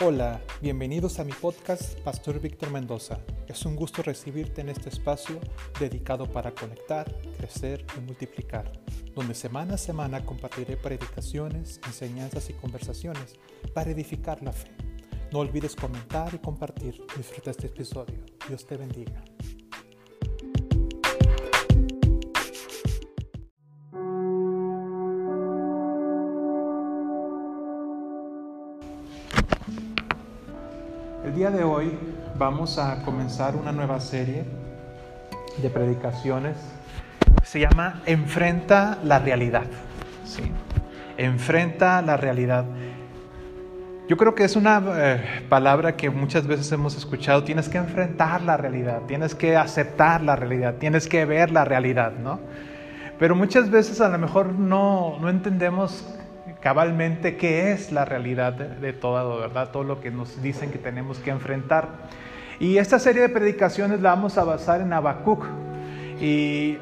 Hola, 0.00 0.40
bienvenidos 0.60 1.20
a 1.20 1.24
mi 1.24 1.30
podcast 1.30 1.96
Pastor 2.00 2.40
Víctor 2.40 2.68
Mendoza. 2.72 3.20
Es 3.46 3.64
un 3.64 3.76
gusto 3.76 4.02
recibirte 4.02 4.60
en 4.60 4.68
este 4.68 4.88
espacio 4.88 5.38
dedicado 5.78 6.26
para 6.26 6.52
conectar, 6.52 7.06
crecer 7.36 7.86
y 7.96 8.00
multiplicar, 8.00 8.72
donde 9.14 9.36
semana 9.36 9.74
a 9.74 9.78
semana 9.78 10.26
compartiré 10.26 10.76
predicaciones, 10.76 11.80
enseñanzas 11.86 12.50
y 12.50 12.54
conversaciones 12.54 13.36
para 13.72 13.92
edificar 13.92 14.42
la 14.42 14.52
fe. 14.52 14.72
No 15.32 15.38
olvides 15.38 15.76
comentar 15.76 16.34
y 16.34 16.38
compartir. 16.38 17.00
Disfruta 17.16 17.52
este 17.52 17.68
episodio. 17.68 18.18
Dios 18.48 18.66
te 18.66 18.76
bendiga. 18.76 19.22
Día 31.44 31.50
de 31.50 31.62
hoy 31.62 31.92
vamos 32.38 32.78
a 32.78 33.02
comenzar 33.02 33.54
una 33.54 33.70
nueva 33.70 34.00
serie 34.00 34.44
de 35.58 35.68
predicaciones. 35.68 36.56
Se 37.42 37.60
llama 37.60 38.00
Enfrenta 38.06 38.98
la 39.04 39.18
realidad. 39.18 39.66
¿sí? 40.24 40.50
Enfrenta 41.18 42.00
la 42.00 42.16
realidad. 42.16 42.64
Yo 44.08 44.16
creo 44.16 44.34
que 44.34 44.44
es 44.44 44.56
una 44.56 44.82
eh, 44.96 45.44
palabra 45.50 45.96
que 45.96 46.08
muchas 46.08 46.46
veces 46.46 46.72
hemos 46.72 46.96
escuchado. 46.96 47.44
Tienes 47.44 47.68
que 47.68 47.76
enfrentar 47.76 48.40
la 48.40 48.56
realidad, 48.56 49.02
tienes 49.06 49.34
que 49.34 49.54
aceptar 49.54 50.22
la 50.22 50.36
realidad, 50.36 50.76
tienes 50.76 51.06
que 51.06 51.26
ver 51.26 51.50
la 51.50 51.66
realidad, 51.66 52.12
¿no? 52.12 52.40
Pero 53.18 53.36
muchas 53.36 53.68
veces 53.68 54.00
a 54.00 54.08
lo 54.08 54.16
mejor 54.16 54.54
no, 54.54 55.18
no 55.20 55.28
entendemos 55.28 56.06
cabalmente 56.64 57.36
qué 57.36 57.72
es 57.72 57.92
la 57.92 58.06
realidad 58.06 58.54
de, 58.54 58.92
todo, 58.94 59.38
¿verdad? 59.38 59.68
Todo 59.70 59.84
lo 59.84 60.00
que 60.00 60.10
nos 60.10 60.42
dicen 60.42 60.70
que 60.70 60.78
tenemos 60.78 61.18
que 61.18 61.28
enfrentar. 61.28 61.88
Y 62.58 62.78
esta 62.78 62.98
serie 62.98 63.20
de 63.20 63.28
predicaciones 63.28 64.00
la 64.00 64.14
vamos 64.14 64.38
a 64.38 64.44
basar 64.44 64.80
en 64.80 64.90
Habacuc. 64.94 65.44
Y, 66.22 66.78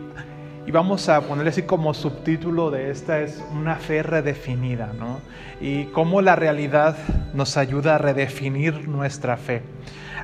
y, 0.66 0.70
vamos 0.70 1.08
a 1.08 1.20
ponerle 1.22 1.50
así 1.50 1.62
como 1.62 1.94
subtítulo 1.94 2.70
de 2.70 2.92
esta 2.92 3.20
es 3.22 3.42
una 3.52 3.74
fe 3.74 4.04
redefinida, 4.04 4.92
¿no? 4.96 5.18
Y 5.60 5.86
cómo 5.86 6.22
la 6.22 6.36
realidad 6.36 6.96
nos 7.34 7.56
ayuda 7.56 7.96
a 7.96 7.98
redefinir 7.98 8.88
nuestra 8.88 9.36
fe. 9.36 9.62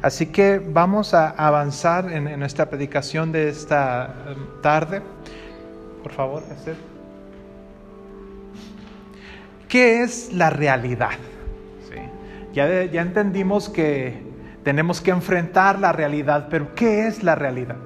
Así 0.02 0.26
que 0.26 0.60
vamos 0.60 1.14
a 1.14 1.30
avanzar 1.30 2.12
en, 2.12 2.28
en 2.28 2.38
nuestra 2.38 2.66
predicación 2.66 3.32
de 3.32 3.48
esta 3.48 4.14
eh, 4.28 4.36
tarde. 4.62 5.02
Por 6.04 6.12
favor, 6.12 6.44
Esther. 6.48 6.87
¿Qué 9.68 10.02
es 10.02 10.32
la 10.32 10.50
realidad? 10.50 11.10
Ya, 12.54 12.84
ya 12.84 13.02
entendimos 13.02 13.68
que 13.68 14.22
tenemos 14.64 15.00
que 15.00 15.10
enfrentar 15.10 15.78
la 15.78 15.92
realidad, 15.92 16.48
pero 16.50 16.74
¿qué 16.74 17.06
es 17.06 17.22
la 17.22 17.34
realidad? 17.34 17.76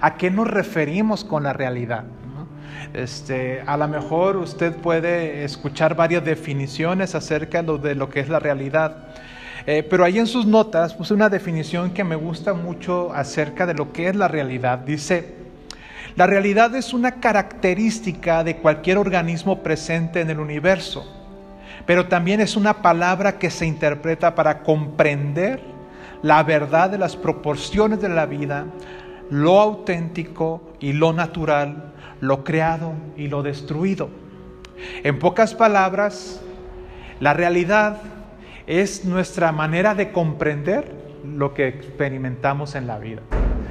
¿A 0.00 0.14
qué 0.14 0.30
nos 0.30 0.48
referimos 0.48 1.24
con 1.24 1.42
la 1.42 1.52
realidad? 1.52 2.04
Este, 2.94 3.62
a 3.66 3.76
lo 3.76 3.88
mejor 3.88 4.36
usted 4.36 4.74
puede 4.76 5.44
escuchar 5.44 5.94
varias 5.94 6.24
definiciones 6.24 7.14
acerca 7.14 7.62
de 7.62 7.94
lo 7.94 8.08
que 8.08 8.20
es 8.20 8.28
la 8.28 8.38
realidad, 8.38 9.08
eh, 9.66 9.82
pero 9.82 10.04
ahí 10.04 10.18
en 10.18 10.26
sus 10.26 10.46
notas 10.46 10.94
puse 10.94 11.12
una 11.12 11.28
definición 11.28 11.90
que 11.90 12.04
me 12.04 12.16
gusta 12.16 12.54
mucho 12.54 13.12
acerca 13.12 13.66
de 13.66 13.74
lo 13.74 13.92
que 13.92 14.08
es 14.08 14.16
la 14.16 14.28
realidad. 14.28 14.78
Dice, 14.78 15.34
la 16.18 16.26
realidad 16.26 16.74
es 16.74 16.94
una 16.94 17.20
característica 17.20 18.42
de 18.42 18.56
cualquier 18.56 18.98
organismo 18.98 19.62
presente 19.62 20.20
en 20.20 20.30
el 20.30 20.40
universo, 20.40 21.06
pero 21.86 22.08
también 22.08 22.40
es 22.40 22.56
una 22.56 22.82
palabra 22.82 23.38
que 23.38 23.50
se 23.50 23.66
interpreta 23.66 24.34
para 24.34 24.64
comprender 24.64 25.60
la 26.22 26.42
verdad 26.42 26.90
de 26.90 26.98
las 26.98 27.14
proporciones 27.14 28.00
de 28.00 28.08
la 28.08 28.26
vida, 28.26 28.66
lo 29.30 29.60
auténtico 29.60 30.72
y 30.80 30.92
lo 30.92 31.12
natural, 31.12 31.92
lo 32.20 32.42
creado 32.42 32.94
y 33.16 33.28
lo 33.28 33.44
destruido. 33.44 34.10
En 35.04 35.20
pocas 35.20 35.54
palabras, 35.54 36.40
la 37.20 37.32
realidad 37.32 37.98
es 38.66 39.04
nuestra 39.04 39.52
manera 39.52 39.94
de 39.94 40.10
comprender 40.10 40.90
lo 41.24 41.54
que 41.54 41.68
experimentamos 41.68 42.74
en 42.74 42.88
la 42.88 42.98
vida 42.98 43.22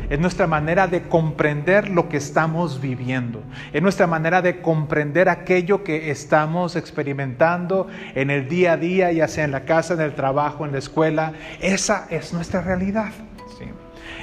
es 0.10 0.20
nuestra 0.20 0.48
manera 0.48 0.88
de 0.88 1.04
comprender 1.04 1.90
lo 1.90 2.10
que 2.10 2.18
estamos 2.18 2.82
viviendo, 2.82 3.44
es 3.74 3.82
nuestra 3.82 4.08
manera 4.08 4.42
de 4.42 4.62
comprender 4.62 5.30
aquello 5.30 5.84
que 5.84 6.12
estamos 6.12 6.76
experimentando 6.76 7.88
en 8.16 8.30
el 8.30 8.48
día 8.48 8.74
a 8.74 8.78
día, 8.78 9.12
ya 9.12 9.28
sea 9.28 9.46
en 9.46 9.52
la 9.52 9.66
casa, 9.66 9.94
en 9.94 10.02
el 10.02 10.16
trabajo, 10.16 10.66
en 10.66 10.72
la 10.72 10.80
escuela. 10.80 11.34
Esa 11.62 12.08
es 12.10 12.34
nuestra 12.34 12.62
realidad. 12.62 13.12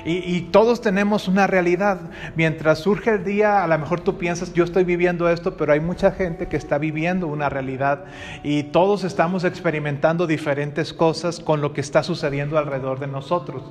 Y, 0.05 0.43
todos 0.53 0.83
tenemos 0.83 1.29
una 1.29 1.47
realidad. 1.47 1.99
Mientras 2.37 2.81
surge 2.81 3.11
el 3.11 3.25
día, 3.25 3.65
a 3.65 3.67
lo 3.67 3.79
mejor 3.79 4.01
tú 4.01 4.19
piensas, 4.19 4.53
yo 4.53 4.65
estoy 4.65 4.85
viviendo 4.85 5.29
esto, 5.31 5.57
pero 5.57 5.73
hay 5.73 5.81
mucha 5.81 6.13
gente 6.13 6.47
que 6.47 6.57
está 6.57 6.77
viviendo 6.77 7.27
una 7.27 7.49
realidad 7.49 8.05
y 8.43 8.65
todos 8.65 9.05
estamos 9.05 9.45
experimentando 9.45 10.27
diferentes 10.27 10.93
cosas 10.93 11.41
con 11.41 11.63
lo 11.63 11.73
que 11.73 11.81
está 11.81 12.03
sucediendo 12.03 12.59
alrededor 12.59 13.01
de 13.01 13.07
nosotros. 13.07 13.63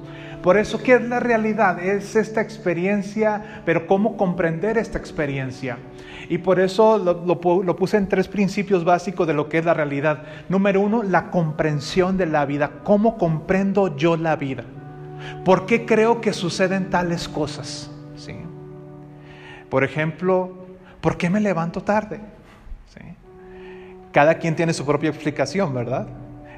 Por 0.42 0.58
eso, 0.58 0.82
¿qué 0.82 0.96
es 0.96 1.02
la 1.04 1.20
realidad? 1.20 1.80
Es 1.80 2.16
esta 2.16 2.42
experiencia, 2.42 3.62
pero 3.66 3.86
¿cómo 3.86 4.18
comprender 4.18 4.78
esta 4.78 4.98
experiencia? 4.98 5.78
Y 6.30 6.40
por 6.40 6.60
eso 6.60 6.98
lo, 6.98 7.40
puse 7.76 7.98
en 7.98 8.10
tres 8.10 8.28
principios 8.28 8.84
básicos 8.84 9.28
de 9.28 9.34
lo 9.34 9.50
que 9.50 9.60
es 9.60 9.66
la 9.66 9.74
realidad. 9.74 10.24
Número 10.50 10.82
uno, 10.82 11.04
la 11.04 11.30
comprensión 11.30 12.18
de 12.18 12.26
la 12.26 12.46
vida. 12.46 12.72
¿Cómo 12.84 13.18
comprendo 13.18 13.96
yo 13.96 14.18
la 14.18 14.36
vida? 14.36 14.64
¿Por 15.46 15.66
qué 15.66 15.86
creo 15.86 16.22
que 16.22 16.34
suceden 16.34 16.90
tales 16.90 17.28
cosas? 17.28 17.90
¿Sí? 18.16 18.36
Por 19.70 19.84
ejemplo, 19.84 20.66
¿por 21.02 21.18
qué 21.18 21.30
me 21.30 21.40
levanto 21.40 21.82
tarde? 21.82 22.20
Cada 24.14 24.36
quien 24.36 24.56
tiene 24.56 24.74
su 24.74 24.86
propia 24.86 25.10
explicación, 25.10 25.74
¿verdad? 25.74 26.08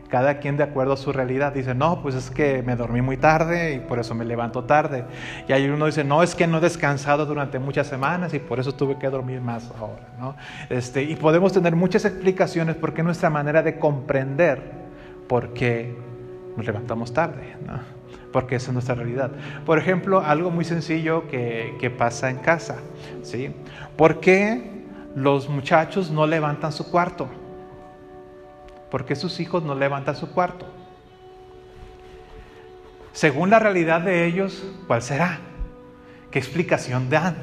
Cada 0.09 0.39
quien 0.39 0.57
de 0.57 0.63
acuerdo 0.63 0.93
a 0.93 0.97
su 0.97 1.13
realidad 1.13 1.53
dice, 1.53 1.73
no, 1.73 2.01
pues 2.01 2.13
es 2.13 2.29
que 2.29 2.61
me 2.61 2.75
dormí 2.75 3.01
muy 3.01 3.15
tarde 3.15 3.75
y 3.75 3.79
por 3.79 3.97
eso 3.97 4.13
me 4.13 4.25
levanto 4.25 4.65
tarde. 4.65 5.05
Y 5.47 5.53
hay 5.53 5.67
uno 5.69 5.85
dice, 5.85 6.03
no, 6.03 6.21
es 6.21 6.35
que 6.35 6.47
no 6.47 6.57
he 6.57 6.61
descansado 6.61 7.25
durante 7.25 7.57
muchas 7.57 7.87
semanas 7.87 8.33
y 8.33 8.39
por 8.39 8.59
eso 8.59 8.73
tuve 8.73 8.99
que 8.99 9.09
dormir 9.09 9.39
más 9.39 9.71
ahora. 9.79 10.05
¿no? 10.19 10.35
Este, 10.69 11.01
y 11.01 11.15
podemos 11.15 11.53
tener 11.53 11.77
muchas 11.77 12.03
explicaciones 12.03 12.75
porque 12.75 13.01
nuestra 13.01 13.29
manera 13.29 13.63
de 13.63 13.79
comprender 13.79 14.61
por 15.29 15.53
qué 15.53 15.95
nos 16.57 16.65
levantamos 16.65 17.13
tarde. 17.13 17.55
¿no? 17.65 17.94
Porque 18.35 18.57
esa 18.57 18.67
es 18.67 18.73
nuestra 18.73 18.95
realidad. 18.95 19.31
Por 19.65 19.79
ejemplo, 19.79 20.19
algo 20.19 20.51
muy 20.51 20.65
sencillo 20.65 21.25
que, 21.29 21.95
pasa 21.97 22.29
en 22.29 22.35
casa, 22.39 22.79
¿sí? 23.23 23.55
¿Por 23.95 24.19
qué 24.19 24.83
los 25.15 25.47
muchachos 25.47 26.11
no 26.11 26.27
levantan 26.27 26.73
su 26.73 26.91
cuarto? 26.91 27.29
¿Por 28.91 29.05
qué 29.05 29.15
sus 29.15 29.39
hijos 29.39 29.63
no 29.63 29.73
levantan 29.73 30.17
su 30.17 30.33
cuarto? 30.33 30.65
Según 33.13 33.51
la 33.51 33.59
realidad 33.59 34.01
de 34.01 34.25
ellos, 34.25 34.65
¿cuál 34.85 35.01
será? 35.01 35.39
¿Qué 36.29 36.37
explicación 36.37 37.09
dan? 37.09 37.37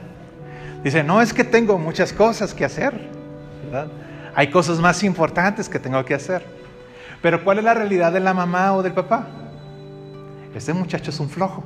Dice, 0.85 1.03
no 1.03 1.23
es 1.23 1.33
que 1.33 1.45
tengo 1.45 1.79
muchas 1.79 2.13
cosas 2.13 2.53
que 2.53 2.67
hacer. 2.67 3.09
Hay 4.35 4.51
cosas 4.51 4.79
más 4.79 5.03
importantes 5.05 5.71
que 5.71 5.79
tengo 5.79 6.05
que 6.05 6.13
hacer. 6.13 6.45
Pero 7.23 7.43
¿cuál 7.45 7.57
es 7.61 7.65
la 7.65 7.73
realidad 7.73 8.13
de 8.13 8.21
la 8.21 8.35
mamá 8.35 8.75
o 8.75 8.83
del 8.83 8.93
papá? 8.93 9.42
Este 10.55 10.73
muchacho 10.73 11.11
es 11.11 11.21
un 11.21 11.29
flojo. 11.29 11.65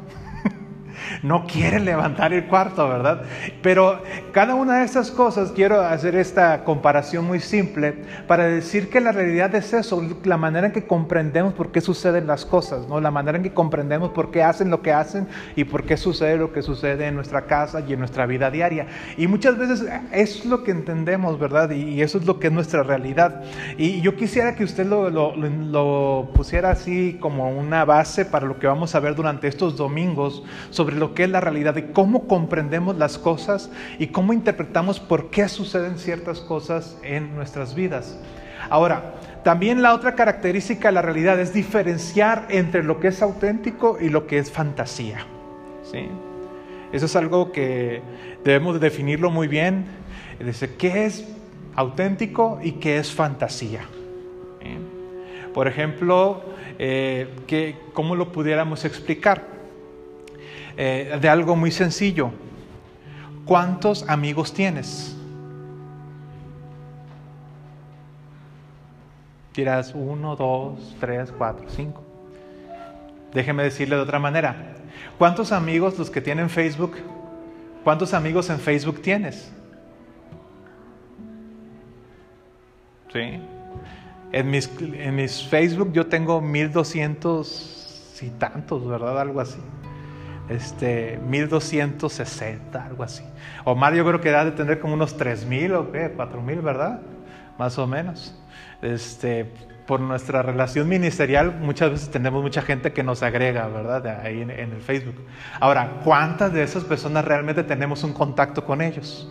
No 1.22 1.46
quiere 1.46 1.80
levantar 1.80 2.32
el 2.32 2.46
cuarto, 2.46 2.88
¿verdad? 2.88 3.22
Pero 3.62 4.02
cada 4.32 4.54
una 4.54 4.78
de 4.78 4.84
estas 4.84 5.10
cosas, 5.10 5.52
quiero 5.52 5.80
hacer 5.80 6.14
esta 6.16 6.64
comparación 6.64 7.24
muy 7.24 7.40
simple 7.40 7.94
para 8.26 8.44
decir 8.44 8.88
que 8.88 9.00
la 9.00 9.12
realidad 9.12 9.54
es 9.54 9.72
eso, 9.72 10.02
la 10.24 10.36
manera 10.36 10.68
en 10.68 10.72
que 10.72 10.86
comprendemos 10.86 11.54
por 11.54 11.72
qué 11.72 11.80
suceden 11.80 12.26
las 12.26 12.44
cosas, 12.44 12.88
¿no? 12.88 13.00
La 13.00 13.10
manera 13.10 13.38
en 13.38 13.44
que 13.44 13.54
comprendemos 13.54 14.10
por 14.10 14.30
qué 14.30 14.42
hacen 14.42 14.70
lo 14.70 14.82
que 14.82 14.92
hacen 14.92 15.28
y 15.54 15.64
por 15.64 15.84
qué 15.84 15.96
sucede 15.96 16.36
lo 16.36 16.52
que 16.52 16.62
sucede 16.62 17.06
en 17.06 17.14
nuestra 17.14 17.46
casa 17.46 17.82
y 17.86 17.92
en 17.92 17.98
nuestra 17.98 18.26
vida 18.26 18.50
diaria. 18.50 18.86
Y 19.16 19.26
muchas 19.26 19.56
veces 19.58 19.84
es 20.12 20.44
lo 20.44 20.62
que 20.62 20.70
entendemos, 20.70 21.38
¿verdad? 21.38 21.70
Y, 21.70 21.96
eso 22.06 22.18
es 22.18 22.26
lo 22.26 22.38
que 22.38 22.48
es 22.48 22.52
nuestra 22.52 22.82
realidad. 22.82 23.42
Y 23.78 24.00
yo 24.00 24.16
quisiera 24.16 24.54
que 24.54 24.64
usted 24.64 24.86
lo, 24.86 25.10
lo, 25.10 25.34
lo 25.34 26.30
pusiera 26.34 26.70
así 26.70 27.16
como 27.20 27.50
una 27.50 27.84
base 27.84 28.24
para 28.24 28.46
lo 28.46 28.58
que 28.58 28.66
vamos 28.66 28.94
a 28.94 29.00
ver 29.00 29.14
durante 29.14 29.48
estos 29.48 29.76
domingos 29.76 30.42
sobre 30.70 30.96
lo 30.96 31.05
que 31.14 31.24
es 31.24 31.30
la 31.30 31.40
realidad, 31.40 31.74
de 31.74 31.92
cómo 31.92 32.26
comprendemos 32.26 32.96
las 32.96 33.18
cosas 33.18 33.70
y 33.98 34.08
cómo 34.08 34.32
interpretamos 34.32 35.00
por 35.00 35.30
qué 35.30 35.48
suceden 35.48 35.98
ciertas 35.98 36.40
cosas 36.40 36.98
en 37.02 37.34
nuestras 37.34 37.74
vidas. 37.74 38.18
Ahora, 38.70 39.14
también 39.44 39.82
la 39.82 39.94
otra 39.94 40.14
característica 40.14 40.88
de 40.88 40.92
la 40.92 41.02
realidad 41.02 41.38
es 41.38 41.52
diferenciar 41.52 42.46
entre 42.50 42.82
lo 42.82 42.98
que 42.98 43.08
es 43.08 43.22
auténtico 43.22 43.98
y 44.00 44.08
lo 44.08 44.26
que 44.26 44.38
es 44.38 44.50
fantasía. 44.50 45.26
¿sí? 45.90 46.08
Eso 46.92 47.06
es 47.06 47.16
algo 47.16 47.52
que 47.52 48.02
debemos 48.44 48.80
definirlo 48.80 49.30
muy 49.30 49.48
bien. 49.48 49.86
Dice, 50.40 50.74
¿qué 50.76 51.06
es 51.06 51.26
auténtico 51.74 52.58
y 52.62 52.72
qué 52.72 52.98
es 52.98 53.12
fantasía? 53.12 53.82
Por 55.54 55.68
ejemplo, 55.68 56.42
eh, 56.78 57.28
que, 57.46 57.76
¿cómo 57.94 58.14
lo 58.14 58.30
pudiéramos 58.30 58.84
explicar? 58.84 59.55
Eh, 60.76 61.18
de 61.20 61.28
algo 61.28 61.56
muy 61.56 61.70
sencillo. 61.70 62.30
¿Cuántos 63.44 64.08
amigos 64.08 64.52
tienes? 64.52 65.16
Dirás 69.54 69.92
uno, 69.94 70.36
dos, 70.36 70.94
tres, 71.00 71.32
cuatro, 71.36 71.64
cinco. 71.68 72.02
Déjeme 73.32 73.62
decirle 73.62 73.96
de 73.96 74.02
otra 74.02 74.18
manera. 74.18 74.74
¿Cuántos 75.18 75.52
amigos 75.52 75.98
los 75.98 76.10
que 76.10 76.20
tienen 76.20 76.50
Facebook? 76.50 76.96
¿Cuántos 77.82 78.12
amigos 78.12 78.50
en 78.50 78.58
Facebook 78.58 79.00
tienes? 79.00 79.50
¿Sí? 83.12 83.40
En 84.32 84.50
mis, 84.50 84.70
en 84.80 85.14
mis 85.14 85.42
Facebook 85.44 85.92
yo 85.92 86.06
tengo 86.06 86.40
1200 86.40 88.18
y 88.20 88.30
tantos, 88.30 88.86
¿verdad? 88.86 89.20
Algo 89.20 89.40
así. 89.40 89.58
Este, 90.48 91.18
1260, 91.26 92.84
algo 92.84 93.02
así. 93.02 93.24
Omar 93.64 93.94
yo 93.94 94.04
creo 94.04 94.20
que 94.20 94.30
da 94.30 94.44
de 94.44 94.52
tener 94.52 94.78
como 94.78 94.94
unos 94.94 95.16
3000 95.16 95.74
o 95.74 95.92
qué, 95.92 96.10
4000, 96.10 96.60
¿verdad? 96.60 97.00
Más 97.58 97.78
o 97.78 97.86
menos. 97.86 98.38
Este, 98.80 99.52
por 99.86 100.00
nuestra 100.00 100.42
relación 100.42 100.88
ministerial, 100.88 101.58
muchas 101.60 101.90
veces 101.90 102.10
tenemos 102.10 102.42
mucha 102.42 102.62
gente 102.62 102.92
que 102.92 103.02
nos 103.02 103.22
agrega, 103.22 103.66
¿verdad? 103.68 104.20
Ahí 104.24 104.40
en, 104.40 104.50
en 104.50 104.72
el 104.72 104.80
Facebook. 104.80 105.16
Ahora, 105.58 106.00
¿cuántas 106.04 106.52
de 106.52 106.62
esas 106.62 106.84
personas 106.84 107.24
realmente 107.24 107.64
tenemos 107.64 108.04
un 108.04 108.12
contacto 108.12 108.64
con 108.64 108.80
ellos? 108.82 109.28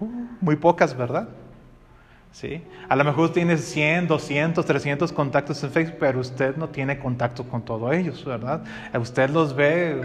Uh, 0.00 0.06
muy 0.40 0.56
pocas, 0.56 0.96
¿verdad? 0.96 1.28
¿Sí? 2.34 2.62
A 2.88 2.96
lo 2.96 3.04
mejor 3.04 3.32
tiene 3.32 3.56
100, 3.56 4.08
200, 4.08 4.66
300 4.66 5.12
contactos 5.12 5.62
en 5.62 5.70
Facebook, 5.70 5.96
pero 6.00 6.18
usted 6.18 6.56
no 6.56 6.68
tiene 6.68 6.98
contacto 6.98 7.44
con 7.44 7.62
todos 7.62 7.94
ellos, 7.94 8.24
¿verdad? 8.24 8.62
Usted 9.00 9.30
los 9.30 9.54
ve 9.54 10.02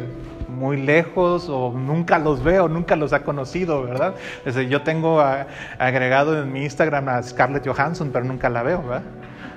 muy 0.48 0.78
lejos 0.78 1.50
o 1.50 1.74
nunca 1.74 2.20
los 2.20 2.44
ve 2.44 2.60
o 2.60 2.70
nunca 2.70 2.96
los 2.96 3.14
ha 3.14 3.24
conocido, 3.24 3.84
¿verdad? 3.84 4.14
yo 4.70 4.84
tengo 4.84 5.22
agregado 5.80 6.40
en 6.42 6.52
mi 6.52 6.64
Instagram 6.64 7.10
a 7.10 7.24
Scarlett 7.24 7.68
Johansson, 7.68 8.12
pero 8.14 8.24
nunca 8.26 8.48
la 8.48 8.62
veo, 8.62 8.84
¿verdad? 8.84 9.04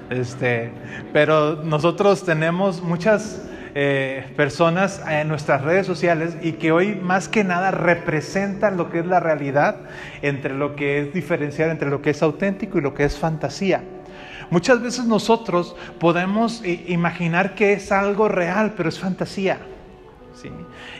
Este, 0.08 0.72
pero 1.12 1.56
nosotros 1.56 2.24
tenemos 2.24 2.82
muchas 2.82 3.48
eh, 3.74 4.32
personas 4.36 5.02
en 5.08 5.28
nuestras 5.28 5.62
redes 5.62 5.86
sociales 5.86 6.36
y 6.42 6.52
que 6.52 6.72
hoy 6.72 6.94
más 6.94 7.28
que 7.28 7.44
nada 7.44 7.70
representan 7.70 8.76
lo 8.76 8.90
que 8.90 9.00
es 9.00 9.06
la 9.06 9.20
realidad 9.20 9.76
entre 10.20 10.54
lo 10.54 10.76
que 10.76 11.00
es 11.00 11.14
diferenciar 11.14 11.70
entre 11.70 11.88
lo 11.88 12.02
que 12.02 12.10
es 12.10 12.22
auténtico 12.22 12.78
y 12.78 12.82
lo 12.82 12.94
que 12.94 13.04
es 13.04 13.18
fantasía. 13.18 13.82
Muchas 14.50 14.82
veces 14.82 15.06
nosotros 15.06 15.74
podemos 15.98 16.62
imaginar 16.64 17.54
que 17.54 17.72
es 17.72 17.90
algo 17.90 18.28
real, 18.28 18.74
pero 18.76 18.90
es 18.90 18.98
fantasía. 18.98 19.58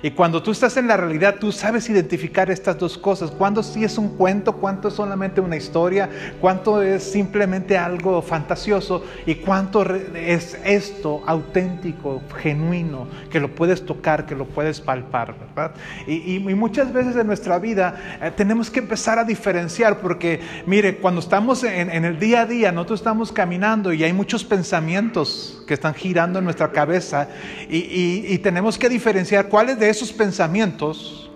Y 0.03 0.11
cuando 0.11 0.43
tú 0.43 0.51
estás 0.51 0.77
en 0.77 0.89
la 0.89 0.97
realidad, 0.97 1.37
tú 1.39 1.53
sabes 1.53 1.89
identificar 1.89 2.51
estas 2.51 2.79
dos 2.79 2.99
cosas. 2.99 3.31
Cuándo 3.31 3.63
sí 3.63 3.85
es 3.85 3.99
un 3.99 4.17
cuento, 4.17 4.55
cuánto 4.55 4.89
es 4.89 4.95
solamente 4.95 5.41
una 5.41 5.57
historia, 5.57 6.09
cuánto 6.41 6.83
es 6.83 7.03
simplemente 7.03 7.79
algo 7.79 8.21
fantasioso 8.23 9.05
y 9.27 9.37
cuánto 9.37 9.83
es 9.95 10.59
esto 10.65 11.23
auténtico, 11.27 12.23
genuino, 12.37 13.07
que 13.31 13.41
lo 13.41 13.55
puedes 13.55 13.85
tocar, 13.85 14.27
que 14.27 14.35
lo 14.35 14.47
puedes 14.47 14.81
palpar, 14.81 15.35
¿verdad? 15.39 15.73
Y, 16.07 16.41
muchas 16.63 16.93
veces 16.93 17.17
en 17.17 17.27
nuestra 17.27 17.59
vida 17.59 18.19
eh, 18.21 18.31
tenemos 18.37 18.71
que 18.71 18.81
empezar 18.81 19.19
a 19.19 19.25
diferenciar 19.25 19.99
porque, 19.99 20.41
mire, 20.67 20.99
cuando 20.99 21.21
estamos 21.21 21.65
en, 21.65 21.91
en 21.91 22.05
el 22.05 22.19
día 22.19 22.43
a 22.43 22.47
día, 22.47 22.73
nosotros 22.73 23.01
estamos 23.01 23.33
caminando 23.33 23.93
y 23.93 24.05
hay 24.05 24.13
muchos 24.13 24.45
pensamientos 24.45 25.62
que 25.67 25.75
están 25.75 25.95
girando 25.95 26.39
en 26.39 26.45
nuestra 26.45 26.73
cabeza 26.73 27.29
y 27.69 28.37
tenemos 28.39 28.79
que 28.79 28.89
diferenciar 28.89 29.49
cuáles 29.49 29.79
de 29.79 29.89
esos 29.89 30.13
pensamientos 30.13 31.31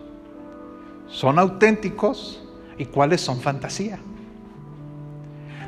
son 1.08 1.38
auténticos 1.38 2.42
y 2.78 2.84
cuáles 2.84 3.20
son 3.20 3.40
fantasía. 3.40 3.98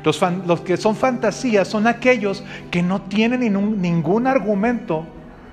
Los, 0.03 0.21
los, 0.45 0.61
que 0.61 0.77
son 0.77 0.95
fantasía 0.95 1.65
son 1.65 1.87
aquellos 1.87 2.43
que 2.71 2.81
no 2.81 3.01
tienen 3.01 3.41
ningún, 3.41 3.81
ningún 3.81 4.27
argumento 4.27 5.05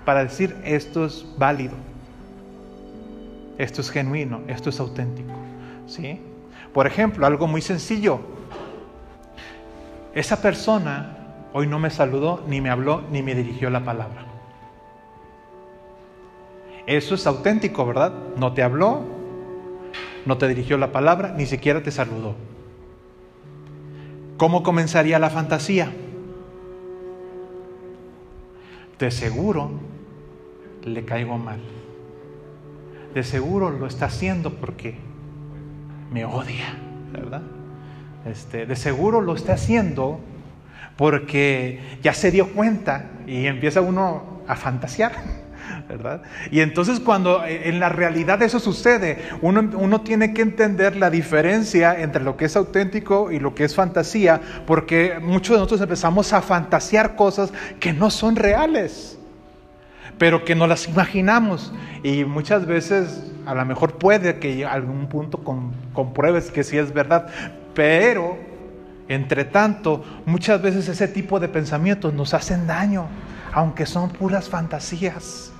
para 0.04 0.22
decir 0.22 0.56
esto 0.64 1.04
es 1.06 1.26
válido, 1.36 1.74
esto 3.58 3.80
es 3.80 3.90
genuino, 3.90 4.42
esto 4.46 4.70
es 4.70 4.78
auténtico. 4.78 5.32
¿sí? 5.86 6.20
Por 6.72 6.86
ejemplo, 6.86 7.26
algo 7.26 7.46
muy 7.48 7.60
sencillo. 7.60 8.20
Esa 10.14 10.40
persona 10.40 11.15
hoy 11.56 11.66
no 11.66 11.78
me 11.78 11.88
saludó, 11.88 12.44
ni 12.46 12.60
me 12.60 12.68
habló, 12.68 13.00
ni 13.10 13.22
me 13.22 13.34
dirigió 13.34 13.70
la 13.70 13.82
palabra. 13.82 14.26
Eso 16.86 17.14
es 17.14 17.26
auténtico, 17.26 17.86
¿verdad? 17.86 18.12
No 18.36 18.52
te 18.52 18.62
habló, 18.62 19.04
no 20.26 20.36
te 20.36 20.48
dirigió 20.48 20.76
la 20.76 20.92
palabra, 20.92 21.32
ni 21.34 21.46
siquiera 21.46 21.82
te 21.82 21.90
saludó. 21.90 22.34
¿Cómo 24.36 24.62
comenzaría 24.62 25.18
la 25.18 25.30
fantasía? 25.30 25.94
De 28.98 29.10
seguro 29.10 29.70
le 30.84 31.06
caigo 31.06 31.38
mal. 31.38 31.60
De 33.14 33.22
seguro 33.22 33.70
lo 33.70 33.86
está 33.86 34.04
haciendo 34.04 34.52
porque 34.56 34.98
me 36.12 36.26
odia, 36.26 36.76
¿verdad? 37.14 37.40
Este, 38.26 38.66
de 38.66 38.76
seguro 38.76 39.22
lo 39.22 39.34
está 39.34 39.54
haciendo 39.54 40.20
porque 40.96 41.80
ya 42.02 42.14
se 42.14 42.30
dio 42.30 42.52
cuenta 42.52 43.10
y 43.26 43.46
empieza 43.46 43.80
uno 43.80 44.42
a 44.46 44.56
fantasear. 44.56 45.12
¿verdad? 45.88 46.22
Y 46.50 46.60
entonces 46.60 47.00
cuando 47.00 47.44
eh, 47.44 47.68
en 47.68 47.80
la 47.80 47.88
realidad 47.88 48.42
eso 48.42 48.58
sucede, 48.58 49.18
uno, 49.40 49.70
uno, 49.74 50.00
tiene 50.00 50.34
que 50.34 50.42
entender 50.42 50.96
la 50.96 51.10
diferencia 51.10 52.00
entre 52.00 52.22
lo 52.22 52.36
que 52.36 52.46
es 52.46 52.56
auténtico 52.56 53.30
y 53.30 53.38
lo 53.38 53.54
que 53.54 53.64
es 53.64 53.74
fantasía, 53.74 54.40
porque 54.66 55.18
muchos 55.20 55.50
de 55.50 55.58
nosotros 55.58 55.80
empezamos 55.80 56.32
a 56.32 56.42
fantasear 56.42 57.14
cosas 57.16 57.52
que 57.78 57.92
no 57.92 58.10
son 58.10 58.36
reales, 58.36 59.18
pero 60.18 60.44
que 60.44 60.54
no 60.54 60.66
las 60.66 60.88
imaginamos. 60.88 61.72
Y 62.02 62.24
muchas 62.24 62.66
veces 62.66 63.32
a 63.46 63.54
lo 63.54 63.64
mejor 63.64 63.94
puede 63.98 64.38
que 64.38 64.64
a 64.64 64.72
algún 64.72 65.08
punto 65.08 65.42
compruebes 65.92 66.50
que 66.50 66.64
sí 66.64 66.78
es 66.78 66.92
verdad, 66.92 67.28
pero 67.74 68.38
entre 69.08 69.44
tanto, 69.44 70.04
muchas 70.26 70.60
veces 70.60 70.88
ese 70.88 71.08
tipo 71.08 71.40
de 71.40 71.48
pensamientos 71.48 72.12
nos 72.14 72.34
hacen 72.34 72.66
daño, 72.66 73.06
aunque 73.52 73.86
son 73.86 74.10
puras 74.10 74.48
fantasías 74.48 75.52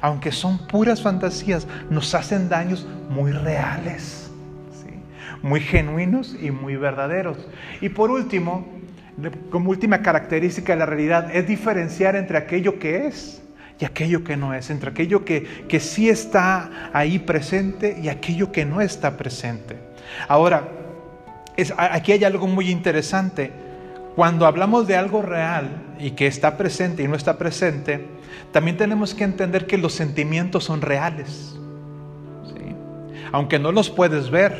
aunque 0.00 0.32
son 0.32 0.58
puras 0.66 1.02
fantasías, 1.02 1.66
nos 1.90 2.14
hacen 2.14 2.48
daños 2.48 2.86
muy 3.08 3.32
reales, 3.32 4.30
muy 5.42 5.60
genuinos 5.60 6.36
y 6.40 6.50
muy 6.50 6.76
verdaderos. 6.76 7.48
Y 7.80 7.90
por 7.90 8.10
último, 8.10 8.66
como 9.50 9.70
última 9.70 10.02
característica 10.02 10.72
de 10.72 10.78
la 10.78 10.86
realidad, 10.86 11.34
es 11.34 11.46
diferenciar 11.46 12.16
entre 12.16 12.38
aquello 12.38 12.78
que 12.78 13.06
es 13.06 13.42
y 13.78 13.84
aquello 13.84 14.24
que 14.24 14.36
no 14.36 14.54
es, 14.54 14.70
entre 14.70 14.90
aquello 14.90 15.24
que, 15.24 15.44
que 15.68 15.78
sí 15.78 16.08
está 16.08 16.90
ahí 16.92 17.20
presente 17.20 17.98
y 18.02 18.08
aquello 18.08 18.50
que 18.50 18.64
no 18.64 18.80
está 18.80 19.16
presente. 19.16 19.76
Ahora, 20.26 20.68
es, 21.58 21.74
aquí 21.76 22.12
hay 22.12 22.24
algo 22.24 22.46
muy 22.46 22.70
interesante. 22.70 23.52
Cuando 24.14 24.46
hablamos 24.46 24.86
de 24.86 24.96
algo 24.96 25.22
real 25.22 25.68
y 25.98 26.12
que 26.12 26.28
está 26.28 26.56
presente 26.56 27.02
y 27.02 27.08
no 27.08 27.16
está 27.16 27.36
presente, 27.36 28.06
también 28.52 28.76
tenemos 28.76 29.12
que 29.12 29.24
entender 29.24 29.66
que 29.66 29.76
los 29.76 29.92
sentimientos 29.92 30.64
son 30.64 30.80
reales. 30.80 31.56
Aunque 33.32 33.58
no 33.58 33.72
los 33.72 33.90
puedes 33.90 34.30
ver, 34.30 34.56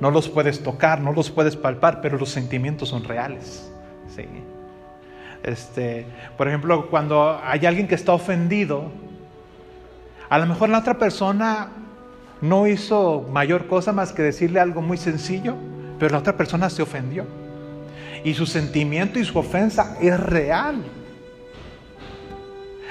no 0.00 0.10
los 0.10 0.28
puedes 0.28 0.62
tocar, 0.62 1.00
no 1.00 1.12
los 1.12 1.30
puedes 1.30 1.56
palpar, 1.56 2.00
pero 2.02 2.18
los 2.18 2.30
sentimientos 2.30 2.88
son 2.88 3.04
reales. 3.04 3.70
¿sí? 4.14 4.24
Este, 5.44 6.04
por 6.36 6.48
ejemplo, 6.48 6.90
cuando 6.90 7.40
hay 7.42 7.64
alguien 7.64 7.86
que 7.86 7.94
está 7.94 8.12
ofendido, 8.12 8.90
a 10.28 10.38
lo 10.38 10.46
mejor 10.46 10.68
la 10.68 10.80
otra 10.80 10.98
persona 10.98 11.68
no 12.40 12.66
hizo 12.66 13.24
mayor 13.32 13.68
cosa 13.68 13.92
más 13.92 14.12
que 14.12 14.22
decirle 14.22 14.60
algo 14.60 14.82
muy 14.82 14.98
sencillo, 14.98 15.56
pero 15.98 16.12
la 16.12 16.18
otra 16.18 16.36
persona 16.36 16.70
se 16.70 16.82
ofendió. 16.82 17.24
Y 18.24 18.34
su 18.34 18.46
sentimiento 18.46 19.18
y 19.18 19.24
su 19.24 19.38
ofensa 19.38 19.96
es 20.00 20.18
real. 20.18 20.82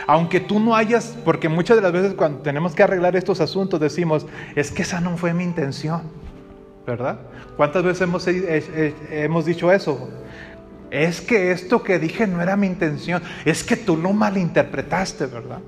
Aunque 0.05 0.39
tú 0.39 0.59
no 0.59 0.75
hayas, 0.75 1.17
porque 1.25 1.49
muchas 1.49 1.77
de 1.77 1.83
las 1.83 1.91
veces 1.91 2.13
cuando 2.13 2.39
tenemos 2.39 2.73
que 2.73 2.83
arreglar 2.83 3.15
estos 3.15 3.41
asuntos 3.41 3.79
decimos, 3.79 4.25
es 4.55 4.71
que 4.71 4.83
esa 4.83 5.01
no 5.01 5.17
fue 5.17 5.33
mi 5.33 5.43
intención, 5.43 6.03
¿verdad? 6.85 7.19
¿Cuántas 7.57 7.83
veces 7.83 8.01
hemos, 8.01 8.25
hemos 8.27 9.45
dicho 9.45 9.71
eso? 9.71 10.09
Es 10.91 11.19
que 11.19 11.51
esto 11.51 11.83
que 11.83 11.99
dije 11.99 12.25
no 12.25 12.41
era 12.41 12.55
mi 12.55 12.67
intención, 12.67 13.21
es 13.43 13.63
que 13.63 13.75
tú 13.75 13.97
lo 13.97 14.13
malinterpretaste, 14.13 15.25
¿verdad? 15.25 15.59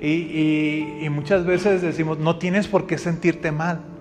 Y, 0.00 0.98
y 1.00 1.08
muchas 1.10 1.44
veces 1.46 1.82
decimos, 1.82 2.18
no 2.18 2.38
tienes 2.38 2.66
por 2.66 2.88
qué 2.88 2.98
sentirte 2.98 3.52
mal. 3.52 3.91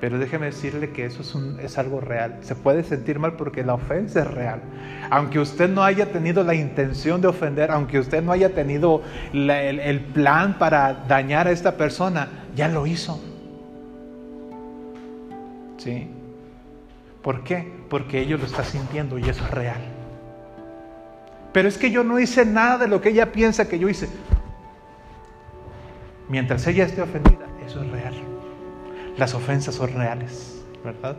Pero 0.00 0.18
déjeme 0.18 0.46
decirle 0.46 0.90
que 0.90 1.06
eso 1.06 1.22
es, 1.60 1.76
algo 1.76 2.00
real. 2.00 2.38
Se 2.42 2.54
puede 2.54 2.84
sentir 2.84 3.18
mal 3.18 3.32
porque 3.32 3.64
la 3.64 3.74
ofensa 3.74 4.20
es 4.20 4.30
real. 4.30 4.60
Aunque 5.10 5.40
usted 5.40 5.68
no 5.68 5.82
haya 5.82 6.12
tenido 6.12 6.44
la 6.44 6.54
intención 6.54 7.20
de 7.20 7.28
ofender, 7.28 7.72
aunque 7.72 7.98
usted 7.98 8.22
no 8.22 8.30
haya 8.30 8.54
tenido 8.54 9.02
el 9.32 10.00
plan 10.00 10.56
para 10.58 10.94
dañar 11.08 11.48
a 11.48 11.50
esta 11.50 11.76
persona, 11.76 12.28
ya 12.54 12.68
lo 12.68 12.86
hizo. 12.86 13.20
¿Sí? 15.78 16.08
¿Por 17.22 17.42
qué? 17.42 17.68
Porque 17.90 18.20
ella 18.20 18.36
lo 18.36 18.44
está 18.44 18.62
sintiendo 18.62 19.18
y 19.18 19.28
eso 19.28 19.44
es 19.44 19.50
real. 19.50 19.80
Pero 21.52 21.66
es 21.66 21.76
que 21.76 21.90
yo 21.90 22.04
no 22.04 22.20
hice 22.20 22.44
nada 22.44 22.78
de 22.78 22.88
lo 22.88 23.00
que 23.00 23.08
ella 23.08 23.32
piensa 23.32 23.68
que 23.68 23.80
yo 23.80 23.88
hice. 23.88 24.08
Mientras 26.28 26.64
ella 26.68 26.84
esté 26.84 27.02
ofendida, 27.02 27.46
eso 27.66 27.82
es 27.82 27.90
real. 27.90 28.27
Las 29.18 29.34
ofensas 29.34 29.74
son 29.74 29.92
reales, 29.92 30.62
¿verdad? 30.84 31.16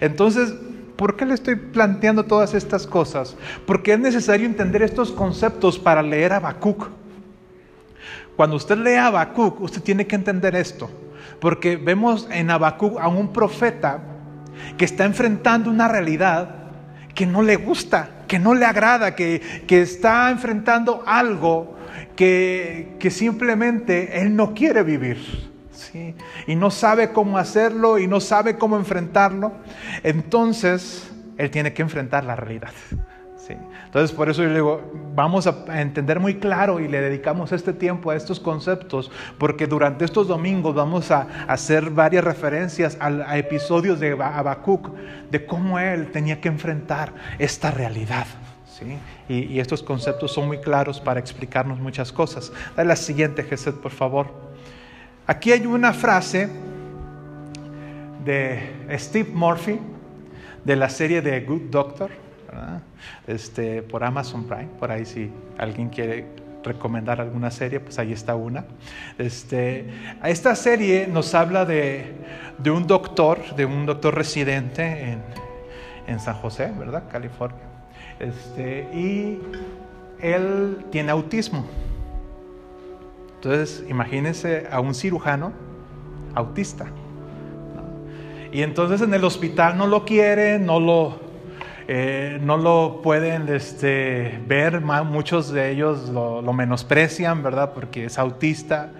Entonces, 0.00 0.54
¿por 0.96 1.16
qué 1.16 1.26
le 1.26 1.34
estoy 1.34 1.56
planteando 1.56 2.24
todas 2.24 2.54
estas 2.54 2.86
cosas? 2.86 3.36
Porque 3.66 3.92
es 3.92 3.98
necesario 3.98 4.46
entender 4.46 4.82
estos 4.82 5.12
conceptos 5.12 5.78
para 5.78 6.02
leer 6.02 6.32
a 6.32 6.36
Habacuc. 6.36 6.88
Cuando 8.36 8.56
usted 8.56 8.78
lee 8.78 8.94
a 8.94 9.08
Habacuc, 9.08 9.60
usted 9.60 9.82
tiene 9.82 10.06
que 10.06 10.14
entender 10.14 10.54
esto. 10.54 10.88
Porque 11.40 11.76
vemos 11.76 12.28
en 12.30 12.50
Habacuc 12.50 12.98
a 12.98 13.08
un 13.08 13.32
profeta 13.32 14.00
que 14.76 14.84
está 14.84 15.04
enfrentando 15.04 15.70
una 15.70 15.88
realidad 15.88 16.54
que 17.14 17.26
no 17.26 17.42
le 17.42 17.56
gusta, 17.56 18.10
que 18.28 18.38
no 18.38 18.54
le 18.54 18.64
agrada, 18.64 19.16
que, 19.16 19.64
que 19.66 19.82
está 19.82 20.30
enfrentando 20.30 21.02
algo 21.04 21.76
que, 22.14 22.96
que, 23.00 23.10
simplemente 23.10 24.20
él 24.20 24.36
no 24.36 24.54
quiere 24.54 24.84
vivir. 24.84 25.18
¿Sí? 25.78 26.14
Y 26.46 26.54
no 26.54 26.70
sabe 26.70 27.12
cómo 27.12 27.38
hacerlo 27.38 27.98
y 27.98 28.06
no 28.06 28.20
sabe 28.20 28.58
cómo 28.58 28.76
enfrentarlo. 28.76 29.52
Entonces, 30.02 31.10
él 31.36 31.50
tiene 31.50 31.72
que 31.72 31.82
enfrentar 31.82 32.24
la 32.24 32.36
realidad. 32.36 32.72
Entonces, 33.86 34.14
por 34.14 34.28
eso 34.28 34.42
yo 34.42 34.52
digo, 34.52 34.92
vamos 35.14 35.46
a 35.46 35.80
entender 35.80 36.20
muy 36.20 36.36
claro 36.36 36.80
y 36.80 36.88
le 36.88 37.00
dedicamos 37.00 37.52
este 37.52 37.72
tiempo 37.72 38.10
a 38.10 38.16
estos 38.16 38.40
conceptos, 38.40 39.10
porque 39.38 39.66
durante 39.66 40.04
estos 40.04 40.28
domingos 40.28 40.74
vamos 40.74 41.10
a 41.10 41.26
hacer 41.46 41.90
varias 41.90 42.24
referencias 42.24 42.98
a, 43.00 43.38
episodios 43.38 44.00
de 44.00 44.12
Habacuc, 44.12 44.90
de 45.30 45.46
cómo 45.46 45.78
él 45.78 46.10
tenía 46.10 46.40
que 46.40 46.48
enfrentar 46.48 47.12
esta 47.38 47.70
realidad. 47.70 48.26
Y, 49.28 49.58
estos 49.58 49.82
conceptos 49.82 50.32
son 50.32 50.46
muy 50.46 50.58
claros 50.58 51.00
para 51.00 51.18
explicarnos 51.18 51.80
muchas 51.80 52.12
cosas. 52.12 52.52
Dale 52.76 52.88
la 52.88 52.96
siguiente, 52.96 53.42
Jesús, 53.42 53.74
por 53.74 53.90
favor. 53.90 54.47
Aquí 55.30 55.52
hay 55.52 55.66
una 55.66 55.92
frase 55.92 56.48
de 58.24 58.96
Steve 58.98 59.28
Murphy 59.30 59.78
de 60.64 60.74
la 60.74 60.88
serie 60.88 61.20
de 61.20 61.42
Good 61.42 61.68
Doctor 61.70 62.10
este, 63.26 63.82
por 63.82 64.04
Amazon 64.04 64.44
Prime, 64.44 64.70
por 64.80 64.90
ahí 64.90 65.04
si 65.04 65.30
alguien 65.58 65.90
quiere 65.90 66.28
recomendar 66.64 67.20
alguna 67.20 67.50
serie, 67.50 67.78
pues 67.78 67.98
ahí 67.98 68.14
está 68.14 68.36
una. 68.36 68.64
Este, 69.18 69.90
esta 70.24 70.56
serie 70.56 71.06
nos 71.06 71.34
habla 71.34 71.66
de, 71.66 72.06
de, 72.56 72.70
un 72.70 72.86
doctor, 72.86 73.54
de 73.54 73.66
un 73.66 73.84
doctor 73.84 74.14
residente 74.14 75.10
en, 75.10 75.20
en 76.06 76.20
San 76.20 76.36
José, 76.36 76.72
¿verdad? 76.78 77.02
California. 77.12 77.60
Este, 78.18 78.88
y 78.94 79.38
él 80.22 80.86
tiene 80.90 81.10
autismo. 81.10 81.66
Entonces, 83.38 83.84
imagínense 83.88 84.66
a 84.68 84.80
un 84.80 84.96
cirujano 84.96 85.52
autista. 86.34 86.86
Y 88.50 88.62
entonces 88.62 89.00
en 89.00 89.14
el 89.14 89.22
hospital 89.22 89.78
no 89.78 89.86
lo 89.86 90.04
quiere, 90.04 90.58
no 90.58 90.80
lo, 90.80 91.20
eh, 91.86 92.40
no 92.42 92.56
lo 92.56 93.00
pueden 93.00 93.48
este, 93.48 94.40
ver, 94.48 94.80
muchos 94.80 95.52
de 95.52 95.70
ellos 95.70 96.08
lo, 96.08 96.52
menosprecian, 96.52 97.44
¿verdad? 97.44 97.74
Porque 97.74 98.06
es 98.06 98.18
autista 98.18 98.90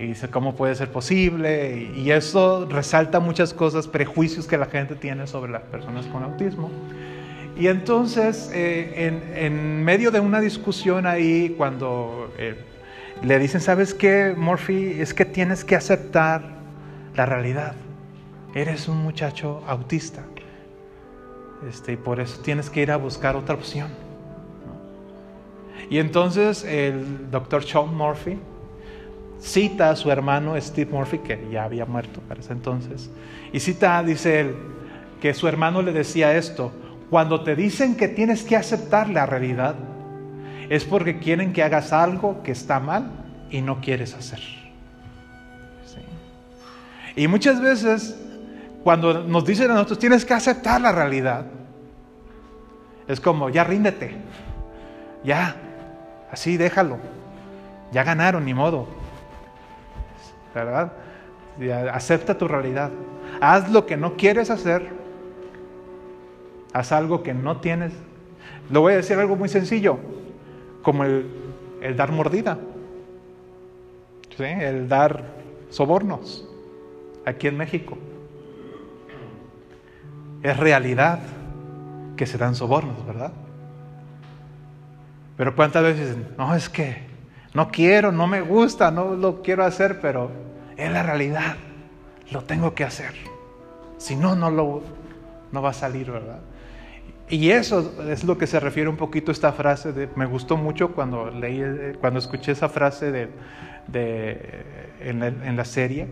y 0.00 0.06
dice, 0.06 0.28
¿cómo 0.28 0.56
puede 0.56 0.74
ser 0.74 0.90
posible? 0.90 1.92
Y, 1.94 2.10
eso 2.10 2.66
resalta 2.68 3.20
muchas 3.20 3.54
cosas, 3.54 3.86
prejuicios 3.86 4.48
que 4.48 4.58
la 4.58 4.66
gente 4.66 4.96
tiene 4.96 5.28
sobre 5.28 5.52
las 5.52 5.62
personas 5.62 6.04
con 6.06 6.24
autismo. 6.24 6.68
Y 7.56 7.68
entonces, 7.68 8.50
eh, 8.52 9.22
en, 9.36 9.84
medio 9.84 10.10
de 10.10 10.18
una 10.18 10.40
discusión 10.40 11.06
ahí, 11.06 11.54
cuando 11.56 12.32
eh, 12.38 12.56
le 13.22 13.38
dicen, 13.38 13.60
¿sabes 13.60 13.94
qué, 13.94 14.34
Murphy? 14.36 15.00
Es 15.00 15.14
que 15.14 15.24
tienes 15.24 15.64
que 15.64 15.76
aceptar 15.76 16.42
la 17.14 17.26
realidad. 17.26 17.74
Eres 18.54 18.88
un 18.88 18.98
muchacho 18.98 19.62
autista. 19.66 20.22
Este, 21.68 21.92
y 21.92 21.96
por 21.96 22.20
eso 22.20 22.40
tienes 22.42 22.68
que 22.68 22.82
ir 22.82 22.90
a 22.90 22.96
buscar 22.96 23.36
otra 23.36 23.54
opción. 23.54 23.88
Y 25.90 25.98
entonces 25.98 26.64
el 26.64 27.30
doctor 27.30 27.64
Sean 27.64 27.94
Murphy 27.94 28.38
cita 29.40 29.90
a 29.90 29.96
su 29.96 30.10
hermano 30.10 30.58
Steve 30.60 30.90
Murphy, 30.90 31.18
que 31.18 31.48
ya 31.50 31.64
había 31.64 31.84
muerto 31.84 32.20
para 32.28 32.40
ese 32.40 32.52
entonces, 32.52 33.10
y 33.52 33.60
cita, 33.60 34.02
dice 34.02 34.40
él, 34.40 34.54
que 35.20 35.34
su 35.34 35.46
hermano 35.46 35.82
le 35.82 35.92
decía 35.92 36.36
esto, 36.36 36.72
cuando 37.10 37.42
te 37.42 37.54
dicen 37.54 37.96
que 37.96 38.08
tienes 38.08 38.42
que 38.42 38.56
aceptar 38.56 39.10
la 39.10 39.26
realidad, 39.26 39.74
es 40.68 40.84
porque 40.84 41.18
quieren 41.18 41.52
que 41.52 41.62
hagas 41.62 41.92
algo 41.92 42.42
que 42.42 42.52
está 42.52 42.80
mal 42.80 43.10
y 43.50 43.60
no 43.60 43.80
quieres 43.80 44.14
hacer. 44.14 44.40
Y 47.16 47.28
muchas 47.28 47.60
veces 47.60 48.16
cuando 48.84 49.22
nos 49.24 49.46
dicen 49.46 49.70
a 49.70 49.74
nosotros, 49.74 49.98
tienes 49.98 50.26
que 50.26 50.34
aceptar 50.34 50.78
la 50.78 50.92
realidad, 50.92 51.46
es 53.08 53.18
como, 53.18 53.48
ya 53.48 53.64
ríndete, 53.64 54.14
ya, 55.24 55.56
así 56.30 56.58
déjalo, 56.58 56.98
ya 57.92 58.04
ganaron, 58.04 58.44
ni 58.44 58.52
modo, 58.52 58.86
¿verdad? 60.54 60.92
acepta 61.92 62.36
tu 62.36 62.46
realidad, 62.46 62.90
haz 63.40 63.70
lo 63.70 63.86
que 63.86 63.96
no 63.96 64.16
quieres 64.16 64.50
hacer, 64.50 64.90
haz 66.74 66.92
algo 66.92 67.22
que 67.22 67.32
no 67.32 67.58
tienes. 67.58 67.92
Lo 68.70 68.82
voy 68.82 68.94
a 68.94 68.96
decir 68.96 69.18
algo 69.18 69.36
muy 69.36 69.48
sencillo, 69.48 69.98
como 70.84 71.02
el, 71.04 71.96
dar 71.96 72.12
mordida, 72.12 72.58
el 74.38 74.88
dar 74.88 75.24
sobornos 75.70 76.46
aquí 77.24 77.48
en 77.48 77.56
México 77.56 77.98
es 80.42 80.56
realidad 80.56 81.20
que 82.16 82.26
se 82.26 82.38
dan 82.38 82.54
sobornos, 82.54 83.04
¿verdad? 83.06 83.32
Pero 85.36 85.56
cuántas 85.56 85.82
veces 85.82 86.08
dicen, 86.08 86.28
no, 86.36 86.54
es 86.54 86.68
que 86.68 86.98
no 87.54 87.70
quiero, 87.70 88.12
no 88.12 88.26
me 88.26 88.42
gusta, 88.42 88.90
no 88.90 89.14
lo 89.14 89.42
quiero 89.42 89.64
hacer, 89.64 90.00
pero 90.00 90.30
es 90.76 90.92
la 90.92 91.02
realidad, 91.02 91.56
lo 92.30 92.42
tengo 92.42 92.74
que 92.74 92.84
hacer. 92.84 93.14
Si 93.96 94.16
no, 94.16 94.36
no, 94.36 94.50
lo, 94.50 94.82
no 95.50 95.62
va 95.62 95.70
a 95.70 95.74
salir, 95.74 96.10
¿verdad? 96.10 96.40
Y 97.28 97.50
eso 97.50 97.94
es 98.08 98.24
lo 98.24 98.36
que 98.36 98.46
se 98.46 98.60
refiere 98.60 98.88
un 98.88 98.96
poquito 98.96 99.30
a 99.30 99.32
esta 99.32 99.52
frase. 99.52 99.92
De, 99.92 100.08
me 100.14 100.26
gustó 100.26 100.56
mucho 100.56 100.92
cuando 100.92 101.30
leí, 101.30 101.62
cuando 102.00 102.18
escuché 102.18 102.52
esa 102.52 102.68
frase 102.68 103.10
de, 103.10 103.28
de 103.88 104.64
en, 105.00 105.20
la, 105.20 105.26
en 105.28 105.56
la 105.56 105.64
serie 105.64 106.08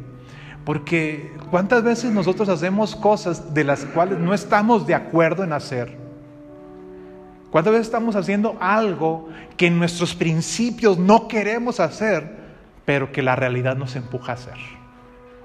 porque 0.64 1.32
cuántas 1.50 1.82
veces 1.82 2.12
nosotros 2.12 2.48
hacemos 2.48 2.94
cosas 2.94 3.52
de 3.52 3.64
las 3.64 3.84
cuales 3.84 4.18
no 4.18 4.32
estamos 4.32 4.86
de 4.86 4.94
acuerdo 4.94 5.42
en 5.44 5.52
hacer. 5.52 5.98
¿Cuántas 7.50 7.72
veces 7.72 7.88
estamos 7.88 8.16
haciendo 8.16 8.56
algo 8.60 9.28
que 9.56 9.66
en 9.66 9.78
nuestros 9.78 10.14
principios 10.14 10.98
no 10.98 11.28
queremos 11.28 11.80
hacer, 11.80 12.38
pero 12.84 13.12
que 13.12 13.22
la 13.22 13.36
realidad 13.36 13.76
nos 13.76 13.96
empuja 13.96 14.32
a 14.32 14.34
hacer? 14.36 14.56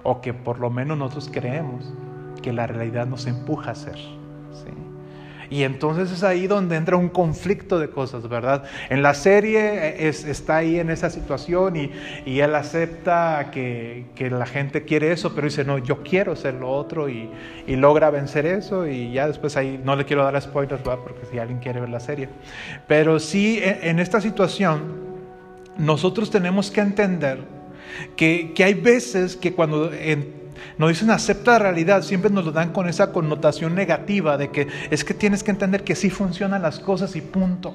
O 0.03 0.21
que 0.21 0.33
por 0.33 0.59
lo 0.59 0.69
menos 0.69 0.97
nosotros 0.97 1.29
creemos 1.33 1.91
que 2.41 2.53
la 2.53 2.67
realidad 2.67 3.07
nos 3.07 3.25
empuja 3.25 3.69
a 3.69 3.73
hacer. 3.73 3.97
Y 5.49 5.63
entonces 5.63 6.11
es 6.11 6.23
ahí 6.23 6.47
donde 6.47 6.75
entra 6.75 6.97
un 6.97 7.09
conflicto 7.09 7.79
de 7.79 7.89
cosas, 7.89 8.27
¿verdad? 8.27 8.63
En 8.89 9.01
la 9.01 9.13
serie 9.13 10.07
es, 10.07 10.25
está 10.25 10.57
ahí 10.57 10.79
en 10.79 10.89
esa 10.89 11.09
situación 11.09 11.75
y, 11.75 11.91
y 12.25 12.39
él 12.39 12.53
acepta 12.55 13.49
que, 13.51 14.05
que, 14.15 14.29
la 14.29 14.45
gente 14.45 14.83
quiere 14.83 15.11
eso, 15.11 15.33
pero 15.33 15.47
dice, 15.47 15.63
no, 15.63 15.77
yo 15.77 16.03
quiero 16.03 16.35
ser 16.35 16.55
lo 16.55 16.69
otro 16.69 17.09
y, 17.09 17.29
y, 17.65 17.75
logra 17.75 18.09
vencer 18.09 18.45
eso 18.45 18.87
y 18.87 19.13
ya 19.13 19.27
después 19.27 19.55
ahí, 19.57 19.79
no 19.83 19.95
le 19.95 20.05
quiero 20.05 20.23
dar 20.23 20.39
spoilers, 20.41 20.83
¿verdad? 20.83 20.99
Porque 21.03 21.25
si 21.31 21.39
alguien 21.39 21.59
quiere 21.59 21.79
ver 21.79 21.89
la 21.89 21.99
serie. 21.99 22.29
Pero 22.87 23.19
sí, 23.19 23.59
en, 23.63 23.79
en 23.81 23.99
esta 23.99 24.19
situación, 24.19 25.07
nosotros 25.77 26.29
tenemos 26.29 26.71
que 26.71 26.81
entender 26.81 27.39
que, 28.15 28.53
que 28.53 28.63
hay 28.63 28.73
veces 28.73 29.35
que 29.35 29.53
cuando... 29.53 29.91
En, 29.93 30.36
nos 30.77 30.89
dicen 30.89 31.11
acepta 31.11 31.53
la 31.53 31.59
realidad, 31.59 32.01
siempre 32.03 32.29
nos 32.29 32.45
lo 32.45 32.51
dan 32.51 32.71
con 32.71 32.87
esa 32.87 33.11
connotación 33.11 33.75
negativa 33.75 34.37
de 34.37 34.49
que 34.51 34.67
es 34.89 35.03
que 35.03 35.13
tienes 35.13 35.43
que 35.43 35.51
entender 35.51 35.83
que 35.83 35.95
sí 35.95 36.09
funcionan 36.09 36.61
las 36.61 36.79
cosas 36.79 37.15
y 37.15 37.21
punto. 37.21 37.73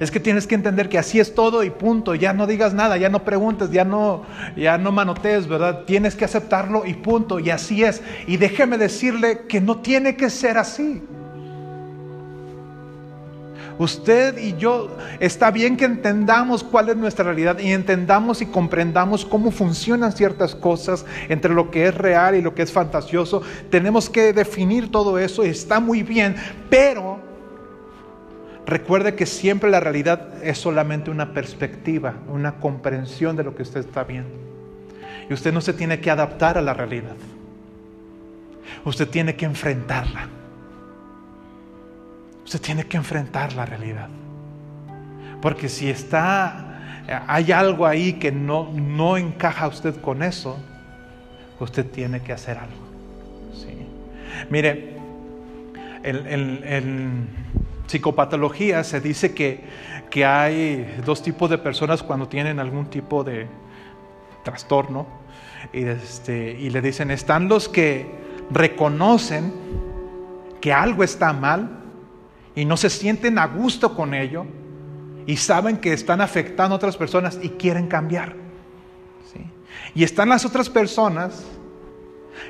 Es 0.00 0.10
que 0.10 0.20
tienes 0.20 0.46
que 0.46 0.54
entender 0.54 0.88
que 0.88 0.98
así 0.98 1.20
es 1.20 1.34
todo 1.34 1.62
y 1.62 1.70
punto. 1.70 2.14
Ya 2.14 2.32
no 2.32 2.46
digas 2.46 2.74
nada, 2.74 2.96
ya 2.96 3.08
no 3.08 3.24
preguntes, 3.24 3.70
ya 3.70 3.84
no, 3.84 4.24
ya 4.56 4.76
no 4.76 4.90
manotees, 4.90 5.46
¿verdad? 5.46 5.84
Tienes 5.84 6.16
que 6.16 6.24
aceptarlo 6.24 6.84
y 6.84 6.94
punto. 6.94 7.38
Y 7.38 7.50
así 7.50 7.84
es. 7.84 8.02
Y 8.26 8.36
déjeme 8.36 8.76
decirle 8.76 9.42
que 9.48 9.60
no 9.60 9.78
tiene 9.78 10.16
que 10.16 10.30
ser 10.30 10.58
así. 10.58 11.02
Usted 13.78 14.38
y 14.38 14.56
yo, 14.56 14.96
está 15.18 15.50
bien 15.50 15.76
que 15.76 15.84
entendamos 15.84 16.62
cuál 16.62 16.90
es 16.90 16.96
nuestra 16.96 17.24
realidad 17.24 17.58
y 17.58 17.72
entendamos 17.72 18.40
y 18.40 18.46
comprendamos 18.46 19.24
cómo 19.24 19.50
funcionan 19.50 20.12
ciertas 20.12 20.54
cosas 20.54 21.04
entre 21.28 21.52
lo 21.52 21.70
que 21.70 21.88
es 21.88 21.94
real 21.94 22.36
y 22.36 22.42
lo 22.42 22.54
que 22.54 22.62
es 22.62 22.70
fantasioso. 22.70 23.42
Tenemos 23.70 24.08
que 24.08 24.32
definir 24.32 24.92
todo 24.92 25.18
eso, 25.18 25.42
está 25.42 25.80
muy 25.80 26.04
bien, 26.04 26.36
pero 26.70 27.18
recuerde 28.64 29.16
que 29.16 29.26
siempre 29.26 29.70
la 29.70 29.80
realidad 29.80 30.42
es 30.44 30.58
solamente 30.58 31.10
una 31.10 31.34
perspectiva, 31.34 32.14
una 32.28 32.60
comprensión 32.60 33.34
de 33.34 33.42
lo 33.42 33.56
que 33.56 33.62
usted 33.62 33.80
está 33.80 34.04
viendo. 34.04 34.30
Y 35.28 35.32
usted 35.32 35.52
no 35.52 35.60
se 35.60 35.72
tiene 35.72 36.00
que 36.00 36.10
adaptar 36.10 36.58
a 36.58 36.62
la 36.62 36.74
realidad. 36.74 37.16
Usted 38.84 39.08
tiene 39.08 39.34
que 39.34 39.46
enfrentarla. 39.46 40.28
Usted 42.44 42.60
tiene 42.60 42.84
que 42.84 42.96
enfrentar 42.96 43.54
la 43.54 43.64
realidad. 43.64 44.08
Porque 45.40 45.68
si 45.68 45.90
está, 45.90 47.02
hay 47.26 47.52
algo 47.52 47.86
ahí 47.86 48.14
que 48.14 48.32
no, 48.32 48.70
no 48.72 49.16
encaja 49.16 49.68
usted 49.68 50.00
con 50.00 50.22
eso, 50.22 50.58
usted 51.60 51.86
tiene 51.90 52.20
que 52.20 52.32
hacer 52.32 52.58
algo. 52.58 52.84
Mire, 54.50 54.96
en, 56.02 57.28
psicopatología 57.86 58.82
se 58.82 59.00
dice 59.00 59.34
que, 59.34 59.64
que 60.10 60.24
hay 60.24 60.96
dos 61.04 61.22
tipos 61.22 61.50
de 61.50 61.58
personas 61.58 62.02
cuando 62.02 62.26
tienen 62.28 62.58
algún 62.58 62.86
tipo 62.86 63.22
de 63.22 63.46
trastorno 64.42 65.06
y, 65.72 65.84
este, 65.84 66.52
y 66.58 66.70
le 66.70 66.80
dicen, 66.80 67.10
están 67.10 67.48
los 67.48 67.68
que 67.68 68.06
reconocen 68.50 69.52
que 70.60 70.72
algo 70.72 71.04
está 71.04 71.32
mal 71.32 71.83
y 72.54 72.64
no 72.64 72.76
se 72.76 72.90
sienten 72.90 73.38
a 73.38 73.46
gusto 73.46 73.94
con 73.94 74.14
ello 74.14 74.46
y 75.26 75.36
saben 75.36 75.78
que 75.78 75.92
están 75.92 76.20
afectando 76.20 76.74
a 76.74 76.76
otras 76.76 76.96
personas 76.96 77.38
y 77.42 77.50
quieren 77.50 77.88
cambiar. 77.88 78.44
Y 79.94 80.02
están 80.02 80.28
las 80.28 80.44
otras 80.44 80.68
personas 80.68 81.44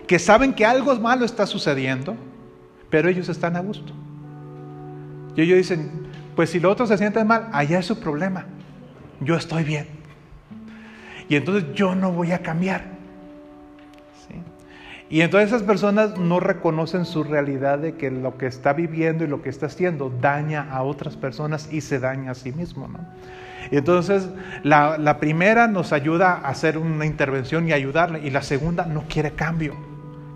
que 0.07 0.19
saben 0.19 0.55
que 0.55 0.65
algo 0.65 0.95
malo 0.97 1.25
está 1.25 1.47
sucediendo, 1.47 2.17
pero 2.91 3.09
ellos 3.09 3.29
están 3.29 3.57
a 3.57 3.61
gusto. 3.61 3.93
Y 5.37 5.43
ellos 5.43 5.59
dicen, 5.59 6.09
pues 6.35 6.51
si 6.51 6.61
los 6.61 6.73
otros 6.73 6.89
se 6.89 6.99
sienten 6.99 7.27
mal, 7.27 7.49
allá 7.53 7.79
es 7.79 7.87
su 7.87 7.99
problema. 8.01 8.47
Yo 9.21 9.37
estoy 9.37 9.65
bien. 9.65 9.89
Y 11.29 11.37
entonces 11.37 11.75
yo 11.75 11.95
no 11.95 12.13
voy 12.13 12.33
a 12.33 12.43
cambiar. 12.43 12.94
Y 15.11 15.21
entonces 15.21 15.49
esas 15.51 15.63
personas 15.63 16.19
no 16.19 16.41
reconocen 16.41 17.05
su 17.05 17.25
realidad 17.25 17.79
de 17.79 17.95
que 17.95 18.11
lo 18.11 18.39
que 18.39 18.47
está 18.47 18.73
viviendo 18.73 19.25
y 19.25 19.29
lo 19.29 19.43
que 19.43 19.51
está 19.51 19.67
haciendo 19.67 20.13
daña 20.21 20.69
a 20.71 20.83
otras 20.83 21.17
personas 21.17 21.69
y 21.73 21.83
se 21.83 22.01
daña 22.01 22.31
a 22.31 22.35
sí 22.35 22.53
mismo. 22.53 22.89
¿no? 22.89 23.01
Entonces 23.71 24.29
la, 24.63 24.99
la 24.99 25.19
primera 25.21 25.69
nos 25.69 25.93
ayuda 25.93 26.33
a 26.33 26.49
hacer 26.49 26.79
una 26.79 27.07
intervención 27.07 27.69
y 27.69 27.73
ayudarle 27.73 28.21
y 28.21 28.31
la 28.31 28.43
segunda 28.43 28.87
no 28.87 29.05
quiere 29.09 29.33
cambio 29.33 29.75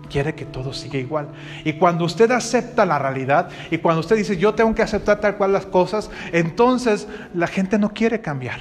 quiere 0.09 0.35
que 0.35 0.43
todo 0.43 0.73
siga 0.73 0.97
igual. 0.97 1.29
Y 1.63 1.73
cuando 1.73 2.03
usted 2.03 2.29
acepta 2.31 2.85
la 2.85 2.99
realidad 2.99 3.49
y 3.71 3.77
cuando 3.77 4.01
usted 4.01 4.17
dice 4.17 4.37
yo 4.37 4.55
tengo 4.55 4.75
que 4.75 4.81
aceptar 4.81 5.21
tal 5.21 5.37
cual 5.37 5.53
las 5.53 5.65
cosas, 5.65 6.09
entonces 6.33 7.07
la 7.33 7.47
gente 7.47 7.77
no 7.77 7.93
quiere 7.93 8.19
cambiar, 8.19 8.59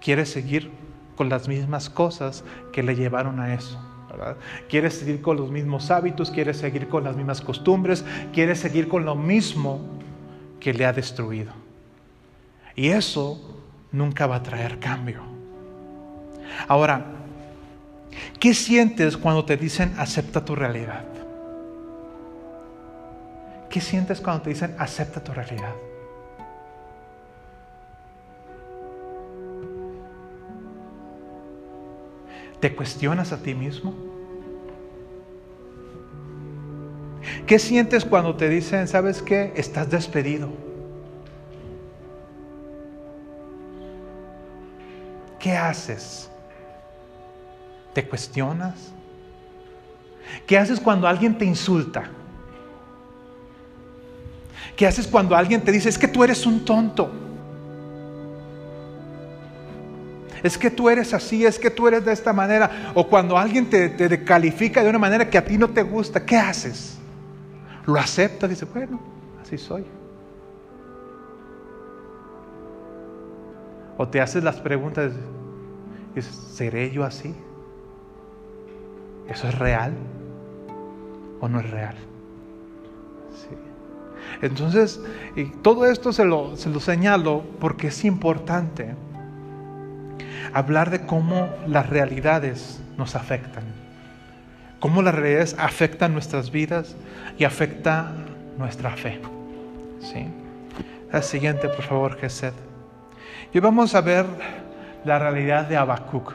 quiere 0.00 0.24
seguir 0.24 0.70
con 1.16 1.28
las 1.28 1.48
mismas 1.48 1.90
cosas 1.90 2.44
que 2.72 2.82
le 2.82 2.94
llevaron 2.94 3.40
a 3.40 3.52
eso. 3.52 3.89
Quiere 4.68 4.90
seguir 4.90 5.20
con 5.20 5.36
los 5.36 5.50
mismos 5.50 5.90
hábitos, 5.90 6.30
quiere 6.30 6.54
seguir 6.54 6.88
con 6.88 7.04
las 7.04 7.16
mismas 7.16 7.40
costumbres, 7.40 8.04
quiere 8.32 8.54
seguir 8.54 8.88
con 8.88 9.04
lo 9.04 9.14
mismo 9.14 9.80
que 10.58 10.72
le 10.74 10.86
ha 10.86 10.92
destruido. 10.92 11.52
Y 12.74 12.88
eso 12.88 13.62
nunca 13.92 14.26
va 14.26 14.36
a 14.36 14.42
traer 14.42 14.78
cambio. 14.78 15.22
Ahora, 16.68 17.04
¿qué 18.38 18.54
sientes 18.54 19.16
cuando 19.16 19.44
te 19.44 19.56
dicen 19.56 19.94
acepta 19.98 20.44
tu 20.44 20.54
realidad? 20.54 21.04
¿Qué 23.68 23.80
sientes 23.80 24.20
cuando 24.20 24.42
te 24.42 24.50
dicen 24.50 24.74
acepta 24.78 25.22
tu 25.22 25.32
realidad? 25.32 25.74
¿Te 32.60 32.74
cuestionas 32.74 33.32
a 33.32 33.42
ti 33.42 33.54
mismo? 33.54 33.94
¿Qué 37.46 37.58
sientes 37.58 38.04
cuando 38.04 38.36
te 38.36 38.48
dicen, 38.48 38.86
sabes 38.86 39.22
qué? 39.22 39.52
Estás 39.56 39.90
despedido. 39.90 40.50
¿Qué 45.38 45.56
haces? 45.56 46.30
¿Te 47.94 48.06
cuestionas? 48.06 48.92
¿Qué 50.46 50.58
haces 50.58 50.78
cuando 50.78 51.08
alguien 51.08 51.36
te 51.36 51.46
insulta? 51.46 52.10
¿Qué 54.76 54.86
haces 54.86 55.06
cuando 55.06 55.34
alguien 55.34 55.62
te 55.62 55.72
dice, 55.72 55.88
es 55.88 55.98
que 55.98 56.08
tú 56.08 56.22
eres 56.22 56.46
un 56.46 56.64
tonto? 56.64 57.10
Es 60.42 60.56
que 60.56 60.70
tú 60.70 60.88
eres 60.88 61.12
así, 61.14 61.44
es 61.44 61.58
que 61.58 61.70
tú 61.70 61.88
eres 61.88 62.04
de 62.04 62.12
esta 62.12 62.32
manera. 62.32 62.92
O 62.94 63.06
cuando 63.06 63.36
alguien 63.36 63.68
te, 63.68 64.24
califica 64.24 64.82
de 64.82 64.90
una 64.90 64.98
manera 64.98 65.28
que 65.28 65.38
a 65.38 65.44
ti 65.44 65.58
no 65.58 65.68
te 65.68 65.82
gusta, 65.82 66.24
¿qué 66.24 66.36
haces? 66.36 66.98
Lo 67.86 67.98
aceptas, 67.98 68.48
dice, 68.48 68.64
bueno, 68.64 69.00
así 69.42 69.58
soy. 69.58 69.84
O 73.96 74.08
te 74.08 74.20
haces 74.20 74.42
las 74.42 74.56
preguntas, 74.56 75.12
dices, 76.14 76.34
¿seré 76.34 76.90
yo 76.90 77.04
así? 77.04 77.34
¿Eso 79.28 79.46
es 79.46 79.58
real 79.58 79.92
o 81.40 81.48
no 81.48 81.60
es 81.60 81.70
real? 81.70 81.96
Entonces, 84.42 85.00
y 85.36 85.44
todo 85.46 85.84
esto 85.84 86.12
se 86.12 86.24
lo, 86.24 86.56
se 86.56 86.70
lo 86.70 86.80
señalo 86.80 87.42
porque 87.58 87.88
es 87.88 88.04
importante 88.04 88.94
hablar 90.54 90.90
de 90.90 91.06
cómo 91.06 91.48
las 91.66 91.88
realidades 91.88 92.80
nos 92.96 93.14
afectan, 93.16 93.64
cómo 94.78 95.02
las 95.02 95.14
realidades 95.14 95.56
afectan 95.58 96.12
nuestras 96.12 96.50
vidas 96.50 96.96
y 97.38 97.44
afecta 97.44 98.12
nuestra 98.58 98.90
fe. 98.90 99.20
¿Sí? 100.00 100.26
La 101.12 101.22
siguiente, 101.22 101.68
por 101.68 101.82
favor, 101.82 102.18
Gesed. 102.18 102.52
Y 103.52 103.58
vamos 103.58 103.94
a 103.94 104.00
ver 104.00 104.26
la 105.04 105.18
realidad 105.18 105.66
de 105.66 105.76
Habacuc. 105.76 106.32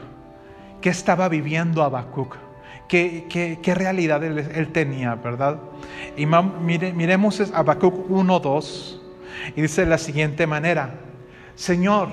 ¿Qué 0.80 0.90
estaba 0.90 1.28
viviendo 1.28 1.82
Habacuc? 1.82 2.36
¿Qué, 2.88 3.26
qué, 3.62 3.74
realidad 3.74 4.22
él, 4.22 4.68
tenía, 4.72 5.14
verdad? 5.16 5.58
Y 6.16 6.26
mire, 6.26 6.92
miremos 6.92 7.40
Habacuc 7.52 8.08
1.2 8.08 9.00
y 9.56 9.62
dice 9.62 9.82
de 9.82 9.88
la 9.88 9.98
siguiente 9.98 10.46
manera, 10.46 10.94
Señor, 11.56 12.08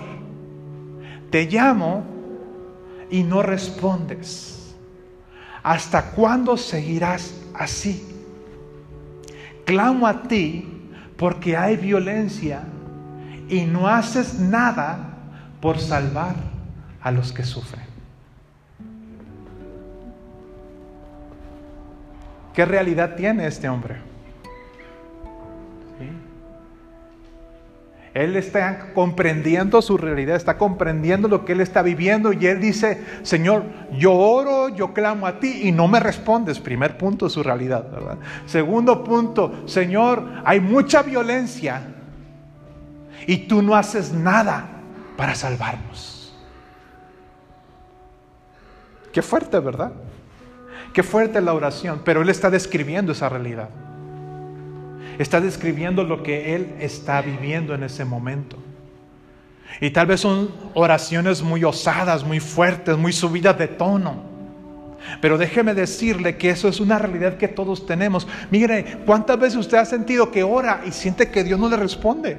te 1.34 1.48
llamo 1.48 2.04
y 3.10 3.24
no 3.24 3.42
respondes. 3.42 4.76
¿Hasta 5.64 6.12
cuándo 6.12 6.56
seguirás 6.58 7.34
así? 7.56 8.08
Clamo 9.66 10.06
a 10.06 10.22
ti 10.22 10.92
porque 11.18 11.58
hay 11.58 11.76
violencia 11.76 12.62
y 13.50 13.62
no 13.62 13.88
haces 13.88 14.38
nada 14.38 15.00
por 15.60 15.80
salvar 15.80 16.36
a 17.02 17.10
los 17.10 17.32
que 17.34 17.44
sufren. 17.44 17.88
¿Qué 22.54 22.64
realidad 22.64 23.16
tiene 23.16 23.48
este 23.48 23.68
hombre? 23.68 24.13
Él 28.14 28.36
está 28.36 28.94
comprendiendo 28.94 29.82
su 29.82 29.98
realidad, 29.98 30.36
está 30.36 30.58
comprendiendo 30.58 31.28
lo 31.28 31.46
que 31.46 31.54
él 31.54 31.62
está 31.62 31.82
viviendo 31.82 32.32
y 32.32 32.46
él 32.46 32.60
dice, 32.62 33.04
Señor, 33.24 33.64
yo 33.98 34.14
oro, 34.14 34.70
yo 34.70 34.94
clamo 34.94 35.26
a 35.26 35.40
ti 35.40 35.62
y 35.64 35.72
no 35.72 35.88
me 35.88 36.00
respondes. 36.00 36.60
Primer 36.60 36.98
punto, 36.98 37.28
su 37.28 37.42
realidad. 37.42 37.86
Segundo 38.46 39.04
punto, 39.04 39.64
Señor, 39.66 40.24
hay 40.46 40.60
mucha 40.60 41.02
violencia 41.02 41.82
y 43.26 43.38
tú 43.48 43.64
no 43.64 43.76
haces 43.76 44.14
nada 44.14 44.68
para 45.18 45.34
salvarnos. 45.34 46.36
Qué 49.12 49.24
fuerte, 49.24 49.60
¿verdad? 49.60 49.92
Qué 50.94 51.02
fuerte 51.02 51.42
la 51.42 51.54
oración, 51.54 52.02
pero 52.06 52.22
él 52.22 52.30
está 52.30 52.52
describiendo 52.52 53.12
esa 53.12 53.28
realidad. 53.28 53.70
Está 55.20 55.40
describiendo 55.42 56.04
lo 56.04 56.24
que 56.24 56.56
él 56.56 56.76
está 56.80 57.22
viviendo 57.22 57.74
en 57.74 57.84
ese 57.84 58.06
momento. 58.06 58.58
Y 59.82 59.92
tal 59.92 60.08
vez 60.08 60.22
son 60.22 60.52
oraciones 60.74 61.42
muy 61.42 61.64
osadas, 61.64 62.24
muy 62.24 62.40
fuertes, 62.40 62.98
muy 62.98 63.14
subidas 63.14 63.58
de 63.58 63.68
tono. 63.68 64.32
Pero 65.20 65.38
déjeme 65.38 65.74
decirle 65.74 66.38
que 66.38 66.50
eso 66.50 66.68
es 66.68 66.80
una 66.80 66.98
realidad 66.98 67.38
que 67.38 67.48
todos 67.48 67.86
tenemos. 67.86 68.28
Mire, 68.52 69.00
¿cuántas 69.06 69.40
veces 69.40 69.58
usted 69.58 69.78
ha 69.78 69.86
sentido 69.86 70.32
que 70.32 70.44
ora 70.44 70.82
y 70.86 70.92
siente 70.92 71.30
que 71.30 71.44
Dios 71.44 71.60
no 71.60 71.70
le 71.70 71.78
responde? 71.78 72.38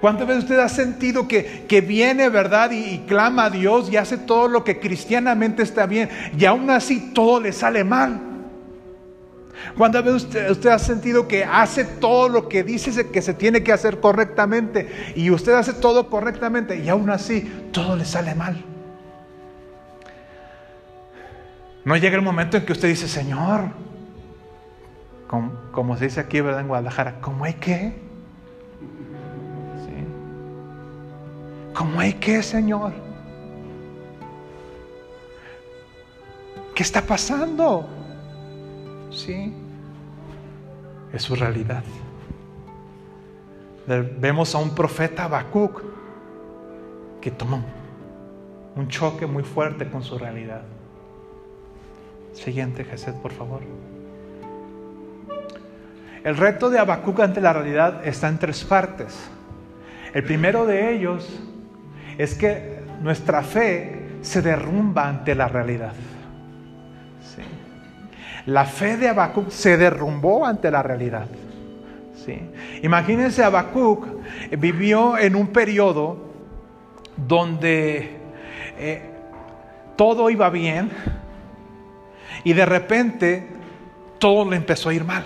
¿Cuántas 0.00 0.26
veces 0.26 0.44
usted 0.44 0.58
ha 0.58 0.68
sentido 0.68 1.28
que, 1.28 1.64
que 1.68 1.80
viene, 1.80 2.28
verdad, 2.28 2.70
y, 2.70 2.94
y, 2.94 2.98
clama 3.06 3.46
a 3.46 3.50
Dios 3.50 3.90
y 3.92 3.96
hace 3.96 4.18
todo 4.18 4.48
lo 4.48 4.64
que 4.64 4.80
cristianamente 4.80 5.62
está 5.62 5.86
bien 5.86 6.08
y 6.36 6.44
aún 6.44 6.70
así 6.70 7.12
todo 7.12 7.40
le 7.40 7.52
sale 7.52 7.84
mal? 7.84 8.33
¿Cuántas 9.76 10.04
veces 10.04 10.50
usted, 10.50 10.70
ha 10.70 10.78
sentido 10.78 11.26
que 11.28 11.44
hace 11.44 11.84
todo 11.84 12.28
lo 12.28 12.48
que 12.48 12.62
dice 12.62 13.10
que 13.10 13.22
se 13.22 13.34
tiene 13.34 13.62
que 13.62 13.72
hacer 13.72 14.00
correctamente 14.00 15.12
y 15.14 15.30
usted 15.30 15.52
hace 15.54 15.72
todo 15.72 16.10
correctamente 16.10 16.78
y 16.78 16.88
aún 16.88 17.10
así 17.10 17.68
todo 17.72 17.96
le 17.96 18.04
sale 18.04 18.34
mal? 18.34 18.62
No 21.84 21.96
llega 21.96 22.16
el 22.16 22.22
momento 22.22 22.56
en 22.56 22.64
que 22.64 22.72
usted 22.72 22.88
dice, 22.88 23.08
Señor, 23.08 23.70
como, 25.26 25.52
como 25.70 25.96
se 25.96 26.04
dice 26.04 26.20
aquí, 26.20 26.40
¿verdad? 26.40 26.60
En 26.60 26.68
Guadalajara, 26.68 27.20
¿cómo 27.20 27.44
hay 27.44 27.54
que? 27.54 27.92
¿Sí? 29.84 30.04
¿Cómo 31.74 32.00
hay 32.00 32.14
que, 32.14 32.42
Señor? 32.42 32.92
¿Qué 36.74 36.82
está 36.82 37.02
pasando? 37.02 38.03
¿Sí? 39.10 39.52
Es 41.12 41.22
su 41.22 41.34
realidad. 41.34 41.84
Vemos 43.86 44.54
a 44.54 44.58
un 44.58 44.74
profeta 44.74 45.24
Habacuc 45.24 45.82
que 47.20 47.30
toma 47.30 47.62
un 48.76 48.88
choque 48.88 49.26
muy 49.26 49.42
fuerte 49.42 49.88
con 49.88 50.02
su 50.02 50.18
realidad. 50.18 50.62
Siguiente, 52.32 52.84
Jesús, 52.84 53.14
por 53.22 53.32
favor. 53.32 53.60
El 56.24 56.36
reto 56.36 56.70
de 56.70 56.78
Habacuc 56.78 57.20
ante 57.20 57.40
la 57.40 57.52
realidad 57.52 58.06
está 58.06 58.28
en 58.28 58.38
tres 58.38 58.64
partes. 58.64 59.28
El 60.14 60.24
primero 60.24 60.64
de 60.64 60.94
ellos 60.94 61.28
es 62.16 62.34
que 62.34 62.80
nuestra 63.02 63.42
fe 63.42 64.06
se 64.22 64.40
derrumba 64.40 65.08
ante 65.08 65.34
la 65.34 65.48
realidad. 65.48 65.92
La 68.46 68.64
fe 68.64 68.96
de 68.96 69.08
Habacuc 69.08 69.50
se 69.50 69.76
derrumbó 69.76 70.46
ante 70.46 70.70
la 70.70 70.82
realidad. 70.82 71.26
Sí. 72.24 72.38
Imagínense, 72.82 73.42
Habacuc 73.42 74.06
vivió 74.58 75.18
en 75.18 75.36
un 75.36 75.48
periodo 75.48 76.16
donde 77.16 78.16
eh, 78.78 79.02
todo 79.96 80.30
iba 80.30 80.50
bien, 80.50 80.90
y 82.44 82.52
de 82.52 82.66
repente 82.66 83.46
todo 84.18 84.48
le 84.48 84.56
empezó 84.56 84.90
a 84.90 84.94
ir 84.94 85.04
mal. 85.04 85.24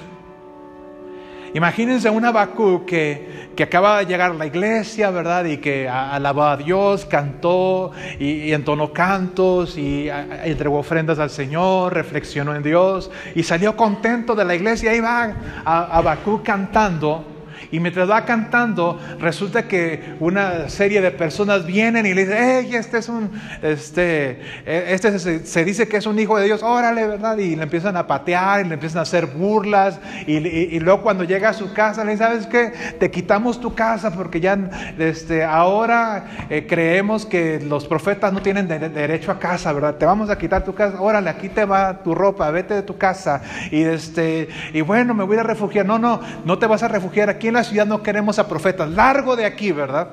Imagínense 1.55 2.11
un 2.11 2.25
Habacuc 2.25 2.85
que, 2.85 3.51
que 3.57 3.63
acaba 3.63 3.99
de 4.01 4.07
llegar 4.07 4.31
a 4.31 4.35
la 4.35 4.47
iglesia, 4.47 5.11
¿verdad? 5.11 5.45
Y 5.45 5.59
que 5.59 5.89
alabó 5.89 6.45
a 6.45 6.57
Dios, 6.57 7.07
cantó 7.07 7.93
y, 8.19 8.53
entonó 8.53 8.93
cantos 8.93 9.79
y 9.79 10.09
entregó 10.45 10.79
ofrendas 10.79 11.19
al 11.19 11.31
Señor, 11.31 11.95
reflexionó 11.95 12.55
en 12.55 12.63
Dios 12.63 13.11
y 13.35 13.43
salió 13.43 13.77
contento 13.77 14.35
de 14.35 14.45
la 14.45 14.55
iglesia. 14.55 14.91
Ahí 14.91 15.01
va 15.01 15.35
Habacuc 15.65 16.43
cantando 16.43 17.38
y 17.71 17.81
mientras 17.81 18.09
va 18.09 18.25
cantando, 18.25 18.99
resulta 19.21 19.69
que 19.69 20.15
una 20.21 20.69
serie 20.69 21.01
de 21.01 21.11
personas 21.11 21.67
vienen 21.67 22.07
y 22.07 22.15
le 22.15 22.25
dicen, 22.25 22.39
hey, 22.41 22.71
este 22.75 22.99
es 22.99 23.09
un, 23.09 23.31
este, 23.63 24.41
este 24.65 25.19
se, 25.19 25.65
dice 25.65 25.89
que 25.89 25.99
es 25.99 26.07
un 26.07 26.19
hijo 26.19 26.39
de 26.39 26.47
Dios, 26.47 26.63
órale, 26.63 27.07
¿verdad? 27.07 27.37
Y 27.39 27.57
le 27.57 27.63
empiezan 27.63 27.97
a 27.97 28.07
patear 28.07 28.65
y 28.65 28.69
le 28.69 28.75
empiezan 28.75 29.01
a 29.01 29.03
hacer 29.03 29.27
burlas. 29.27 30.01
Y, 30.27 30.79
luego 30.81 31.03
cuando 31.03 31.25
llega 31.25 31.51
a 31.51 31.53
su 31.53 31.73
casa, 31.73 32.05
le 32.05 32.13
dicen, 32.13 32.27
¿sabes 32.27 32.47
qué? 32.47 32.73
Te 32.99 33.11
quitamos 33.11 33.61
tu 33.61 33.75
casa 33.75 34.13
porque 34.13 34.41
ya, 34.41 34.59
este, 34.99 35.45
ahora 35.45 36.47
eh, 36.49 36.67
creemos 36.67 37.27
que 37.27 37.61
los 37.61 37.87
profetas 37.87 38.33
no 38.33 38.41
tienen 38.41 38.69
de, 38.69 38.79
derecho 38.89 39.31
a 39.31 39.39
casa, 39.39 39.73
¿verdad? 39.73 39.97
Te 39.97 40.07
vamos 40.07 40.31
a 40.31 40.39
quitar 40.39 40.65
tu 40.65 40.75
casa, 40.75 41.01
órale, 41.01 41.29
aquí 41.29 41.49
te 41.49 41.65
va 41.65 42.03
tu 42.03 42.15
ropa, 42.15 42.51
vete 42.51 42.75
de 42.75 42.83
tu 42.83 42.97
casa. 42.97 43.43
Y, 43.71 43.83
este, 43.83 44.49
y 44.73 44.81
bueno, 44.81 45.15
me 45.15 45.25
voy 45.25 45.37
a 45.37 45.43
refugiar. 45.43 45.85
No, 45.85 45.99
no, 45.99 46.21
no 46.45 46.59
te 46.59 46.67
vas 46.67 46.83
a 46.83 46.89
refugiar 46.89 47.29
aquí 47.29 47.49
en 47.49 47.55
la 47.55 47.58
ciudad 47.65 47.87
no 47.87 48.03
queremos 48.03 48.39
a 48.39 48.49
profetas. 48.49 48.91
Largo 48.91 49.37
de 49.37 49.45
aquí, 49.45 49.73
¿verdad? 49.73 50.09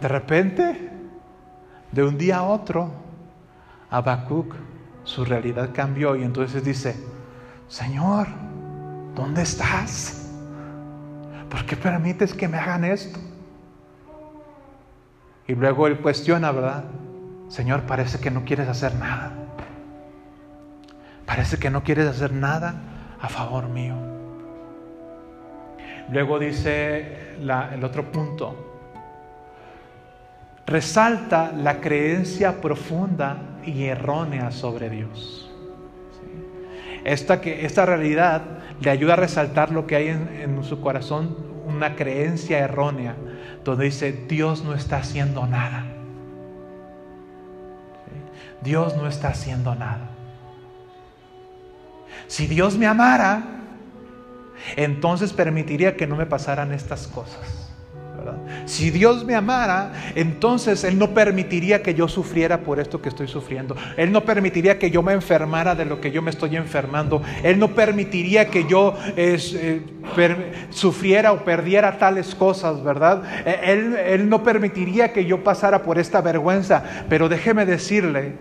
De 0.00 0.08
repente, 0.08 0.90
de 1.92 2.04
un 2.04 2.18
día 2.18 2.38
a 2.38 2.42
otro, 2.44 2.90
Habacuc, 3.90 4.54
su 5.04 5.24
realidad 5.24 5.70
cambió 5.72 6.16
y 6.16 6.24
entonces 6.24 6.64
dice, 6.64 6.96
Señor, 7.68 8.26
¿dónde 9.14 9.42
estás? 9.42 10.30
¿Por 11.48 11.64
qué 11.64 11.76
permites 11.76 12.34
que 12.34 12.48
me 12.48 12.58
hagan 12.58 12.84
esto? 12.84 13.18
Y 15.46 15.54
luego 15.54 15.86
él 15.86 16.00
cuestiona, 16.00 16.50
¿verdad? 16.50 16.84
Señor, 17.48 17.82
parece 17.82 18.18
que 18.18 18.30
no 18.30 18.44
quieres 18.44 18.68
hacer 18.68 18.94
nada. 18.96 19.32
Parece 21.24 21.58
que 21.58 21.70
no 21.70 21.82
quieres 21.84 22.08
hacer 22.08 22.32
nada 22.32 22.74
a 23.20 23.28
favor 23.28 23.68
mío. 23.68 24.15
Luego 26.10 26.38
dice 26.38 27.34
el 27.40 27.84
otro 27.84 28.10
punto, 28.12 28.66
resalta 30.66 31.52
la 31.52 31.80
creencia 31.80 32.60
profunda 32.60 33.38
y 33.64 33.84
errónea 33.84 34.50
sobre 34.50 34.90
Dios. 34.90 35.50
Esta, 37.04 37.40
que, 37.40 37.64
esta 37.64 37.86
realidad 37.86 38.42
le 38.80 38.90
ayuda 38.90 39.14
a 39.14 39.16
resaltar 39.16 39.70
lo 39.70 39.86
que 39.86 39.96
hay 39.96 40.08
en, 40.08 40.62
su 40.64 40.80
corazón, 40.80 41.36
una 41.66 41.94
creencia 41.94 42.58
errónea, 42.58 43.14
donde 43.64 43.86
dice, 43.86 44.12
Dios 44.12 44.64
no 44.64 44.74
está 44.74 44.98
haciendo 44.98 45.46
nada. 45.46 45.84
Dios 48.62 48.96
no 48.96 49.06
está 49.06 49.28
haciendo 49.28 49.74
nada. 49.74 50.10
Si 52.26 52.46
Dios 52.46 52.76
me 52.76 52.86
amara, 52.86 53.55
entonces 54.76 55.32
permitiría 55.32 55.96
que 55.96 56.06
no 56.06 56.16
me 56.16 56.26
pasaran 56.26 56.72
estas 56.72 57.06
cosas. 57.06 57.66
Si 58.64 58.90
Dios 58.90 59.24
me 59.24 59.34
amara, 59.34 59.92
entonces 60.14 60.84
Él 60.84 60.98
no 60.98 61.10
permitiría 61.14 61.82
que 61.82 61.94
yo 61.94 62.08
sufriera 62.08 62.58
por 62.58 62.80
esto 62.80 63.00
que 63.00 63.08
estoy 63.08 63.28
sufriendo. 63.28 63.76
Él 63.96 64.10
no 64.12 64.24
permitiría 64.24 64.78
que 64.78 64.90
yo 64.90 65.02
me 65.02 65.12
enfermara 65.12 65.74
de 65.74 65.84
lo 65.84 66.00
que 66.00 66.10
yo 66.10 66.22
me 66.22 66.30
estoy 66.30 66.56
enfermando. 66.56 67.22
Él 67.42 67.58
no 67.58 67.68
permitiría 67.68 68.48
que 68.48 68.66
yo 68.66 68.94
eh, 69.16 69.82
sufriera 70.70 71.32
o 71.32 71.44
perdiera 71.44 71.98
tales 71.98 72.34
cosas, 72.34 72.82
¿verdad? 72.82 73.22
Él, 73.46 73.96
él 73.96 74.28
no 74.28 74.42
permitiría 74.42 75.12
que 75.12 75.24
yo 75.24 75.44
pasara 75.44 75.82
por 75.82 75.98
esta 75.98 76.20
vergüenza. 76.20 76.82
Pero 77.08 77.28
déjeme 77.28 77.66
decirle 77.66 78.34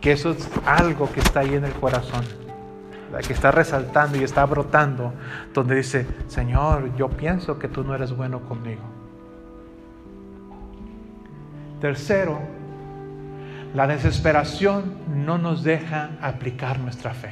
que 0.00 0.12
eso 0.12 0.32
es 0.32 0.48
algo 0.64 1.10
que 1.12 1.20
está 1.20 1.40
ahí 1.40 1.54
en 1.54 1.64
el 1.64 1.72
corazón 1.72 2.49
que 3.18 3.32
está 3.32 3.50
resaltando 3.50 4.18
y 4.18 4.24
está 4.24 4.44
brotando, 4.46 5.12
donde 5.52 5.76
dice, 5.76 6.06
Señor, 6.28 6.94
yo 6.96 7.08
pienso 7.08 7.58
que 7.58 7.68
tú 7.68 7.84
no 7.84 7.94
eres 7.94 8.16
bueno 8.16 8.40
conmigo. 8.40 8.82
Tercero, 11.80 12.38
la 13.74 13.86
desesperación 13.86 14.94
no 15.14 15.38
nos 15.38 15.62
deja 15.62 16.10
aplicar 16.20 16.78
nuestra 16.78 17.14
fe. 17.14 17.30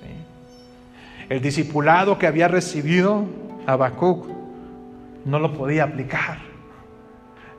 ¿Sí? 0.00 1.26
El 1.28 1.40
discipulado 1.40 2.18
que 2.18 2.26
había 2.26 2.48
recibido 2.48 3.24
Habacuc 3.66 4.28
no 5.24 5.38
lo 5.38 5.52
podía 5.52 5.84
aplicar. 5.84 6.38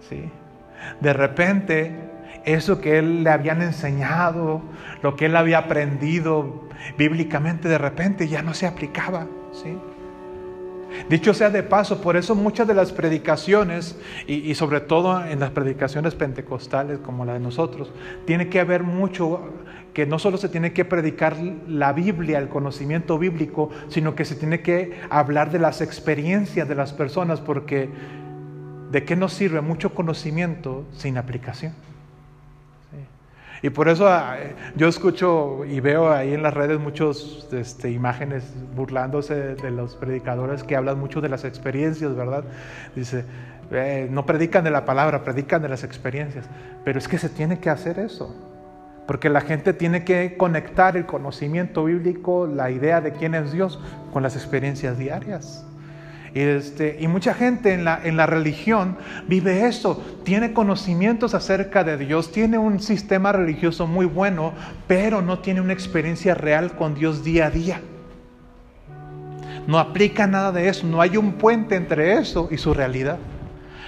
¿Sí? 0.10 0.30
De 1.02 1.14
repente 1.14 2.07
eso 2.48 2.80
que 2.80 2.98
él 2.98 3.24
le 3.24 3.30
habían 3.30 3.62
enseñado, 3.62 4.62
lo 5.04 5.16
que 5.16 5.26
él 5.26 5.36
había 5.36 5.60
aprendido 5.60 6.68
bíblicamente, 6.98 7.68
de 7.68 7.78
repente 7.78 8.28
ya 8.28 8.42
no 8.42 8.54
se 8.54 8.66
aplicaba. 8.66 9.28
¿sí? 9.52 9.78
Dicho 11.10 11.34
sea 11.34 11.50
de 11.50 11.62
paso, 11.62 12.02
por 12.02 12.16
eso 12.16 12.36
muchas 12.36 12.66
de 12.66 12.74
las 12.74 12.94
predicaciones, 12.94 14.00
y, 14.26 14.36
y, 14.36 14.56
sobre 14.56 14.80
todo 14.80 15.26
en 15.26 15.42
las 15.42 15.52
predicaciones 15.52 16.16
pentecostales 16.16 17.00
como 17.00 17.26
la 17.26 17.34
de 17.34 17.42
nosotros, 17.42 17.92
tiene 18.26 18.48
que 18.48 18.62
haber 18.62 18.84
mucho 18.84 19.52
que 19.94 20.06
no 20.06 20.18
solo 20.18 20.38
se 20.38 20.48
tiene 20.48 20.72
que 20.72 20.86
predicar 20.86 21.36
la 21.68 21.92
Biblia, 21.92 22.38
el 22.38 22.48
conocimiento 22.48 23.20
bíblico, 23.20 23.72
sino 23.90 24.16
que 24.16 24.24
se 24.24 24.36
tiene 24.36 24.62
que 24.62 25.02
hablar 25.10 25.52
de 25.52 25.60
las 25.60 25.82
experiencias 25.82 26.70
de 26.70 26.76
las 26.76 26.94
personas, 26.94 27.42
porque 27.42 27.90
¿de 28.92 29.04
qué 29.04 29.18
nos 29.18 29.34
sirve 29.34 29.60
mucho 29.60 29.94
conocimiento 29.94 30.86
sin 30.94 31.18
aplicación? 31.18 31.74
Y 33.62 33.70
por 33.70 33.90
eso 33.90 34.08
ah, 34.08 34.38
yo 34.76 34.88
escucho 34.88 35.66
y 35.66 35.80
veo 35.80 36.12
ahí 36.12 36.34
en 36.34 36.44
las 36.44 36.54
redes 36.54 36.80
muchas 36.80 37.48
este, 37.52 37.92
imágenes 37.92 38.44
burlándose 38.76 39.56
de 39.56 39.72
los 39.72 39.96
predicadores 39.96 40.64
que 40.64 40.76
hablan 40.76 41.00
mucho 41.00 41.22
de 41.22 41.30
las 41.30 41.44
experiencias, 41.44 42.16
¿verdad? 42.16 42.44
Dice, 42.96 43.26
eh, 43.72 44.08
no 44.10 44.26
predican 44.26 44.64
de 44.64 44.72
la 44.72 44.86
palabra, 44.86 45.24
predican 45.24 45.62
de 45.62 45.70
las 45.70 45.84
experiencias. 45.84 46.46
Pero 46.84 47.00
es 47.00 47.08
que 47.08 47.18
se 47.18 47.30
tiene 47.30 47.60
que 47.60 47.70
hacer 47.70 48.00
eso. 48.00 48.34
Porque 49.08 49.30
la 49.30 49.42
gente 49.42 49.74
tiene 49.74 50.04
que 50.04 50.36
conectar 50.38 50.98
el 50.98 51.06
conocimiento 51.06 51.86
bíblico, 51.86 52.46
la 52.46 52.72
idea 52.72 53.02
de 53.02 53.14
quién 53.14 53.36
es 53.36 53.52
Dios, 53.52 53.80
con 54.12 54.24
las 54.24 54.36
experiencias 54.36 54.98
diarias. 54.98 55.67
Y, 56.34 56.40
este, 56.42 56.98
y 57.00 57.08
mucha 57.08 57.34
gente 57.34 57.74
en 57.74 57.84
la, 57.84 58.00
en 58.04 58.18
la 58.18 58.26
religión 58.26 58.98
vive 59.28 59.68
eso, 59.68 60.04
tiene 60.24 60.54
conocimientos 60.54 61.34
acerca 61.34 61.84
de 61.84 61.98
Dios, 61.98 62.32
tiene 62.32 62.58
un 62.58 62.80
sistema 62.80 63.32
religioso 63.32 63.88
muy 63.88 64.06
bueno, 64.06 64.54
pero 64.88 65.22
no 65.22 65.40
tiene 65.40 65.62
una 65.62 65.74
experiencia 65.74 66.36
real 66.36 66.76
con 66.76 66.96
Dios 66.96 67.24
día 67.24 67.48
a 67.48 67.50
día. 67.52 67.82
No 69.68 69.80
aplica 69.80 70.28
nada 70.28 70.52
de 70.52 70.70
eso, 70.70 70.88
no 70.88 71.02
hay 71.02 71.18
un 71.18 71.34
puente 71.34 71.76
entre 71.76 72.14
eso 72.14 72.48
y 72.52 72.58
su 72.58 72.74
realidad. 72.74 73.18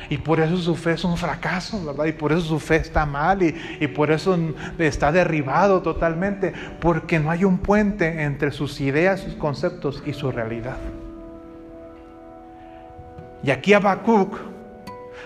Y 0.10 0.18
por 0.18 0.40
eso 0.40 0.58
su 0.58 0.76
fe 0.76 0.94
es 0.94 1.04
un 1.04 1.18
fracaso, 1.18 1.86
¿verdad? 1.86 2.06
Y 2.06 2.14
por 2.14 2.32
eso 2.32 2.42
su 2.42 2.60
fe 2.60 2.78
está 2.78 3.06
mal 3.06 3.44
y, 3.44 3.56
y, 3.80 3.88
por 3.88 4.12
eso 4.12 4.38
está 4.80 5.12
derribado 5.12 5.82
totalmente, 5.82 6.52
porque 6.82 7.20
no 7.20 7.30
hay 7.30 7.46
un 7.46 7.60
puente 7.60 8.24
entre 8.24 8.52
sus 8.52 8.82
ideas, 8.82 9.20
sus 9.20 9.36
conceptos 9.36 10.02
y 10.06 10.14
su 10.14 10.32
realidad. 10.32 10.78
Y 13.44 13.52
aquí 13.52 13.74
Habacuc 13.74 14.38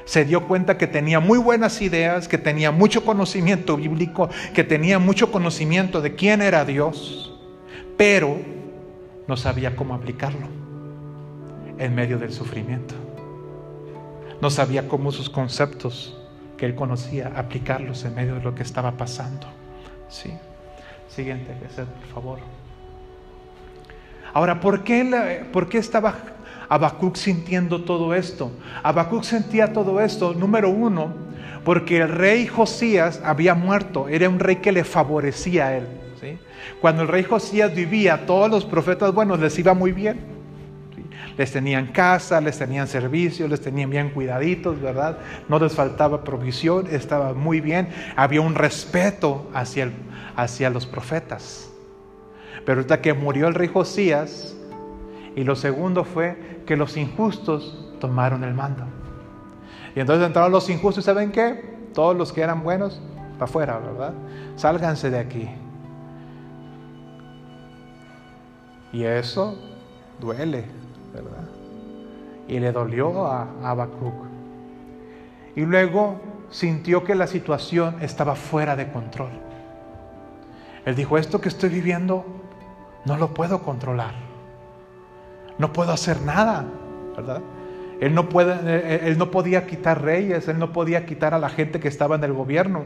se 0.05 0.25
dio 0.25 0.47
cuenta 0.47 0.77
que 0.77 0.87
tenía 0.87 1.19
muy 1.19 1.37
buenas 1.37 1.81
ideas, 1.81 2.27
que 2.27 2.37
tenía 2.37 2.71
mucho 2.71 3.05
conocimiento 3.05 3.77
bíblico, 3.77 4.29
que 4.53 4.63
tenía 4.63 4.99
mucho 4.99 5.31
conocimiento 5.31 6.01
de 6.01 6.15
quién 6.15 6.41
era 6.41 6.65
Dios, 6.65 7.33
pero 7.97 8.37
no 9.27 9.37
sabía 9.37 9.75
cómo 9.75 9.93
aplicarlo 9.93 10.47
en 11.77 11.95
medio 11.95 12.17
del 12.17 12.33
sufrimiento. 12.33 12.95
No 14.41 14.49
sabía 14.49 14.87
cómo 14.87 15.11
sus 15.11 15.29
conceptos 15.29 16.17
que 16.57 16.65
él 16.65 16.75
conocía 16.75 17.31
aplicarlos 17.35 18.03
en 18.03 18.15
medio 18.15 18.35
de 18.35 18.41
lo 18.41 18.53
que 18.53 18.63
estaba 18.63 18.91
pasando. 18.91 19.47
Sí. 20.09 20.33
Siguiente, 21.07 21.53
por 21.53 22.13
favor. 22.13 22.39
Ahora, 24.33 24.59
¿por 24.59 24.83
qué, 24.83 25.45
¿por 25.53 25.69
qué 25.69 25.77
estaba 25.77 26.15
Habacuc 26.73 27.15
sintiendo 27.17 27.83
todo 27.83 28.15
esto? 28.15 28.51
Habacuc 28.81 29.21
sentía 29.21 29.71
todo 29.71 30.01
esto, 30.01 30.33
número 30.33 30.71
uno, 30.71 31.13
porque 31.63 31.97
el 32.01 32.09
rey 32.09 32.47
Josías 32.47 33.21
había 33.23 33.53
muerto, 33.53 34.07
era 34.09 34.27
un 34.27 34.39
rey 34.39 34.55
que 34.55 34.71
le 34.71 34.83
favorecía 34.83 35.67
a 35.67 35.77
él. 35.77 35.87
Cuando 36.81 37.03
el 37.03 37.09
rey 37.09 37.23
Josías 37.23 37.75
vivía, 37.75 38.25
todos 38.25 38.49
los 38.49 38.65
profetas 38.65 39.13
buenos 39.13 39.39
les 39.39 39.59
iba 39.59 39.75
muy 39.75 39.91
bien 39.91 40.33
les 41.37 41.51
tenían 41.51 41.87
casa, 41.87 42.39
les 42.41 42.59
tenían 42.59 42.87
servicio, 42.87 43.47
les 43.47 43.59
tenían 43.59 43.89
bien 43.89 44.11
cuidaditos, 44.11 44.79
¿verdad? 44.79 45.17
No 45.49 45.57
les 45.57 45.73
faltaba 45.73 46.23
provisión, 46.23 46.87
estaba 46.91 47.33
muy 47.33 47.59
bien, 47.59 47.89
había 48.15 48.41
un 48.41 48.53
respeto 48.53 49.49
hacia, 49.51 49.91
hacia 50.35 50.69
los 50.69 50.85
profetas. 50.85 51.71
Pero 52.65 52.81
ahorita 52.81 53.01
que 53.01 53.13
murió 53.13 53.47
el 53.47 53.55
rey 53.55 53.67
Josías, 53.67 54.55
y 55.35 55.43
lo 55.43 55.55
segundo 55.55 56.03
fue 56.03 56.35
que 56.65 56.77
los 56.77 56.97
injustos 56.97 57.77
tomaron 57.99 58.43
el 58.43 58.53
mando. 58.53 58.83
Y 59.95 59.99
entonces 59.99 60.25
entraron 60.25 60.51
los 60.51 60.69
injustos, 60.69 61.05
¿saben 61.05 61.31
qué? 61.31 61.89
Todos 61.93 62.15
los 62.15 62.33
que 62.33 62.41
eran 62.41 62.63
buenos, 62.63 62.99
para 63.33 63.45
afuera, 63.45 63.79
¿verdad? 63.79 64.13
Sálganse 64.55 65.09
de 65.09 65.19
aquí. 65.19 65.49
Y 68.91 69.03
eso 69.03 69.57
duele, 70.19 70.65
¿verdad? 71.13 71.47
Y 72.47 72.59
le 72.59 72.71
dolió 72.71 73.25
a 73.27 73.47
Habacuc. 73.63 74.13
Y 75.55 75.61
luego 75.61 76.19
sintió 76.49 77.03
que 77.03 77.15
la 77.15 77.27
situación 77.27 77.97
estaba 78.01 78.35
fuera 78.35 78.75
de 78.75 78.91
control. 78.91 79.31
Él 80.85 80.95
dijo, 80.95 81.17
esto 81.17 81.39
que 81.39 81.49
estoy 81.49 81.69
viviendo 81.69 82.25
no 83.05 83.17
lo 83.17 83.33
puedo 83.33 83.63
controlar. 83.63 84.32
No 85.63 85.71
puedo 85.71 85.93
hacer 85.93 86.21
nada, 86.23 86.65
¿verdad? 87.15 87.41
Él 88.01 88.13
no, 88.13 88.27
puede, 88.27 89.07
él 89.07 89.17
no 89.17 89.31
podía 89.31 89.65
quitar 89.65 90.01
reyes, 90.01 90.49
él 90.49 90.59
no 90.59 90.73
podía 90.73 91.05
quitar 91.05 91.33
a 91.33 91.39
la 91.39 91.47
gente 91.47 91.79
que 91.79 91.87
estaba 91.87 92.17
en 92.17 92.23
el 92.25 92.33
gobierno. 92.33 92.83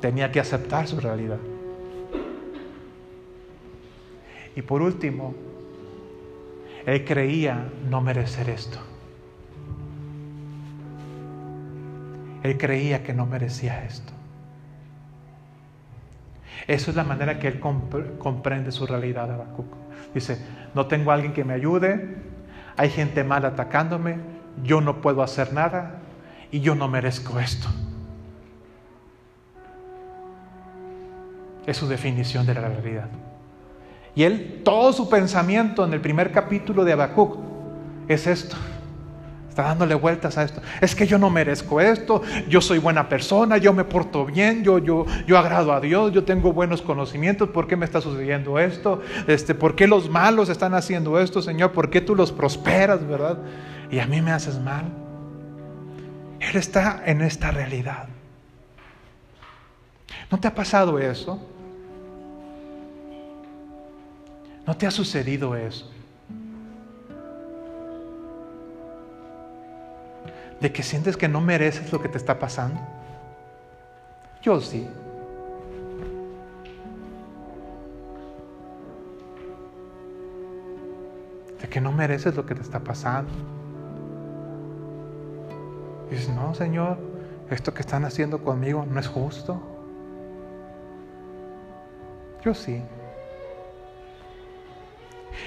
Tenía 0.00 0.32
que 0.32 0.40
aceptar 0.40 0.88
su 0.88 0.98
realidad. 0.98 1.38
Y 4.56 4.62
por 4.62 4.82
último, 4.82 5.36
él 6.84 7.04
creía 7.04 7.68
no 7.88 8.00
merecer 8.00 8.50
esto. 8.50 8.80
Él 12.42 12.58
creía 12.58 13.04
que 13.04 13.14
no 13.14 13.24
merecía 13.24 13.84
esto. 13.84 14.15
Eso 16.66 16.90
es 16.90 16.96
la 16.96 17.04
manera 17.04 17.38
que 17.38 17.48
él 17.48 17.60
comprende 17.60 18.72
su 18.72 18.86
realidad, 18.86 19.30
Habacuc. 19.30 19.66
Dice, 20.14 20.38
no 20.74 20.86
tengo 20.86 21.10
a 21.10 21.14
alguien 21.14 21.32
que 21.32 21.44
me 21.44 21.54
ayude, 21.54 22.16
hay 22.76 22.90
gente 22.90 23.22
mal 23.22 23.44
atacándome, 23.44 24.16
yo 24.64 24.80
no 24.80 25.00
puedo 25.00 25.22
hacer 25.22 25.52
nada 25.52 26.00
y 26.50 26.60
yo 26.60 26.74
no 26.74 26.88
merezco 26.88 27.38
esto. 27.38 27.68
Es 31.66 31.76
su 31.76 31.88
definición 31.88 32.46
de 32.46 32.54
la 32.54 32.68
realidad. 32.68 33.08
Y 34.14 34.24
él, 34.24 34.62
todo 34.64 34.92
su 34.92 35.08
pensamiento 35.08 35.84
en 35.84 35.92
el 35.92 36.00
primer 36.00 36.32
capítulo 36.32 36.84
de 36.84 36.92
Habacuc 36.92 37.38
es 38.08 38.26
esto. 38.26 38.56
Está 39.56 39.68
dándole 39.68 39.94
vueltas 39.94 40.36
a 40.36 40.42
esto. 40.42 40.60
Es 40.82 40.94
que 40.94 41.06
yo 41.06 41.16
no 41.16 41.30
merezco 41.30 41.80
esto, 41.80 42.20
yo 42.46 42.60
soy 42.60 42.76
buena 42.76 43.08
persona, 43.08 43.56
yo 43.56 43.72
me 43.72 43.84
porto 43.84 44.26
bien, 44.26 44.62
yo, 44.62 44.76
yo, 44.76 45.06
yo 45.26 45.38
agrado 45.38 45.72
a 45.72 45.80
Dios, 45.80 46.12
yo 46.12 46.24
tengo 46.24 46.52
buenos 46.52 46.82
conocimientos, 46.82 47.48
¿por 47.48 47.66
qué 47.66 47.74
me 47.74 47.86
está 47.86 48.02
sucediendo 48.02 48.58
esto? 48.58 49.00
Este, 49.26 49.54
¿Por 49.54 49.74
qué 49.74 49.86
los 49.86 50.10
malos 50.10 50.50
están 50.50 50.74
haciendo 50.74 51.18
esto, 51.18 51.40
Señor? 51.40 51.72
¿Por 51.72 51.88
qué 51.88 52.02
tú 52.02 52.14
los 52.14 52.32
prosperas, 52.32 53.08
verdad? 53.08 53.38
Y 53.90 53.98
a 53.98 54.06
mí 54.06 54.20
me 54.20 54.30
haces 54.30 54.60
mal. 54.60 54.92
Él 56.38 56.56
está 56.56 57.02
en 57.06 57.22
esta 57.22 57.50
realidad. 57.50 58.08
¿No 60.30 60.38
te 60.38 60.48
ha 60.48 60.54
pasado 60.54 60.98
eso? 60.98 61.40
¿No 64.66 64.76
te 64.76 64.86
ha 64.86 64.90
sucedido 64.90 65.56
eso? 65.56 65.95
¿De 70.66 70.72
que 70.72 70.82
sientes 70.82 71.16
que 71.16 71.28
no 71.28 71.40
mereces 71.40 71.92
lo 71.92 72.02
que 72.02 72.08
te 72.08 72.18
está 72.18 72.40
pasando? 72.40 72.80
Yo 74.42 74.60
sí. 74.60 74.90
De 81.62 81.68
que 81.68 81.80
no 81.80 81.92
mereces 81.92 82.34
lo 82.34 82.44
que 82.44 82.56
te 82.56 82.62
está 82.62 82.80
pasando. 82.80 83.30
dices, 86.10 86.30
no, 86.30 86.52
Señor, 86.52 86.98
esto 87.48 87.72
que 87.72 87.82
están 87.82 88.04
haciendo 88.04 88.42
conmigo 88.42 88.84
no 88.90 88.98
es 88.98 89.06
justo. 89.06 89.62
Yo 92.44 92.54
sí. 92.54 92.82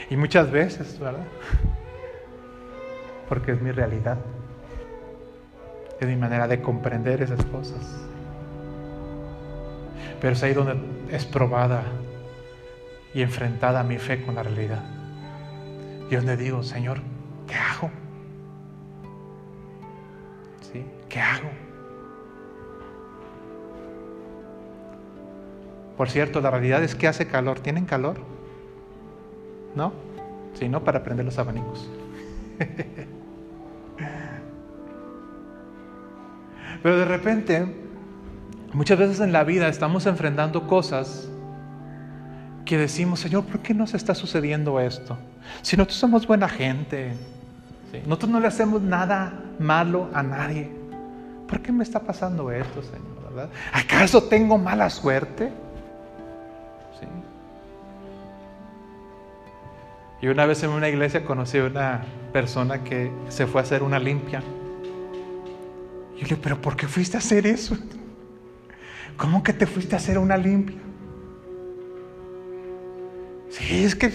Y 0.10 0.16
muchas 0.16 0.50
veces, 0.50 0.98
¿verdad? 0.98 1.28
Porque 3.28 3.52
es 3.52 3.62
mi 3.62 3.72
realidad. 3.72 4.18
Es 6.00 6.08
mi 6.08 6.16
manera 6.16 6.48
de 6.48 6.62
comprender 6.62 7.22
esas 7.22 7.44
cosas. 7.46 7.80
Pero 10.22 10.34
es 10.34 10.44
ahí 10.44 10.54
donde 10.54 10.78
es 11.12 11.26
probada 11.26 11.84
y 13.14 13.22
enfrentada 13.22 13.84
mi 13.84 13.98
fe 13.98 14.24
con 14.26 14.36
la 14.36 14.44
realidad. 14.44 14.84
Y 16.10 16.16
donde 16.16 16.38
digo, 16.38 16.64
Señor, 16.64 17.00
¿qué 17.48 17.56
hago? 17.56 17.90
¿Sí? 20.62 20.86
¿Qué 21.10 21.20
hago? 21.20 21.50
Por 25.98 26.10
cierto, 26.10 26.40
la 26.40 26.50
realidad 26.50 26.82
es 26.82 26.96
que 26.96 27.08
hace 27.08 27.28
calor. 27.28 27.60
¿Tienen 27.60 27.86
calor? 27.86 28.18
¿No? 29.76 29.92
Sino 30.54 30.84
para 30.84 31.04
prender 31.04 31.26
los 31.26 31.38
abanicos. 31.38 31.90
Pero 36.82 36.98
de 36.98 37.06
repente, 37.06 37.66
muchas 38.74 38.98
veces 38.98 39.20
en 39.20 39.32
la 39.32 39.44
vida 39.44 39.68
estamos 39.68 40.06
enfrentando 40.06 40.68
cosas 40.68 41.30
que 42.66 42.78
decimos, 42.78 43.20
Señor, 43.20 43.46
¿por 43.46 43.60
qué 43.62 43.74
nos 43.74 43.94
está 43.94 44.14
sucediendo 44.16 44.80
esto? 44.80 45.18
Si 45.62 45.76
nosotros 45.76 45.98
somos 45.98 46.28
buena 46.28 46.48
gente, 46.48 47.14
nosotros 48.06 48.30
no 48.30 48.40
le 48.40 48.48
hacemos 48.48 48.82
nada 48.82 49.34
malo 49.58 50.10
a 50.14 50.24
nadie, 50.24 50.72
¿por 51.48 51.62
qué 51.62 51.72
me 51.72 51.84
está 51.84 52.00
pasando 52.00 52.52
esto, 52.52 52.82
Señor? 52.84 53.34
¿verdad? 53.34 53.50
¿Acaso 53.74 54.24
tengo 54.24 54.58
mala 54.58 54.90
suerte? 54.90 55.52
¿Sí? 57.00 57.06
Y 60.22 60.28
una 60.28 60.46
vez 60.46 60.64
en 60.64 60.70
una 60.70 60.90
iglesia 60.90 61.26
conocí 61.26 61.58
a 61.58 61.66
una 61.66 62.02
persona 62.32 62.84
que 62.84 63.12
se 63.30 63.48
fue 63.48 63.62
a 63.62 63.64
hacer 63.64 63.84
una 63.84 64.00
limpia. 64.00 64.44
Y 66.20 66.26
yo 66.26 66.36
le 66.36 66.42
pero 66.42 66.60
¿por 66.62 66.76
qué 66.76 66.88
fuiste 66.88 67.16
a 67.16 67.20
hacer 67.20 67.48
eso? 67.48 67.78
¿Cómo 69.16 69.42
que 69.42 69.54
te 69.54 69.66
fuiste 69.66 69.96
a 69.96 69.98
hacer 69.98 70.18
una 70.18 70.38
limpia? 70.38 70.78
Sí, 73.50 73.84
es 73.84 73.96
que, 73.96 74.12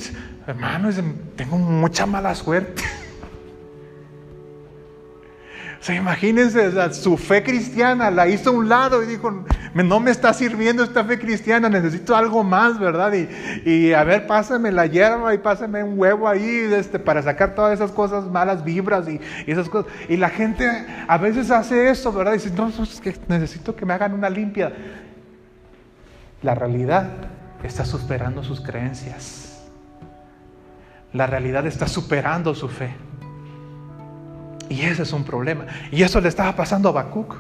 hermano, 0.47 0.91
tengo 1.37 1.59
mucha 1.59 2.07
mala 2.07 2.35
suerte. 2.35 2.83
O 5.81 5.87
sea, 5.87 5.97
imagínense, 5.97 6.95
su 6.95 7.19
fe 7.19 7.43
cristiana 7.43 8.11
la 8.11 8.27
hizo 8.27 8.49
a 8.49 8.53
un 8.55 8.71
lado 8.71 9.03
y 9.03 9.07
dijo, 9.07 9.45
no 9.83 9.99
me 9.99 10.13
está 10.13 10.33
sirviendo 10.33 10.85
esta 10.85 11.03
fe 11.05 11.19
cristiana, 11.19 11.69
necesito 11.69 12.15
algo 12.15 12.45
más, 12.45 12.79
¿verdad? 12.79 13.13
Y, 13.65 13.93
a 13.93 14.05
ver, 14.05 14.27
pásame 14.29 14.71
la 14.71 14.87
hierba 14.87 15.35
y 15.35 15.39
pásame 15.39 15.83
un 15.83 15.99
huevo 15.99 16.29
ahí 16.29 16.69
este, 16.73 17.01
para 17.01 17.23
sacar 17.23 17.57
todas 17.57 17.73
esas 17.75 17.91
cosas 17.91 18.27
malas 18.27 18.63
vibras 18.63 19.09
y, 19.09 19.21
esas 19.47 19.69
cosas. 19.69 19.91
Y 20.09 20.17
la 20.17 20.29
gente 20.29 20.69
a 21.09 21.19
veces 21.19 21.51
hace 21.51 21.91
eso, 21.91 22.13
¿verdad? 22.13 22.35
Y 22.35 22.37
dice, 22.37 22.53
no, 22.55 22.69
es 22.69 23.01
que 23.01 23.17
necesito 23.27 23.75
que 23.75 23.85
me 23.85 23.95
hagan 23.95 24.15
una 24.15 24.31
limpia. 24.31 24.73
La 26.43 26.55
realidad 26.55 27.09
está 27.65 27.85
superando 27.85 28.45
sus 28.45 28.61
creencias. 28.61 29.65
La 31.13 31.27
realidad 31.27 31.67
está 31.67 31.89
superando 31.89 32.55
su 32.55 32.69
fe. 32.69 32.95
Y 34.69 34.83
ese 34.83 35.03
es 35.03 35.13
un 35.13 35.25
problema. 35.25 35.67
Y 35.91 36.03
eso 36.03 36.21
le 36.21 36.29
estaba 36.29 36.55
pasando 36.55 36.89
a 36.89 36.93
Habacuc, 36.93 37.35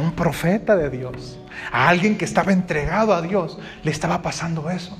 un 0.00 0.12
profeta 0.12 0.76
de 0.76 0.90
Dios, 0.90 1.38
a 1.72 1.88
alguien 1.88 2.16
que 2.16 2.24
estaba 2.24 2.52
entregado 2.52 3.14
a 3.14 3.22
Dios, 3.22 3.58
le 3.82 3.90
estaba 3.90 4.22
pasando 4.22 4.70
eso. 4.70 4.98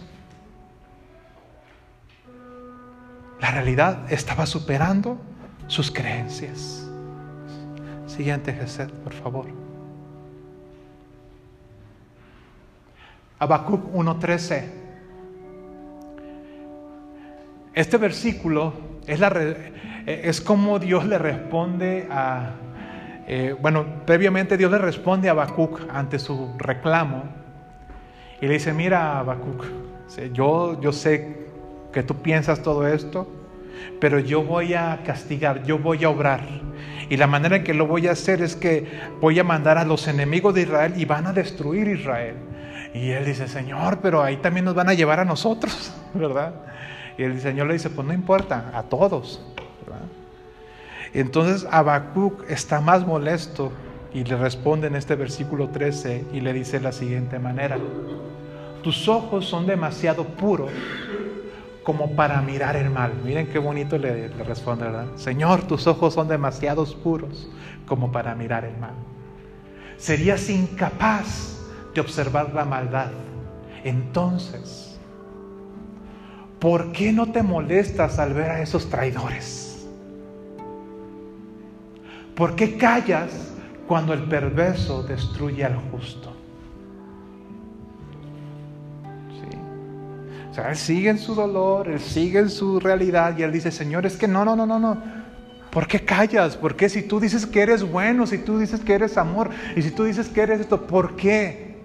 La 3.40 3.50
realidad 3.50 4.12
estaba 4.12 4.46
superando 4.46 5.18
sus 5.66 5.90
creencias. 5.90 6.86
Siguiente 8.06 8.52
Jesús, 8.52 8.86
por 9.02 9.12
favor. 9.14 9.46
Habacuc 13.38 13.94
1:13. 13.94 14.64
Este 17.72 17.96
versículo 17.96 18.74
es 19.06 19.20
la, 19.20 19.32
es 20.06 20.40
como 20.40 20.78
Dios 20.78 21.06
le 21.06 21.18
responde 21.18 22.06
a, 22.10 22.50
eh, 23.26 23.54
bueno, 23.60 23.84
previamente 24.06 24.56
Dios 24.56 24.70
le 24.70 24.78
responde 24.78 25.28
a 25.28 25.32
Habacuc 25.32 25.82
ante 25.90 26.18
su 26.18 26.54
reclamo 26.58 27.24
y 28.40 28.46
le 28.46 28.54
dice, 28.54 28.72
mira 28.72 29.18
Habacuc, 29.18 29.64
yo, 30.32 30.80
yo 30.80 30.92
sé 30.92 31.46
que 31.92 32.02
tú 32.02 32.16
piensas 32.16 32.62
todo 32.62 32.86
esto, 32.86 33.28
pero 34.00 34.18
yo 34.18 34.42
voy 34.42 34.74
a 34.74 35.00
castigar, 35.04 35.62
yo 35.64 35.78
voy 35.78 36.04
a 36.04 36.10
obrar. 36.10 36.40
Y 37.08 37.16
la 37.16 37.26
manera 37.26 37.56
en 37.56 37.64
que 37.64 37.74
lo 37.74 37.86
voy 37.86 38.06
a 38.06 38.12
hacer 38.12 38.40
es 38.42 38.56
que 38.56 38.86
voy 39.20 39.38
a 39.38 39.44
mandar 39.44 39.78
a 39.78 39.84
los 39.84 40.06
enemigos 40.08 40.54
de 40.54 40.62
Israel 40.62 40.94
y 40.96 41.04
van 41.04 41.26
a 41.26 41.32
destruir 41.32 41.88
Israel. 41.88 42.36
Y 42.94 43.10
él 43.10 43.24
dice, 43.24 43.48
Señor, 43.48 43.98
pero 44.00 44.22
ahí 44.22 44.36
también 44.38 44.64
nos 44.64 44.74
van 44.74 44.88
a 44.88 44.94
llevar 44.94 45.20
a 45.20 45.24
nosotros, 45.24 45.92
¿verdad? 46.14 46.54
Y 47.18 47.22
el 47.24 47.40
Señor 47.40 47.66
le 47.66 47.74
dice, 47.74 47.90
pues 47.90 48.06
no 48.06 48.14
importa, 48.14 48.70
a 48.74 48.84
todos. 48.84 49.44
Entonces 51.12 51.66
Habacuc 51.70 52.48
está 52.48 52.80
más 52.80 53.06
molesto 53.06 53.72
y 54.12 54.24
le 54.24 54.36
responde 54.36 54.86
en 54.86 54.96
este 54.96 55.14
versículo 55.16 55.68
13 55.68 56.26
y 56.32 56.40
le 56.40 56.52
dice 56.52 56.78
de 56.78 56.84
la 56.84 56.92
siguiente 56.92 57.38
manera, 57.38 57.78
tus 58.82 59.08
ojos 59.08 59.46
son 59.46 59.66
demasiado 59.66 60.24
puros 60.24 60.70
como 61.82 62.14
para 62.14 62.40
mirar 62.42 62.76
el 62.76 62.90
mal. 62.90 63.12
Miren 63.24 63.48
qué 63.48 63.58
bonito 63.58 63.98
le, 63.98 64.28
le 64.28 64.44
responde, 64.44 64.84
¿verdad? 64.84 65.06
Señor, 65.16 65.62
tus 65.62 65.86
ojos 65.86 66.14
son 66.14 66.28
demasiado 66.28 66.84
puros 67.02 67.50
como 67.86 68.12
para 68.12 68.34
mirar 68.34 68.64
el 68.64 68.76
mal. 68.78 68.94
Serías 69.96 70.48
incapaz 70.48 71.58
de 71.94 72.00
observar 72.00 72.54
la 72.54 72.64
maldad. 72.64 73.10
Entonces, 73.84 74.98
¿por 76.58 76.92
qué 76.92 77.12
no 77.12 77.32
te 77.32 77.42
molestas 77.42 78.18
al 78.18 78.34
ver 78.34 78.50
a 78.50 78.62
esos 78.62 78.88
traidores? 78.88 79.69
¿Por 82.40 82.56
qué 82.56 82.78
callas 82.78 83.52
cuando 83.86 84.14
el 84.14 84.22
perverso 84.22 85.02
destruye 85.02 85.62
al 85.62 85.76
justo? 85.90 86.32
¿Sí? 89.28 89.58
O 90.50 90.54
sea, 90.54 90.70
él 90.70 90.76
sigue 90.76 91.10
en 91.10 91.18
su 91.18 91.34
dolor, 91.34 91.86
él 91.88 92.00
sigue 92.00 92.38
en 92.38 92.48
su 92.48 92.80
realidad 92.80 93.36
y 93.36 93.42
él 93.42 93.52
dice, 93.52 93.70
Señor, 93.70 94.06
es 94.06 94.16
que 94.16 94.26
no, 94.26 94.42
no, 94.42 94.56
no, 94.56 94.64
no, 94.64 94.78
no. 94.78 94.96
¿Por 95.70 95.86
qué 95.86 96.02
callas? 96.02 96.56
¿Por 96.56 96.76
qué 96.76 96.88
si 96.88 97.02
tú 97.02 97.20
dices 97.20 97.44
que 97.44 97.60
eres 97.60 97.82
bueno, 97.82 98.26
si 98.26 98.38
tú 98.38 98.58
dices 98.58 98.80
que 98.80 98.94
eres 98.94 99.18
amor 99.18 99.50
y 99.76 99.82
si 99.82 99.90
tú 99.90 100.04
dices 100.04 100.30
que 100.30 100.40
eres 100.40 100.60
esto, 100.60 100.86
¿por 100.86 101.16
qué? 101.16 101.76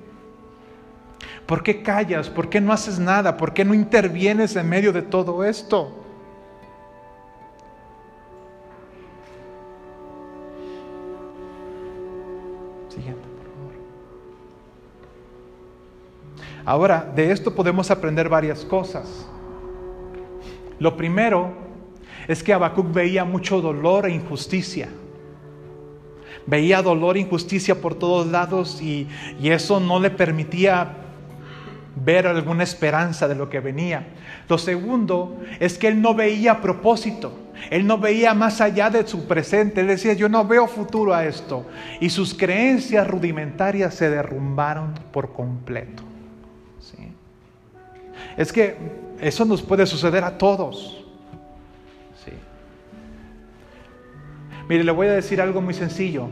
¿Por 1.46 1.64
qué 1.64 1.84
callas? 1.84 2.30
¿Por 2.30 2.48
qué 2.48 2.62
no 2.62 2.72
haces 2.72 2.98
nada? 2.98 3.36
¿Por 3.36 3.54
qué 3.54 3.66
no 3.66 3.74
intervienes 3.74 4.56
en 4.56 4.70
medio 4.70 4.94
de 4.94 5.02
todo 5.02 5.44
esto? 5.44 6.05
Ahora, 16.66 17.12
de 17.16 17.32
esto 17.32 17.54
podemos 17.54 17.92
aprender 17.92 18.28
varias 18.28 18.66
cosas. 18.66 19.28
Lo 20.80 20.98
primero 20.98 21.54
es 22.28 22.42
que 22.42 22.54
Habacuc 22.54 22.92
veía 22.92 23.24
mucho 23.24 23.62
dolor 23.62 24.08
e 24.08 24.14
injusticia. 24.14 24.90
Veía 26.48 26.82
dolor 26.82 27.18
e 27.18 27.22
injusticia 27.22 27.80
por 27.80 27.96
todos 27.96 28.28
lados 28.28 28.82
y, 28.82 29.08
y 29.40 29.50
eso 29.50 29.80
no 29.80 30.00
le 30.00 30.10
permitía 30.10 30.98
ver 32.04 32.28
alguna 32.28 32.64
esperanza 32.64 33.28
de 33.28 33.36
lo 33.36 33.48
que 33.50 33.60
venía. 33.60 34.08
Lo 34.50 34.58
segundo 34.58 35.40
es 35.60 35.78
que 35.78 35.88
él 35.88 36.02
no 36.02 36.14
veía 36.14 36.62
propósito, 36.62 37.32
él 37.70 37.88
no 37.88 37.98
veía 37.98 38.34
más 38.34 38.60
allá 38.60 38.90
de 38.90 39.08
su 39.08 39.28
presente, 39.28 39.82
él 39.82 39.88
decía, 39.88 40.14
yo 40.14 40.30
no 40.30 40.46
veo 40.46 40.68
futuro 40.68 41.14
a 41.14 41.26
esto. 41.26 41.66
Y 42.02 42.10
sus 42.10 42.34
creencias 42.34 43.08
rudimentarias 43.08 43.94
se 43.94 44.10
derrumbaron 44.10 44.94
por 45.12 45.32
completo. 45.32 46.15
Es 48.38 48.52
que 48.52 48.78
eso 49.20 49.46
nos 49.46 49.62
puede 49.62 49.86
suceder 49.86 50.24
a 50.24 50.38
todos. 50.38 51.06
Sí. 52.24 52.32
Mire, 54.68 54.84
le 54.84 54.92
voy 54.92 55.08
a 55.08 55.14
decir 55.14 55.42
algo 55.42 55.62
muy 55.62 55.74
sencillo. 55.74 56.28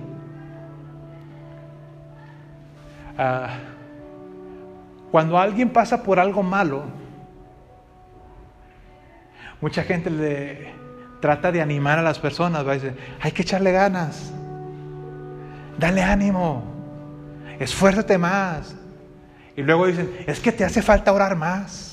Ah, 3.18 3.58
cuando 5.12 5.38
alguien 5.38 5.70
pasa 5.70 6.02
por 6.02 6.20
algo 6.20 6.42
malo, 6.42 6.84
mucha 9.62 9.84
gente 9.84 10.10
le 10.10 10.74
trata 11.22 11.52
de 11.52 11.62
animar 11.62 12.00
a 12.00 12.02
las 12.02 12.20
personas, 12.20 12.66
va 12.66 12.72
a 12.72 12.74
decir, 12.74 12.98
hay 13.22 13.32
que 13.32 13.44
echarle 13.44 13.72
ganas, 13.72 14.34
dale 15.78 16.02
ánimo, 16.02 16.64
esfuérzate 17.60 18.18
más. 18.18 18.76
Y 19.56 19.62
luego 19.62 19.86
dicen, 19.86 20.12
es 20.26 20.40
que 20.40 20.52
te 20.52 20.66
hace 20.66 20.82
falta 20.82 21.14
orar 21.14 21.36
más. 21.36 21.93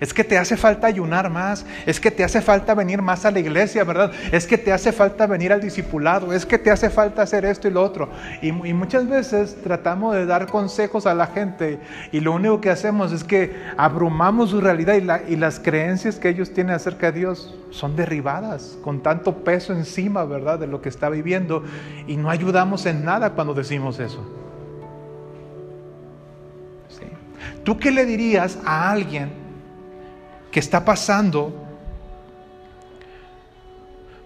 Es 0.00 0.14
que 0.14 0.24
te 0.24 0.38
hace 0.38 0.56
falta 0.56 0.86
ayunar 0.86 1.28
más, 1.28 1.66
es 1.84 2.00
que 2.00 2.10
te 2.10 2.24
hace 2.24 2.40
falta 2.40 2.74
venir 2.74 3.02
más 3.02 3.26
a 3.26 3.30
la 3.30 3.38
iglesia, 3.38 3.84
¿verdad? 3.84 4.10
Es 4.32 4.46
que 4.46 4.56
te 4.56 4.72
hace 4.72 4.92
falta 4.92 5.26
venir 5.26 5.52
al 5.52 5.60
discipulado, 5.60 6.32
es 6.32 6.46
que 6.46 6.58
te 6.58 6.70
hace 6.70 6.88
falta 6.88 7.22
hacer 7.22 7.44
esto 7.44 7.68
y 7.68 7.70
lo 7.70 7.82
otro. 7.82 8.08
Y, 8.40 8.52
muchas 8.52 9.06
veces 9.06 9.56
tratamos 9.62 10.14
de 10.14 10.24
dar 10.24 10.46
consejos 10.46 11.06
a 11.06 11.14
la 11.14 11.26
gente 11.26 11.78
y 12.12 12.20
lo 12.20 12.32
único 12.32 12.60
que 12.60 12.70
hacemos 12.70 13.12
es 13.12 13.24
que 13.24 13.54
abrumamos 13.76 14.50
su 14.50 14.60
realidad 14.60 14.94
y, 15.28 15.32
y 15.32 15.36
las 15.36 15.60
creencias 15.60 16.18
que 16.18 16.30
ellos 16.30 16.52
tienen 16.54 16.74
acerca 16.74 17.12
de 17.12 17.18
Dios 17.18 17.54
son 17.70 17.94
derribadas 17.94 18.78
con 18.82 19.02
tanto 19.02 19.44
peso 19.44 19.74
encima, 19.74 20.24
¿verdad? 20.24 20.58
De 20.58 20.66
lo 20.66 20.80
que 20.80 20.88
está 20.88 21.10
viviendo 21.10 21.62
y 22.06 22.16
no 22.16 22.30
ayudamos 22.30 22.86
en 22.86 23.04
nada 23.04 23.30
cuando 23.30 23.52
decimos 23.52 24.00
eso. 24.00 24.26
¿Tú 27.64 27.78
qué 27.78 27.90
le 27.90 28.06
dirías 28.06 28.58
a 28.64 28.90
alguien 28.90 29.39
que 30.50 30.60
está 30.60 30.84
pasando 30.84 31.66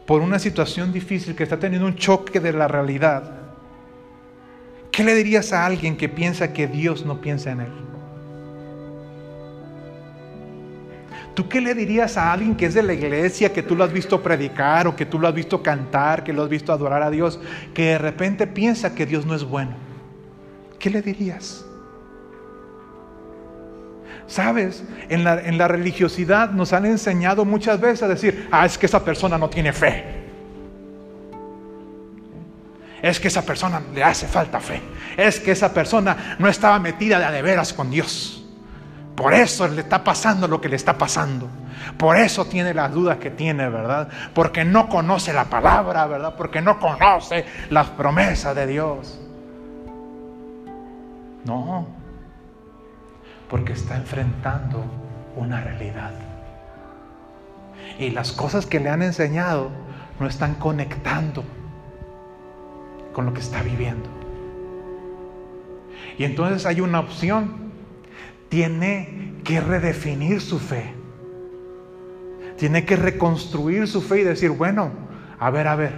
por 0.07 0.21
una 0.21 0.39
situación 0.39 0.93
difícil, 0.93 1.35
que 1.35 1.43
está 1.45 1.59
teniendo 1.59 1.87
un 1.87 1.97
choque 1.97 2.41
de 2.41 2.53
la 2.53 2.69
realidad, 2.69 3.33
¿qué 4.91 5.03
le 5.03 5.15
dirías 5.15 5.53
a 5.53 5.65
alguien 5.65 5.97
que 5.97 6.09
piensa 6.09 6.53
que 6.53 6.67
Dios 6.67 7.05
no 7.05 7.21
piensa 7.21 7.53
en 7.53 7.61
él? 7.63 7.73
¿Tú 11.35 11.49
qué 11.49 11.61
le 11.61 11.75
dirías 11.75 12.17
a 12.17 12.33
alguien 12.33 12.55
que 12.55 12.67
es 12.67 12.75
de 12.75 12.83
la 12.83 12.93
iglesia, 12.93 13.53
que 13.53 13.63
tú 13.63 13.75
lo 13.75 13.83
has 13.83 13.93
visto 13.93 14.23
predicar 14.23 14.87
o 14.87 14.95
que 14.95 15.05
tú 15.05 15.19
lo 15.19 15.27
has 15.27 15.35
visto 15.35 15.63
cantar, 15.63 16.23
que 16.23 16.33
lo 16.33 16.45
has 16.45 16.49
visto 16.49 16.73
adorar 16.73 17.03
a 17.03 17.11
Dios, 17.11 17.41
que 17.75 17.87
de 17.87 17.99
repente 17.99 18.47
piensa 18.47 18.95
que 18.95 19.05
Dios 19.05 19.27
no 19.27 19.35
es 19.35 19.43
bueno? 19.43 19.85
¿qué 20.85 20.91
le 20.91 21.01
dirías? 21.01 21.65
Sabes, 24.35 24.83
en 25.11 25.23
la, 25.23 25.69
religiosidad 25.69 26.51
nos 26.51 26.73
han 26.73 26.87
enseñado 26.87 27.45
muchas 27.45 27.81
veces 27.81 28.03
a 28.03 28.09
decir, 28.09 28.49
ah, 28.51 28.67
es 28.67 28.77
que 28.77 28.87
esa 28.87 29.05
persona 29.05 29.39
no 29.39 29.49
tiene 29.49 29.73
fe. 29.73 30.25
Es 33.01 33.21
que 33.21 33.29
esa 33.29 33.43
persona 33.43 33.81
le 33.95 34.03
hace 34.03 34.27
falta 34.27 34.59
fe. 34.59 34.83
Es 35.17 35.39
que 35.39 35.53
esa 35.53 35.73
persona 35.73 36.35
no 36.41 36.49
estaba 36.49 36.81
metida 36.81 37.21
de 37.21 37.27
a 37.27 37.31
de 37.31 37.43
veras 37.43 37.73
con 37.73 37.93
Dios. 37.93 38.45
Por 39.15 39.35
eso 39.35 39.69
le 39.69 39.83
está 39.83 40.03
pasando 40.03 40.49
lo 40.49 40.61
que 40.61 40.69
le 40.69 40.75
está 40.75 40.99
pasando. 40.99 41.49
Por 41.97 42.17
eso 42.17 42.45
tiene 42.45 42.75
las 42.75 42.93
dudas 42.93 43.19
que 43.19 43.31
tiene, 43.31 43.69
¿verdad? 43.69 44.09
Porque 44.35 44.65
no 44.65 44.89
conoce 44.89 45.33
la 45.33 45.45
palabra, 45.45 46.09
¿verdad? 46.09 46.35
Porque 46.37 46.61
no 46.61 46.81
conoce 46.81 47.45
las 47.71 47.87
promesas 47.91 48.57
de 48.57 48.67
Dios. 48.67 49.21
No, 51.45 51.87
porque 53.55 53.73
está 53.73 53.97
enfrentando 53.97 54.85
una 55.37 55.61
realidad. 55.61 56.11
Y 58.01 58.11
las 58.11 58.33
cosas 58.33 58.67
que 58.67 58.81
le 58.81 58.89
han 58.91 59.01
enseñado 59.01 59.71
no 60.19 60.27
están 60.27 60.57
conectando 60.57 61.45
con 63.13 63.27
lo 63.27 63.33
que 63.33 63.39
está 63.39 63.63
viviendo. 63.63 64.09
Y 66.19 66.25
entonces 66.25 66.67
hay 66.67 66.81
una 66.81 66.99
opción. 66.99 67.71
Tiene 68.49 69.35
que 69.45 69.61
redefinir 69.61 70.41
su 70.41 70.59
fe. 70.59 70.93
Tiene 72.59 72.85
que 72.85 72.97
reconstruir 72.97 73.87
su 73.87 74.03
fe 74.03 74.23
y 74.23 74.25
decir, 74.25 74.51
bueno, 74.51 74.91
a 75.39 75.51
ver, 75.51 75.69
a 75.69 75.77
ver, 75.77 75.93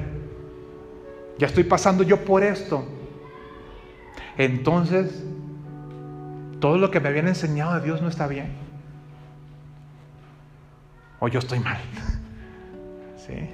ya 1.39 1.47
estoy 1.47 1.65
pasando 1.65 2.03
yo 2.03 2.23
por 2.23 2.45
esto. 2.45 2.85
Entonces, 4.37 5.25
todo 6.67 6.79
lo 6.79 6.91
que 6.91 6.99
me 6.99 7.11
habían 7.11 7.29
enseñado 7.29 7.77
de 7.77 7.81
Dios 7.81 8.03
no 8.03 8.09
está 8.09 8.27
bien. 8.27 8.49
O 11.21 11.29
yo 11.29 11.39
estoy 11.39 11.61
mal. 11.61 11.79
¿Sí? 13.25 13.51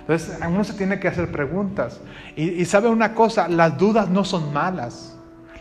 Entonces, 0.00 0.38
uno 0.46 0.62
se 0.62 0.74
tiene 0.74 1.00
que 1.00 1.08
hacer 1.08 1.32
preguntas. 1.32 2.02
Y, 2.36 2.62
sabe 2.66 2.90
una 2.90 3.14
cosa, 3.14 3.48
las 3.48 3.78
dudas 3.78 4.10
no 4.10 4.26
son 4.26 4.52
malas, 4.52 5.16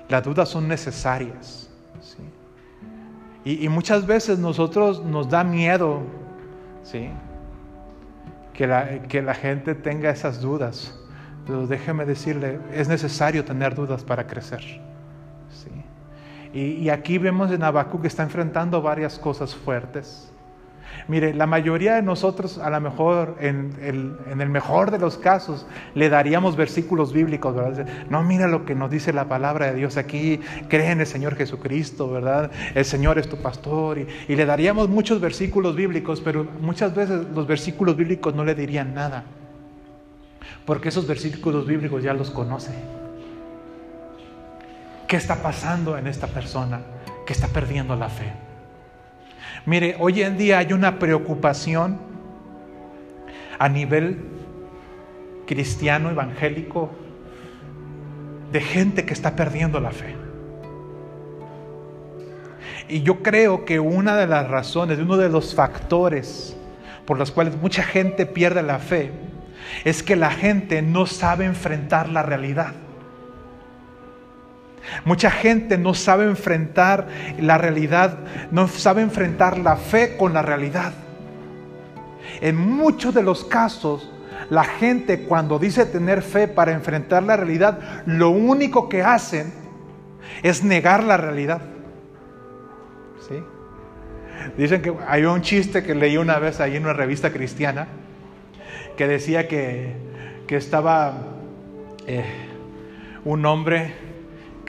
las 0.10 0.26
dudas 0.26 0.50
son 0.50 0.68
necesarias. 0.68 1.70
Y, 3.46 3.70
muchas 3.70 4.06
veces 4.06 4.38
nosotros 4.38 5.02
nos 5.02 5.30
da 5.30 5.46
miedo 5.46 6.02
¿sí? 6.84 7.12
que, 8.52 8.68
la, 8.68 9.04
que 9.04 9.22
la 9.22 9.36
gente 9.36 9.74
tenga 9.74 10.10
esas 10.10 10.42
dudas. 10.42 11.00
Pero 11.48 11.66
déjeme 11.66 12.04
decirle, 12.04 12.60
es 12.74 12.90
necesario 12.90 13.46
tener 13.46 13.74
dudas 13.74 14.04
para 14.04 14.28
crecer. 14.28 14.82
Y, 16.54 16.90
aquí 16.90 17.20
vemos 17.20 17.52
en 17.52 17.64
Abacú 17.64 18.02
que 18.02 18.08
está 18.08 18.24
enfrentando 18.24 18.82
varias 18.82 19.20
cosas 19.20 19.54
fuertes. 19.56 20.32
Mire, 21.08 21.34
la 21.34 21.46
mayoría 21.46 21.96
de 21.96 22.02
nosotros, 22.02 22.58
a 22.58 22.70
lo 22.72 22.82
mejor, 22.82 23.36
en 23.40 23.76
el, 23.82 24.50
mejor 24.50 24.90
de 24.90 24.98
los 24.98 25.18
casos, 25.18 25.68
le 25.94 26.10
daríamos 26.10 26.56
versículos 26.56 27.14
bíblicos, 27.14 27.56
¿verdad? 27.56 27.88
No, 28.10 28.24
mira 28.24 28.48
lo 28.48 28.66
que 28.66 28.74
nos 28.74 28.90
dice 28.90 29.14
la 29.14 29.26
palabra 29.26 29.68
de 29.68 29.76
Dios 29.76 29.98
aquí, 29.98 30.40
cree 30.68 30.92
en 30.92 31.02
el 31.02 31.08
Señor 31.08 31.36
Jesucristo, 31.36 32.10
¿verdad? 32.10 32.52
El 32.74 32.86
Señor 32.86 33.20
es 33.20 33.30
tu 33.30 33.38
pastor. 33.38 34.00
Y 34.28 34.36
le 34.36 34.46
daríamos 34.46 34.90
muchos 34.90 35.22
versículos 35.22 35.76
bíblicos, 35.76 36.22
pero 36.22 36.48
muchas 36.62 36.96
veces 36.96 37.28
los 37.34 37.46
versículos 37.46 37.96
bíblicos 37.96 38.34
no 38.34 38.44
le 38.44 38.56
dirían 38.56 38.96
nada, 38.96 39.24
porque 40.66 40.90
esos 40.90 41.06
versículos 41.08 41.68
bíblicos 41.68 42.02
ya 42.02 42.14
los 42.14 42.32
conoce. 42.32 42.99
¿Qué 45.10 45.18
está 45.18 45.42
pasando 45.42 45.98
en 45.98 46.06
esta 46.06 46.28
persona 46.28 46.82
que 47.26 47.34
está 47.34 47.48
perdiendo 47.48 47.96
la 47.96 48.10
fe? 48.10 48.32
Mire, 49.66 49.96
hoy 49.98 50.22
en 50.22 50.38
día 50.38 50.60
hay 50.60 50.72
una 50.72 51.00
preocupación 51.00 52.00
a 53.58 53.68
nivel 53.70 54.20
cristiano, 55.48 56.12
evangélico, 56.12 56.92
de 58.52 58.62
gente 58.62 59.04
que 59.04 59.14
está 59.14 59.36
perdiendo 59.36 59.80
la 59.80 59.90
fe. 59.90 60.16
Y 62.88 63.02
yo 63.02 63.24
creo 63.24 63.66
que 63.66 63.80
una 63.80 64.16
de 64.16 64.28
las 64.28 64.48
razones, 64.48 65.00
uno 65.00 65.18
de 65.18 65.30
los 65.30 65.56
factores 65.56 66.56
por 67.08 67.18
los 67.18 67.32
cuales 67.32 67.60
mucha 67.60 67.82
gente 67.82 68.28
pierde 68.28 68.62
la 68.62 68.78
fe, 68.78 69.12
es 69.86 70.04
que 70.04 70.16
la 70.16 70.30
gente 70.30 70.84
no 70.84 71.08
sabe 71.08 71.46
enfrentar 71.46 72.10
la 72.10 72.22
realidad. 72.22 72.76
Mucha 75.06 75.32
gente 75.32 75.78
no 75.78 75.94
sabe 75.94 76.26
enfrentar 76.26 77.08
la 77.40 77.58
realidad, 77.58 78.20
no 78.52 78.68
sabe 78.68 79.02
enfrentar 79.02 79.58
la 79.58 79.76
fe 79.76 80.18
con 80.18 80.34
la 80.34 80.42
realidad. 80.42 80.94
En 82.42 82.58
muchos 82.58 83.14
de 83.14 83.24
los 83.24 83.44
casos, 83.44 84.12
la 84.50 84.64
gente 84.64 85.24
cuando 85.24 85.60
dice 85.60 85.86
tener 85.86 86.22
fe 86.22 86.48
para 86.48 86.72
enfrentar 86.72 87.24
la 87.24 87.38
realidad, 87.38 88.04
lo 88.06 88.30
único 88.30 88.90
que 88.90 89.04
hacen 89.04 89.54
es 90.44 90.64
negar 90.64 91.04
la 91.04 91.18
realidad. 91.18 91.62
¿Sí? 93.28 93.44
Dicen 94.58 94.82
que 94.82 94.94
hay 95.08 95.26
un 95.26 95.42
chiste 95.42 95.84
que 95.84 95.94
leí 95.94 96.18
una 96.18 96.40
vez 96.40 96.60
ahí 96.60 96.76
en 96.76 96.84
una 96.84 96.94
revista 96.94 97.32
cristiana 97.32 97.88
que 98.98 99.08
decía 99.08 99.48
que, 99.48 100.10
estaba 100.50 101.14
eh, 102.08 102.26
un 103.24 103.46
hombre 103.46 103.94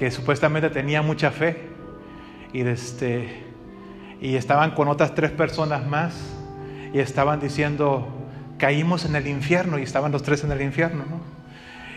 que 0.00 0.10
supuestamente 0.10 0.70
tenía 0.70 1.02
mucha 1.02 1.30
fe 1.30 1.68
y, 2.54 2.62
este, 2.62 3.44
y 4.18 4.34
estaban 4.36 4.70
con 4.70 4.88
otras 4.88 5.14
tres 5.14 5.30
personas 5.30 5.86
más 5.86 6.18
y 6.94 7.00
estaban 7.00 7.38
diciendo, 7.38 8.08
caímos 8.56 9.04
en 9.04 9.14
el 9.14 9.26
infierno 9.26 9.78
y 9.78 9.82
estaban 9.82 10.10
los 10.10 10.22
tres 10.22 10.42
en 10.42 10.52
el 10.52 10.62
infierno, 10.62 11.04
¿no? 11.04 11.20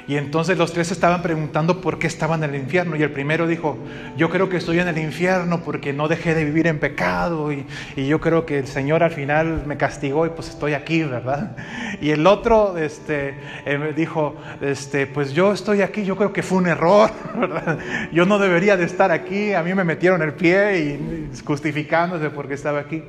Y 0.08 0.18
entonces 0.18 0.58
los 0.58 0.74
tres 0.74 0.92
estaban 0.92 1.22
preguntando 1.22 1.80
por 1.80 1.98
qué 1.98 2.08
estaban 2.08 2.44
en 2.44 2.54
el 2.54 2.62
infierno. 2.62 2.96
Y 2.96 3.04
el 3.04 3.12
primero 3.12 3.48
dijo, 3.48 3.78
yo 4.18 4.30
creo 4.30 4.50
que 4.50 4.58
estoy 4.58 4.80
en 4.80 4.88
el 4.88 4.98
infierno 4.98 5.62
porque 5.64 5.94
no 5.94 6.08
dejé 6.08 6.36
de 6.36 6.44
vivir 6.46 6.68
en 6.68 6.80
pecado. 6.80 7.52
Y, 7.52 7.66
yo 7.96 8.20
creo 8.20 8.46
que 8.46 8.60
el 8.60 8.68
Señor 8.68 9.02
al 9.02 9.12
final 9.12 9.64
me 9.66 9.78
castigó 9.78 10.26
y 10.26 10.30
pues 10.30 10.50
estoy 10.50 10.74
aquí, 10.74 11.04
¿verdad? 11.04 11.56
Y 12.02 12.12
el 12.12 12.28
otro 12.28 12.78
este, 12.78 13.36
eh, 13.66 13.94
dijo, 13.96 14.36
este, 14.62 15.08
pues 15.08 15.34
yo 15.34 15.54
estoy 15.54 15.82
aquí, 15.82 16.04
yo 16.04 16.16
creo 16.16 16.34
que 16.34 16.44
fue 16.44 16.58
un 16.58 16.68
error, 16.68 17.10
¿verdad? 17.36 17.80
Yo 18.12 18.26
no 18.26 18.40
debería 18.40 18.78
de 18.78 18.84
estar 18.84 19.12
aquí, 19.12 19.54
a 19.54 19.64
mí 19.64 19.74
me 19.74 19.84
metieron 19.84 20.22
el 20.22 20.34
pie 20.34 20.80
y 20.80 21.32
justificándose 21.46 22.30
porque 22.30 22.56
estaba 22.56 22.80
aquí. 22.80 23.04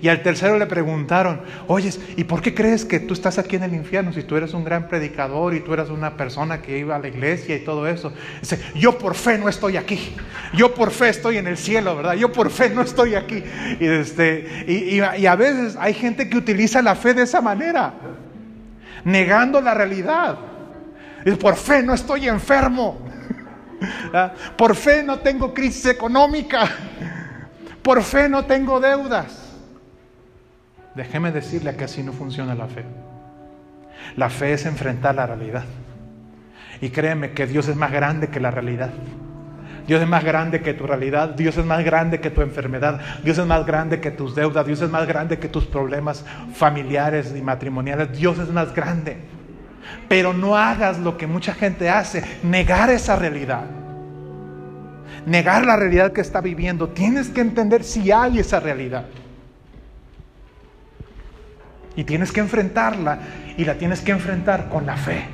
Y 0.00 0.08
al 0.08 0.22
tercero 0.22 0.58
le 0.58 0.66
preguntaron, 0.66 1.40
oye, 1.66 1.90
¿y 2.16 2.24
por 2.24 2.40
qué 2.40 2.54
crees 2.54 2.84
que 2.84 3.00
tú 3.00 3.14
estás 3.14 3.38
aquí 3.38 3.56
en 3.56 3.64
el 3.64 3.74
infierno 3.74 4.12
si 4.12 4.22
tú 4.22 4.36
eres 4.36 4.54
un 4.54 4.64
gran 4.64 4.88
predicador 4.88 5.54
y 5.54 5.60
tú 5.60 5.74
eras 5.74 5.90
una 5.90 6.16
persona 6.16 6.62
que 6.62 6.78
iba 6.78 6.96
a 6.96 6.98
la 6.98 7.08
iglesia 7.08 7.56
y 7.56 7.60
todo 7.60 7.86
eso? 7.86 8.12
Dice, 8.40 8.60
yo 8.74 8.98
por 8.98 9.14
fe 9.14 9.38
no 9.38 9.48
estoy 9.48 9.76
aquí, 9.76 10.14
yo 10.54 10.74
por 10.74 10.90
fe 10.90 11.08
estoy 11.08 11.38
en 11.38 11.46
el 11.46 11.56
cielo, 11.56 11.96
¿verdad? 11.96 12.14
Yo 12.14 12.32
por 12.32 12.50
fe 12.50 12.70
no 12.70 12.82
estoy 12.82 13.14
aquí. 13.14 13.42
Y, 13.80 13.86
este, 13.86 14.64
y, 14.66 15.00
y 15.00 15.26
a 15.26 15.36
veces 15.36 15.76
hay 15.78 15.94
gente 15.94 16.28
que 16.28 16.36
utiliza 16.36 16.80
la 16.82 16.94
fe 16.94 17.14
de 17.14 17.22
esa 17.22 17.40
manera, 17.40 17.94
negando 19.04 19.60
la 19.60 19.74
realidad. 19.74 20.38
Y 21.24 21.32
por 21.32 21.56
fe 21.56 21.82
no 21.82 21.94
estoy 21.94 22.28
enfermo. 22.28 22.98
Por 24.56 24.74
fe 24.74 25.02
no 25.02 25.18
tengo 25.20 25.54
crisis 25.54 25.86
económica. 25.86 26.68
Por 27.82 28.02
fe 28.02 28.28
no 28.28 28.44
tengo 28.44 28.80
deudas. 28.80 29.47
Déjeme 30.98 31.30
decirle 31.30 31.76
que 31.76 31.84
así 31.84 32.02
no 32.02 32.12
funciona 32.12 32.56
la 32.56 32.66
fe. 32.66 32.84
La 34.16 34.28
fe 34.28 34.54
es 34.54 34.66
enfrentar 34.66 35.14
la 35.14 35.26
realidad. 35.26 35.62
Y 36.80 36.90
créeme 36.90 37.30
que 37.30 37.46
Dios 37.46 37.68
es 37.68 37.76
más 37.76 37.92
grande 37.92 38.26
que 38.30 38.40
la 38.40 38.50
realidad. 38.50 38.90
Dios 39.86 40.02
es 40.02 40.08
más 40.08 40.24
grande 40.24 40.60
que 40.60 40.74
tu 40.74 40.88
realidad, 40.88 41.28
Dios 41.28 41.56
es 41.56 41.64
más 41.64 41.84
grande 41.84 42.20
que 42.20 42.30
tu 42.30 42.42
enfermedad, 42.42 43.00
Dios 43.22 43.38
es 43.38 43.46
más 43.46 43.64
grande 43.64 44.00
que 44.00 44.10
tus 44.10 44.34
deudas, 44.34 44.66
Dios 44.66 44.82
es 44.82 44.90
más 44.90 45.06
grande 45.06 45.38
que 45.38 45.48
tus 45.48 45.66
problemas 45.66 46.24
familiares 46.52 47.32
y 47.34 47.42
matrimoniales, 47.42 48.18
Dios 48.18 48.40
es 48.40 48.48
más 48.48 48.74
grande. 48.74 49.18
Pero 50.08 50.32
no 50.32 50.56
hagas 50.56 50.98
lo 50.98 51.16
que 51.16 51.28
mucha 51.28 51.54
gente 51.54 51.88
hace, 51.88 52.24
negar 52.42 52.90
esa 52.90 53.14
realidad. 53.14 53.66
Negar 55.26 55.64
la 55.64 55.76
realidad 55.76 56.12
que 56.12 56.22
está 56.22 56.40
viviendo. 56.40 56.88
Tienes 56.88 57.28
que 57.28 57.40
entender 57.40 57.84
si 57.84 58.10
hay 58.10 58.40
esa 58.40 58.58
realidad. 58.58 59.04
Y 61.98 62.04
tienes 62.04 62.30
que 62.30 62.38
enfrentarla 62.38 63.18
y 63.56 63.64
la 63.64 63.74
tienes 63.74 64.02
que 64.02 64.12
enfrentar 64.12 64.68
con 64.68 64.86
la 64.86 64.96
fe. 64.96 65.24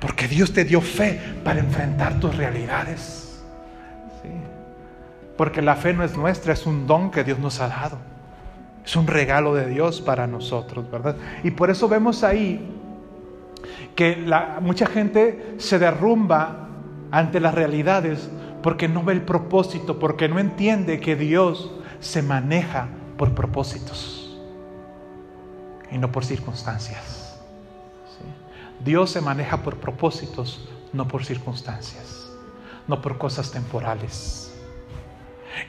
Porque 0.00 0.26
Dios 0.26 0.54
te 0.54 0.64
dio 0.64 0.80
fe 0.80 1.20
para 1.44 1.60
enfrentar 1.60 2.18
tus 2.18 2.34
realidades. 2.34 3.44
Porque 5.36 5.60
la 5.60 5.76
fe 5.76 5.92
no 5.92 6.02
es 6.02 6.16
nuestra, 6.16 6.54
es 6.54 6.64
un 6.64 6.86
don 6.86 7.10
que 7.10 7.24
Dios 7.24 7.38
nos 7.38 7.60
ha 7.60 7.68
dado. 7.68 7.98
Es 8.86 8.96
un 8.96 9.06
regalo 9.06 9.54
de 9.54 9.66
Dios 9.66 10.00
para 10.00 10.26
nosotros, 10.26 10.90
¿verdad? 10.90 11.16
Y 11.44 11.50
por 11.50 11.68
eso 11.68 11.90
vemos 11.90 12.24
ahí 12.24 12.66
que 13.94 14.16
mucha 14.62 14.86
gente 14.86 15.56
se 15.58 15.78
derrumba 15.78 16.68
ante 17.10 17.38
las 17.38 17.54
realidades 17.54 18.30
porque 18.62 18.88
no 18.88 19.02
ve 19.02 19.12
el 19.12 19.20
propósito, 19.20 19.98
porque 19.98 20.26
no 20.26 20.38
entiende 20.38 21.00
que 21.00 21.16
Dios 21.16 21.70
se 22.00 22.22
maneja 22.22 22.88
por 23.18 23.34
propósitos 23.34 24.25
y 25.96 25.98
no 25.98 26.12
por 26.12 26.26
circunstancias. 26.26 27.40
Dios 28.84 29.10
se 29.10 29.22
maneja 29.22 29.62
por 29.62 29.78
propósitos, 29.78 30.68
no 30.92 31.08
por 31.08 31.24
circunstancias, 31.24 32.30
no 32.86 33.00
por 33.00 33.16
cosas 33.16 33.50
temporales. 33.50 34.54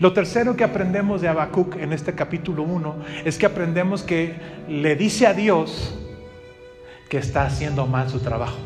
Lo 0.01 0.11
tercero 0.11 0.57
que 0.57 0.65
aprendemos 0.65 1.21
de 1.21 1.29
Habacuc 1.29 1.77
en 1.77 1.93
este 1.93 2.13
capítulo 2.13 2.63
1 2.63 2.95
es 3.23 3.37
que 3.37 3.45
aprendemos 3.45 4.03
que 4.03 4.35
le 4.67 4.97
dice 4.97 5.27
a 5.27 5.33
Dios 5.33 5.97
que 7.09 7.19
está 7.19 7.45
haciendo 7.45 7.87
mal 7.87 8.09
su 8.09 8.19
trabajo. 8.19 8.57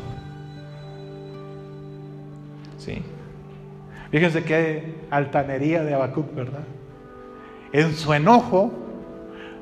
¿Sí? 2.76 3.04
Fíjense 4.10 4.42
qué 4.42 4.96
altanería 5.10 5.84
de 5.84 5.94
Habacuc, 5.94 6.34
¿verdad? 6.34 6.64
En 7.72 7.94
su 7.94 8.12
enojo, 8.12 8.72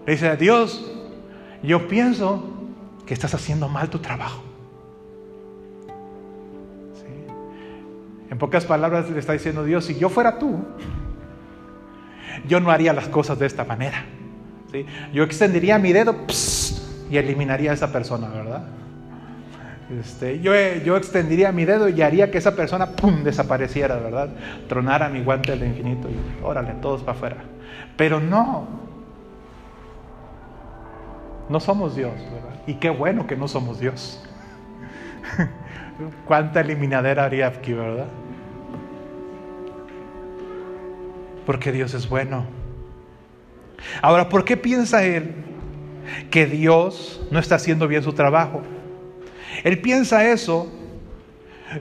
le 0.06 0.12
dice 0.12 0.28
a 0.28 0.36
Dios, 0.36 0.96
yo 1.62 1.88
pienso 1.88 2.44
que 3.06 3.14
estás 3.14 3.34
haciendo 3.34 3.68
mal 3.68 3.90
tu 3.90 3.98
trabajo. 3.98 4.42
En 8.30 8.38
pocas 8.38 8.64
palabras 8.64 9.10
le 9.10 9.18
está 9.18 9.32
diciendo 9.32 9.64
Dios, 9.64 9.84
si 9.84 9.98
yo 9.98 10.08
fuera 10.08 10.38
tú, 10.38 10.60
yo 12.46 12.60
no 12.60 12.70
haría 12.70 12.92
las 12.92 13.08
cosas 13.08 13.38
de 13.38 13.46
esta 13.46 13.64
manera. 13.64 14.04
Yo 15.12 15.24
extendería 15.24 15.78
mi 15.78 15.92
dedo 15.92 16.14
y 17.10 17.16
eliminaría 17.16 17.72
a 17.72 17.74
esa 17.74 17.92
persona, 17.92 18.28
¿verdad? 18.28 18.62
Este, 19.98 20.38
yo, 20.40 20.54
extendería 20.96 21.50
mi 21.50 21.64
dedo 21.64 21.88
y 21.88 22.00
haría 22.00 22.30
que 22.30 22.38
esa 22.38 22.54
persona 22.54 22.90
desapareciera, 23.24 23.96
¿verdad? 23.96 24.28
Tronara 24.68 25.08
mi 25.08 25.22
guante 25.22 25.50
del 25.50 25.64
infinito 25.64 26.08
y 26.08 26.44
órale, 26.44 26.74
todos 26.80 27.02
para 27.02 27.18
afuera. 27.18 27.36
Pero 27.96 28.20
no. 28.20 28.89
No 31.50 31.60
somos 31.60 31.96
Dios, 31.96 32.14
¿verdad? 32.14 32.60
Y 32.66 32.74
qué 32.74 32.88
bueno 32.88 33.26
que 33.26 33.36
no 33.36 33.48
somos 33.48 33.80
Dios. 33.80 34.22
¿Cuánta 36.26 36.60
eliminadera 36.60 37.24
haría 37.24 37.48
aquí, 37.48 37.74
verdad? 37.74 38.06
porque 41.50 41.72
Dios 41.72 41.94
es 41.94 42.08
bueno. 42.08 42.44
Ahora, 44.02 44.28
¿por 44.28 44.44
qué 44.44 44.56
piensa 44.56 45.04
él 45.04 45.34
que 46.30 46.46
Dios 46.46 47.20
no 47.32 47.40
está 47.40 47.56
haciendo 47.56 47.88
bien 47.88 48.04
su 48.04 48.12
trabajo? 48.12 48.62
Él 49.64 49.80
piensa 49.80 50.30
eso 50.30 50.70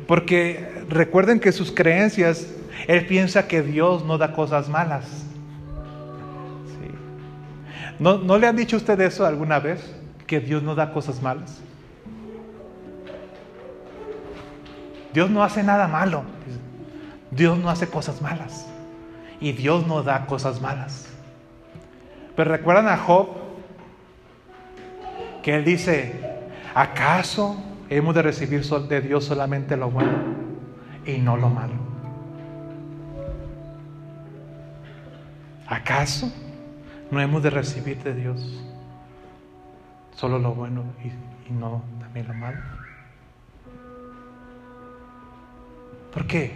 porque 0.07 0.83
recuerden 0.89 1.39
que 1.39 1.51
sus 1.51 1.71
creencias, 1.71 2.47
él 2.87 3.05
piensa 3.05 3.47
que 3.47 3.61
Dios 3.61 4.03
no 4.03 4.17
da 4.17 4.33
cosas 4.33 4.69
malas. 4.69 5.27
¿No, 7.99 8.17
¿No 8.17 8.37
le 8.37 8.47
han 8.47 8.55
dicho 8.55 8.77
usted 8.77 8.99
eso 9.01 9.25
alguna 9.25 9.59
vez? 9.59 9.93
Que 10.25 10.39
Dios 10.39 10.63
no 10.63 10.73
da 10.75 10.91
cosas 10.91 11.21
malas. 11.21 11.61
Dios 15.13 15.29
no 15.29 15.43
hace 15.43 15.63
nada 15.63 15.87
malo. 15.87 16.23
Dios 17.31 17.57
no 17.57 17.69
hace 17.69 17.87
cosas 17.87 18.21
malas 18.21 18.67
y 19.39 19.51
Dios 19.51 19.87
no 19.87 20.03
da 20.03 20.25
cosas 20.25 20.61
malas. 20.61 21.07
Pero 22.35 22.51
recuerdan 22.51 22.87
a 22.87 22.97
Job 22.97 23.29
que 25.43 25.55
él 25.55 25.65
dice, 25.65 26.19
¿acaso 26.73 27.61
hemos 27.89 28.15
de 28.15 28.21
recibir 28.21 28.63
de 28.63 29.01
Dios 29.01 29.25
solamente 29.25 29.77
lo 29.77 29.89
bueno 29.89 30.11
y 31.05 31.17
no 31.17 31.37
lo 31.37 31.49
malo? 31.49 31.73
¿Acaso 35.67 36.31
no 37.11 37.19
hemos 37.19 37.41
de 37.41 37.49
recibir 37.49 38.01
de 38.03 38.13
Dios 38.13 38.63
solo 40.15 40.37
lo 40.37 40.53
bueno 40.53 40.83
y, 41.03 41.51
no 41.53 41.81
también 41.99 42.27
lo 42.27 42.33
malo? 42.33 42.59
¿Por 46.13 46.27
qué? 46.27 46.51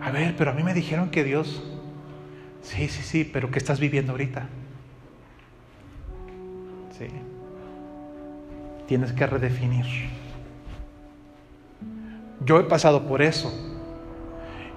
A 0.00 0.10
ver, 0.10 0.34
pero 0.38 0.52
a 0.52 0.54
mí 0.54 0.62
me 0.62 0.72
dijeron 0.72 1.10
que 1.10 1.24
Dios, 1.24 1.62
sí, 2.62 2.88
sí, 2.88 3.02
sí, 3.02 3.30
pero 3.30 3.50
¿qué 3.50 3.58
estás 3.58 3.80
viviendo 3.80 4.12
ahorita? 4.12 4.46
Sí. 6.96 7.08
Tienes 8.86 9.12
que 9.12 9.26
redefinir. 9.26 9.84
Yo 12.44 12.60
he 12.60 12.64
pasado 12.64 13.06
por 13.06 13.20
eso. 13.20 13.52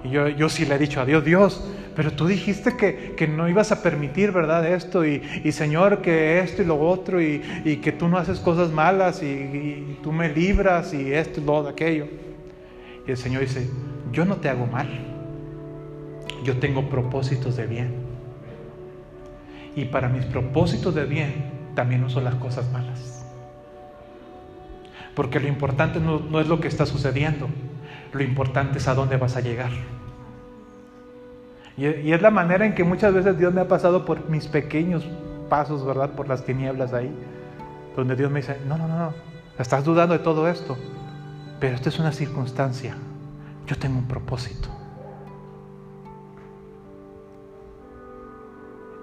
Y 0.04 0.10
yo, 0.10 0.28
yo 0.28 0.48
sí 0.48 0.66
le 0.66 0.74
he 0.74 0.78
dicho 0.78 1.00
a 1.00 1.06
Dios, 1.06 1.24
Dios, 1.24 1.64
pero 1.94 2.12
tú 2.12 2.26
dijiste 2.26 2.76
que, 2.76 3.14
que 3.16 3.26
no 3.26 3.48
ibas 3.48 3.72
a 3.72 3.82
permitir, 3.82 4.32
¿verdad? 4.32 4.66
Esto, 4.66 5.04
y, 5.04 5.22
y, 5.44 5.52
Señor, 5.52 6.02
que 6.02 6.40
esto 6.40 6.62
y 6.62 6.64
lo 6.64 6.80
otro, 6.80 7.20
y, 7.20 7.42
y 7.64 7.76
que 7.76 7.92
tú 7.92 8.08
no 8.08 8.18
haces 8.18 8.38
cosas 8.40 8.70
malas, 8.70 9.22
y, 9.22 9.98
tú 10.02 10.12
me 10.12 10.28
libras, 10.28 10.94
y 10.94 11.12
esto 11.12 11.40
y 11.40 11.44
lo 11.44 11.68
aquello. 11.68 12.06
Y 13.06 13.10
el 13.10 13.16
Señor 13.16 13.42
dice, 13.42 13.68
yo 14.12 14.24
no 14.24 14.36
te 14.36 14.48
hago 14.48 14.66
mal 14.66 15.12
yo 16.44 16.58
tengo 16.58 16.88
propósitos 16.88 17.56
de 17.56 17.66
bien. 17.66 17.94
Y 19.74 19.86
para 19.86 20.08
mis 20.08 20.24
propósitos 20.24 20.94
de 20.94 21.04
bien 21.04 21.50
también 21.74 22.04
uso 22.04 22.20
las 22.20 22.34
cosas 22.36 22.70
malas. 22.72 23.24
Porque 25.14 25.40
lo 25.40 25.48
importante 25.48 26.00
no, 26.00 26.40
es 26.40 26.48
lo 26.48 26.60
que 26.60 26.68
está 26.68 26.86
sucediendo, 26.86 27.48
lo 28.12 28.22
importante 28.22 28.78
es 28.78 28.88
a 28.88 28.94
dónde 28.94 29.16
vas 29.16 29.36
a 29.36 29.40
llegar. 29.40 29.70
Y, 31.76 31.86
y, 31.86 32.12
es 32.12 32.20
la 32.20 32.30
manera 32.30 32.66
en 32.66 32.74
que 32.74 32.84
muchas 32.84 33.14
veces 33.14 33.38
Dios 33.38 33.52
me 33.52 33.60
ha 33.60 33.68
pasado 33.68 34.04
por 34.04 34.28
mis 34.28 34.46
pequeños 34.46 35.06
pasos, 35.48 35.84
¿verdad? 35.84 36.10
Por 36.10 36.28
las 36.28 36.44
tinieblas 36.44 36.92
ahí, 36.92 37.10
donde 37.96 38.16
Dios 38.16 38.30
me 38.30 38.40
dice, 38.40 38.58
no, 38.66 38.76
no, 38.76 38.88
no, 38.88 38.98
no, 38.98 39.14
estás 39.58 39.84
dudando 39.84 40.16
de 40.16 40.20
todo 40.20 40.48
esto, 40.48 40.76
pero 41.60 41.74
esto 41.74 41.88
es 41.88 41.98
una 41.98 42.12
circunstancia, 42.12 42.94
yo 43.66 43.76
tengo 43.76 43.98
un 43.98 44.08
propósito. 44.08 44.68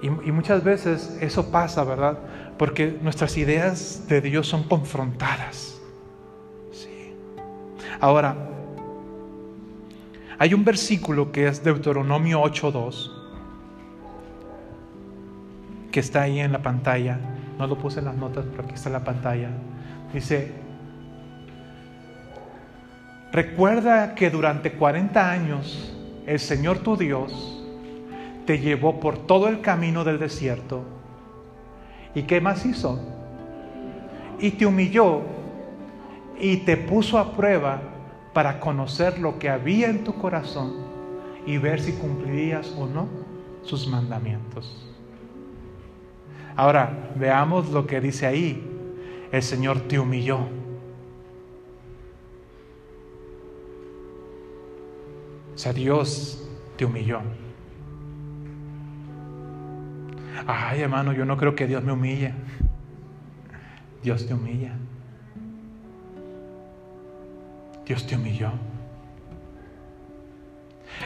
Y, 0.01 0.09
muchas 0.09 0.63
veces 0.63 1.17
eso 1.19 1.51
pasa, 1.51 1.83
¿verdad? 1.83 2.17
Porque 2.57 2.97
nuestras 3.01 3.37
ideas 3.37 4.07
de 4.07 4.21
Dios 4.21 4.47
son 4.47 4.63
confrontadas. 4.63 5.79
Sí. 6.71 7.13
Ahora, 7.99 8.48
hay 10.39 10.53
un 10.53 10.63
versículo 10.63 11.33
que 11.33 11.47
es 11.47 11.61
Deuteronomio 11.61 12.41
8.2, 12.41 13.11
que 15.91 15.99
está 15.99 16.21
ahí 16.21 16.39
en 16.39 16.53
la 16.53 16.59
pantalla. 16.59 17.19
No 17.57 17.67
lo 17.67 17.77
puse 17.77 17.99
en 17.99 18.05
las 18.05 18.15
notas, 18.15 18.45
pero 18.49 18.63
aquí 18.63 18.73
está 18.73 18.87
en 18.87 18.93
la 18.93 19.03
pantalla. 19.03 19.49
Dice, 20.13 20.53
recuerda 23.33 24.15
que 24.15 24.29
durante 24.29 24.71
40 24.71 25.29
años 25.29 25.93
el 26.25 26.39
Señor 26.39 26.79
tu 26.79 26.95
Dios 26.95 27.61
te 28.45 28.59
llevó 28.59 29.01
por 29.01 29.17
todo 29.27 29.49
el 29.49 29.59
camino 29.59 30.05
del 30.05 30.19
desierto. 30.19 30.85
¿Y 32.15 32.23
qué 32.23 32.39
más 32.39 32.65
hizo? 32.65 32.97
Y 34.39 34.51
te 34.51 34.65
humilló 34.65 35.21
y 36.39 36.57
te 36.57 36.77
puso 36.77 37.19
a 37.19 37.33
prueba 37.33 37.81
para 38.33 38.59
conocer 38.59 39.19
lo 39.19 39.39
que 39.39 39.49
había 39.49 39.89
en 39.89 40.03
tu 40.03 40.13
corazón 40.15 40.73
y 41.45 41.57
ver 41.57 41.81
si 41.81 41.93
cumplirías 41.93 42.73
o 42.77 42.85
no 42.85 43.07
sus 43.63 43.87
mandamientos. 43.87 44.85
Ahora, 46.55 47.11
veamos 47.15 47.69
lo 47.69 47.87
que 47.87 48.01
dice 48.01 48.25
ahí. 48.25 48.65
El 49.31 49.41
Señor 49.41 49.79
te 49.81 49.99
humilló. 49.99 50.39
O 55.53 55.57
sea, 55.57 55.73
Dios 55.73 56.49
te 56.77 56.85
humilló. 56.85 57.21
Ay, 60.47 60.81
hermano, 60.81 61.13
yo 61.13 61.25
no 61.25 61.37
creo 61.37 61.55
que 61.55 61.67
Dios 61.67 61.83
me 61.83 61.91
humille. 61.91 62.33
Dios 64.01 64.25
te 64.25 64.33
humilla. 64.33 64.73
Dios 67.89 68.05
te 68.05 68.15
humilló. 68.15 68.51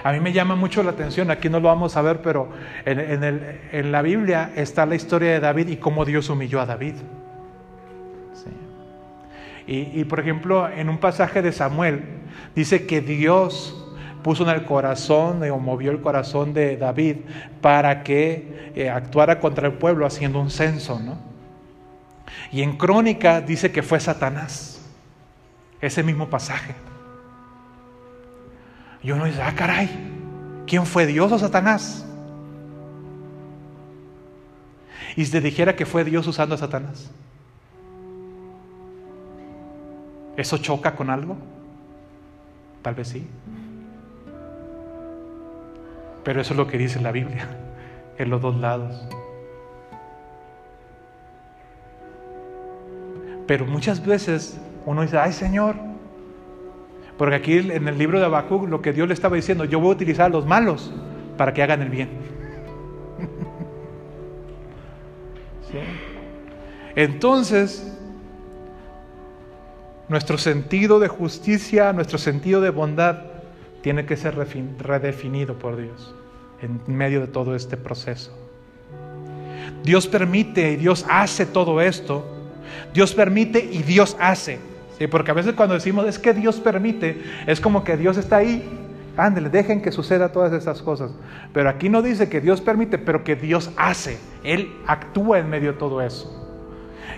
A 0.04 0.12
mí 0.12 0.20
me 0.20 0.34
llama 0.34 0.58
mucho 0.58 0.84
la 0.84 0.92
atención, 0.92 1.32
aquí 1.32 1.48
no 1.48 1.62
lo 1.62 1.70
vamos 1.70 1.96
a 1.96 2.02
ver, 2.02 2.22
pero 2.22 2.50
en, 2.84 3.92
la 3.94 4.02
Biblia 4.02 4.52
está 4.58 4.86
la 4.86 4.96
historia 4.96 5.32
de 5.32 5.40
David 5.40 5.70
y 5.70 5.78
cómo 5.78 6.04
Dios 6.04 6.30
humilló 6.30 6.60
a 6.60 6.66
David. 6.66 6.96
Y, 9.66 10.04
por 10.04 10.20
ejemplo, 10.20 10.68
en 10.68 10.90
un 10.90 10.98
pasaje 10.98 11.42
de 11.42 11.54
Samuel 11.54 12.04
dice 12.54 12.86
que 12.86 13.00
Dios 13.00 13.96
puso 14.22 14.44
en 14.44 14.50
el 14.50 14.66
corazón 14.66 15.42
o 15.50 15.60
movió 15.60 15.90
el 15.90 16.02
corazón 16.02 16.54
de 16.54 16.76
David 16.76 17.18
para 17.62 18.04
que 18.04 18.72
eh, 18.76 18.90
actuara 18.90 19.40
contra 19.40 19.68
el 19.68 19.76
pueblo 19.76 20.06
haciendo 20.06 20.42
un 20.42 20.50
censo, 20.50 21.00
¿no? 21.00 21.18
Y 22.52 22.62
en 22.62 22.76
Crónica 22.76 23.40
dice 23.40 23.72
que 23.72 23.84
fue 23.84 24.02
Satanás, 24.02 24.73
ese 25.84 26.02
mismo 26.02 26.30
pasaje. 26.30 26.74
Y 29.02 29.12
uno 29.12 29.26
dice, 29.26 29.42
ah, 29.42 29.54
caray, 29.54 29.90
¿quién 30.66 30.86
fue 30.86 31.06
Dios 31.06 31.30
o 31.34 31.38
Satanás? 31.38 32.06
Y 35.18 35.26
si 35.26 35.32
te 35.32 35.42
dijera 35.42 35.76
que 35.76 35.86
fue 35.86 36.06
Dios 36.06 36.26
usando 36.26 36.56
a 36.56 36.58
Satanás, 36.58 37.12
¿eso 40.38 40.58
choca 40.58 40.96
con 40.96 41.10
algo? 41.10 41.36
Tal 42.82 42.96
vez 42.96 43.10
sí. 43.10 43.28
Pero 46.24 46.40
eso 46.40 46.54
es 46.54 46.58
lo 46.58 46.68
que 46.68 46.78
dice 46.78 47.02
la 47.02 47.12
Biblia, 47.12 47.46
en 48.18 48.30
los 48.30 48.42
dos 48.42 48.56
lados. 48.56 49.06
Pero 53.46 53.66
muchas 53.66 54.06
veces 54.06 54.58
uno 54.86 55.02
dice, 55.02 55.18
ay 55.18 55.34
Señor, 55.34 55.76
porque 57.18 57.36
aquí 57.36 57.58
en 57.58 57.88
el 57.88 57.98
libro 57.98 58.20
de 58.20 58.26
Habacuc 58.26 58.68
lo 58.68 58.82
que 58.82 58.94
Dios 58.94 59.08
le 59.08 59.14
estaba 59.14 59.36
diciendo, 59.36 59.66
yo 59.66 59.80
voy 59.80 59.90
a 59.90 59.94
utilizar 59.94 60.26
a 60.28 60.30
los 60.30 60.46
malos 60.46 60.92
para 61.38 61.54
que 61.54 61.64
hagan 61.64 61.82
el 61.82 61.90
bien. 61.90 62.10
Entonces, 66.96 67.98
nuestro 70.08 70.38
sentido 70.38 71.00
de 71.00 71.08
justicia, 71.08 71.94
nuestro 71.94 72.18
sentido 72.18 72.62
de 72.62 72.70
bondad, 72.70 73.22
tiene 73.82 74.06
que 74.06 74.16
ser 74.16 74.36
redefinido 74.36 75.58
por 75.58 75.76
Dios 75.78 76.16
en 76.62 76.80
medio 76.88 77.20
de 77.20 77.28
todo 77.28 77.56
este 77.56 77.78
proceso. 77.78 78.32
Dios 79.84 80.08
permite 80.08 80.72
y 80.72 80.76
Dios 80.78 81.06
hace 81.10 81.46
todo 81.46 81.82
esto. 81.82 82.26
Dios 82.94 83.14
permite 83.14 83.60
y 83.60 83.84
Dios 83.84 84.16
hace. 84.20 84.60
¿Sí? 84.98 85.08
Porque 85.08 85.32
a 85.32 85.34
veces 85.34 85.54
cuando 85.54 85.76
decimos 85.76 86.06
es 86.08 86.20
que 86.20 86.34
Dios 86.34 86.60
permite, 86.60 87.24
es 87.48 87.60
como 87.62 87.84
que 87.84 87.98
Dios 87.98 88.18
está 88.18 88.38
ahí. 88.38 88.80
Ándale, 89.16 89.50
dejen 89.50 89.82
que 89.82 89.92
suceda 89.92 90.32
todas 90.32 90.54
estas 90.54 90.82
cosas. 90.82 91.12
Pero 91.54 91.70
aquí 91.70 91.88
no 91.88 92.02
dice 92.02 92.30
que 92.30 92.42
Dios 92.42 92.62
permite, 92.62 92.98
pero 92.98 93.24
que 93.24 93.36
Dios 93.36 93.72
hace. 93.78 94.18
Él 94.44 94.74
actúa 94.88 95.38
en 95.38 95.50
medio 95.50 95.74
de 95.74 95.78
todo 95.78 96.02
eso. 96.02 96.43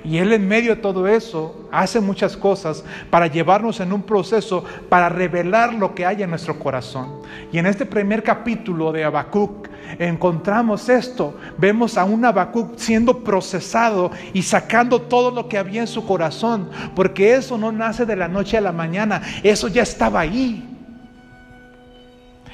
Y 0.05 0.19
Él 0.19 0.33
en 0.33 0.47
medio 0.47 0.75
de 0.75 0.81
todo 0.81 1.07
eso 1.07 1.67
hace 1.71 1.99
muchas 1.99 2.37
cosas 2.37 2.83
para 3.09 3.27
llevarnos 3.27 3.79
en 3.79 3.91
un 3.91 4.03
proceso, 4.03 4.63
para 4.87 5.09
revelar 5.09 5.73
lo 5.73 5.95
que 5.95 6.05
hay 6.05 6.21
en 6.21 6.29
nuestro 6.29 6.59
corazón. 6.59 7.21
Y 7.51 7.57
en 7.57 7.65
este 7.65 7.85
primer 7.85 8.21
capítulo 8.21 8.91
de 8.91 9.03
Habacuc 9.03 9.67
encontramos 9.97 10.89
esto. 10.89 11.35
Vemos 11.57 11.97
a 11.97 12.05
un 12.05 12.23
Habacuc 12.23 12.77
siendo 12.77 13.23
procesado 13.23 14.11
y 14.31 14.43
sacando 14.43 15.01
todo 15.01 15.31
lo 15.31 15.49
que 15.49 15.57
había 15.57 15.81
en 15.81 15.87
su 15.87 16.05
corazón. 16.05 16.69
Porque 16.95 17.33
eso 17.33 17.57
no 17.57 17.71
nace 17.71 18.05
de 18.05 18.15
la 18.15 18.27
noche 18.27 18.57
a 18.57 18.61
la 18.61 18.71
mañana, 18.71 19.23
eso 19.41 19.67
ya 19.67 19.81
estaba 19.81 20.19
ahí. 20.19 20.71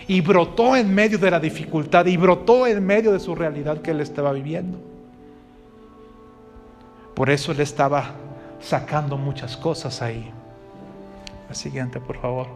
Y 0.08 0.22
brotó 0.22 0.76
en 0.76 0.94
medio 0.94 1.18
de 1.18 1.32
la 1.32 1.40
dificultad 1.40 2.06
y 2.06 2.16
brotó 2.16 2.66
en 2.66 2.86
medio 2.86 3.12
de 3.12 3.20
su 3.20 3.36
realidad 3.36 3.82
que 3.82 3.92
él 3.92 4.00
estaba 4.02 4.32
viviendo. 4.32 4.91
Por 7.22 7.30
eso 7.30 7.52
él 7.52 7.60
estaba 7.60 8.16
sacando 8.60 9.16
muchas 9.16 9.56
cosas 9.56 10.02
ahí. 10.02 10.32
La 11.48 11.54
siguiente, 11.54 12.00
por 12.00 12.20
favor. 12.20 12.48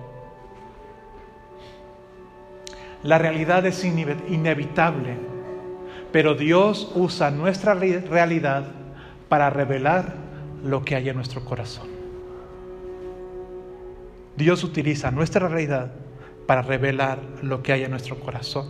La 3.03 3.20
realidad 3.20 3.63
es 3.68 3.86
inevitable, 3.86 5.20
pero 6.11 6.34
Dios 6.34 6.91
usa 6.95 7.30
nuestra 7.30 7.76
realidad 7.76 8.66
para 9.30 9.51
revelar 9.51 10.16
lo 10.63 10.84
que 10.84 10.95
hay 10.95 11.09
en 11.09 11.16
nuestro 11.16 11.45
corazón. 11.45 11.88
Dios 14.36 14.63
utiliza 14.63 15.11
nuestra 15.11 15.47
realidad 15.47 15.91
para 16.47 16.63
revelar 16.63 17.20
lo 17.43 17.61
que 17.61 17.72
hay 17.72 17.84
en 17.84 17.91
nuestro 17.91 18.20
corazón. 18.20 18.68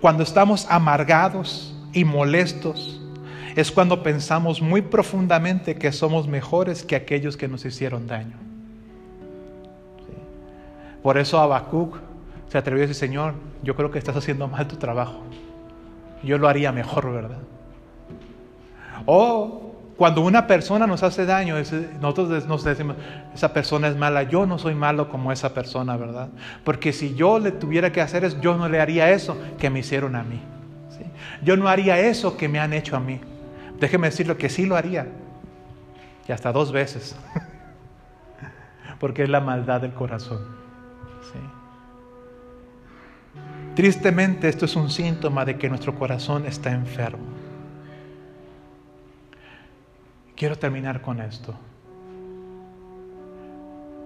Cuando 0.00 0.22
estamos 0.22 0.64
amargados 0.70 1.76
y 1.92 2.04
molestos, 2.04 3.00
es 3.56 3.70
cuando 3.70 4.02
pensamos 4.02 4.60
muy 4.60 4.82
profundamente 4.82 5.76
que 5.76 5.92
somos 5.92 6.26
mejores 6.26 6.82
que 6.82 6.96
aquellos 6.96 7.36
que 7.36 7.48
nos 7.48 7.64
hicieron 7.64 8.06
daño. 8.06 8.36
Por 11.02 11.18
eso 11.18 11.38
Habacuc 11.38 11.98
se 12.48 12.58
atrevió 12.58 12.82
a 12.84 12.86
decir, 12.86 12.96
Señor, 12.96 13.34
yo 13.62 13.76
creo 13.76 13.90
que 13.90 13.98
estás 13.98 14.16
haciendo 14.16 14.48
mal 14.48 14.66
tu 14.66 14.76
trabajo. 14.76 15.22
Yo 16.22 16.38
lo 16.38 16.48
haría 16.48 16.72
mejor, 16.72 17.12
¿verdad? 17.12 17.38
O 19.04 19.74
cuando 19.96 20.22
una 20.22 20.46
persona 20.46 20.86
nos 20.86 21.02
hace 21.02 21.26
daño, 21.26 21.56
nosotros 22.00 22.46
nos 22.46 22.64
decimos, 22.64 22.96
esa 23.34 23.52
persona 23.52 23.88
es 23.88 23.96
mala, 23.96 24.24
yo 24.24 24.46
no 24.46 24.58
soy 24.58 24.74
malo 24.74 25.08
como 25.08 25.30
esa 25.30 25.54
persona, 25.54 25.96
¿verdad? 25.96 26.28
Porque 26.64 26.92
si 26.92 27.14
yo 27.14 27.38
le 27.38 27.52
tuviera 27.52 27.92
que 27.92 28.00
hacer 28.00 28.24
eso, 28.24 28.40
yo 28.40 28.56
no 28.56 28.68
le 28.68 28.80
haría 28.80 29.10
eso 29.10 29.36
que 29.58 29.70
me 29.70 29.80
hicieron 29.80 30.16
a 30.16 30.24
mí. 30.24 30.40
Yo 31.42 31.56
no 31.56 31.68
haría 31.68 31.98
eso 31.98 32.36
que 32.36 32.48
me 32.48 32.58
han 32.58 32.72
hecho 32.72 32.96
a 32.96 33.00
mí. 33.00 33.20
Déjeme 33.84 34.08
decirlo 34.08 34.38
que 34.38 34.48
sí 34.48 34.64
lo 34.64 34.76
haría. 34.76 35.06
Y 36.26 36.32
hasta 36.32 36.50
dos 36.52 36.72
veces. 36.72 37.14
Porque 38.98 39.24
es 39.24 39.28
la 39.28 39.42
maldad 39.42 39.82
del 39.82 39.92
corazón. 39.92 40.40
Tristemente 43.76 44.48
esto 44.48 44.64
es 44.64 44.74
un 44.74 44.88
síntoma 44.88 45.44
de 45.44 45.58
que 45.58 45.68
nuestro 45.68 45.94
corazón 45.98 46.46
está 46.46 46.72
enfermo. 46.72 47.26
Quiero 50.34 50.56
terminar 50.56 51.02
con 51.02 51.20
esto. 51.20 51.54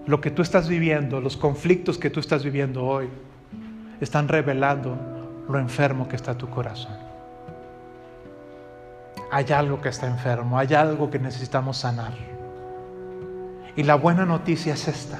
Lo 0.07 0.19
que 0.19 0.29
tú 0.29 0.41
estás 0.41 0.67
viviendo, 0.67 1.21
los 1.21 1.37
conflictos 1.37 1.97
que 1.97 2.09
tú 2.09 2.19
estás 2.19 2.43
viviendo 2.43 2.83
hoy, 2.83 3.07
están 4.01 4.27
revelando 4.27 4.97
lo 5.47 5.57
enfermo 5.57 6.09
que 6.09 6.17
está 6.17 6.37
tu 6.37 6.49
corazón 6.49 6.98
hay 9.31 9.45
algo 9.51 9.81
que 9.81 9.89
está 9.89 10.07
enfermo, 10.07 10.57
hay 10.57 10.73
algo 10.73 11.09
que 11.09 11.19
necesitamos 11.19 11.77
sanar. 11.77 12.13
Y 13.75 13.83
la 13.83 13.95
buena 13.95 14.25
noticia 14.25 14.73
es 14.73 14.87
esta, 14.87 15.19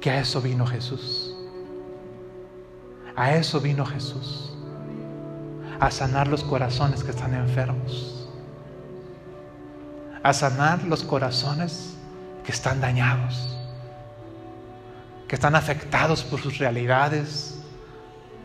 que 0.00 0.10
a 0.10 0.20
eso 0.20 0.40
vino 0.40 0.66
Jesús. 0.66 1.34
A 3.16 3.34
eso 3.34 3.60
vino 3.60 3.84
Jesús. 3.84 4.52
A 5.80 5.90
sanar 5.90 6.28
los 6.28 6.44
corazones 6.44 7.02
que 7.02 7.10
están 7.10 7.34
enfermos. 7.34 8.28
A 10.22 10.32
sanar 10.32 10.82
los 10.84 11.02
corazones 11.02 11.96
que 12.44 12.52
están 12.52 12.80
dañados. 12.80 13.56
Que 15.28 15.34
están 15.34 15.56
afectados 15.56 16.22
por 16.22 16.40
sus 16.40 16.58
realidades 16.58 17.53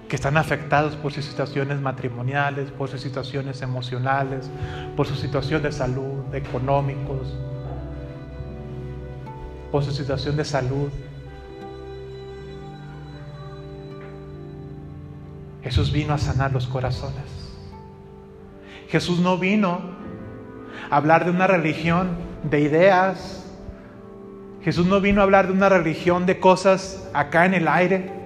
que 0.09 0.15
están 0.15 0.37
afectados 0.37 0.95
por 0.95 1.13
sus 1.13 1.23
situaciones 1.23 1.79
matrimoniales, 1.79 2.71
por 2.71 2.89
sus 2.89 2.99
situaciones 2.99 3.61
emocionales, 3.61 4.49
por 4.97 5.05
su 5.05 5.15
situación 5.15 5.61
de 5.61 5.71
salud, 5.71 6.33
económicos, 6.33 7.31
por 9.71 9.83
su 9.83 9.91
situación 9.91 10.35
de 10.35 10.43
salud. 10.43 10.89
Jesús 15.61 15.91
vino 15.91 16.15
a 16.15 16.17
sanar 16.17 16.51
los 16.53 16.65
corazones. 16.65 17.53
Jesús 18.87 19.19
no 19.19 19.37
vino 19.37 19.79
a 20.89 20.95
hablar 20.95 21.25
de 21.25 21.29
una 21.29 21.45
religión 21.45 22.17
de 22.49 22.61
ideas. 22.61 23.45
Jesús 24.63 24.87
no 24.87 25.01
vino 25.01 25.21
a 25.21 25.25
hablar 25.25 25.45
de 25.45 25.53
una 25.53 25.69
religión 25.69 26.25
de 26.25 26.39
cosas 26.39 27.07
acá 27.13 27.45
en 27.45 27.53
el 27.53 27.67
aire. 27.67 28.18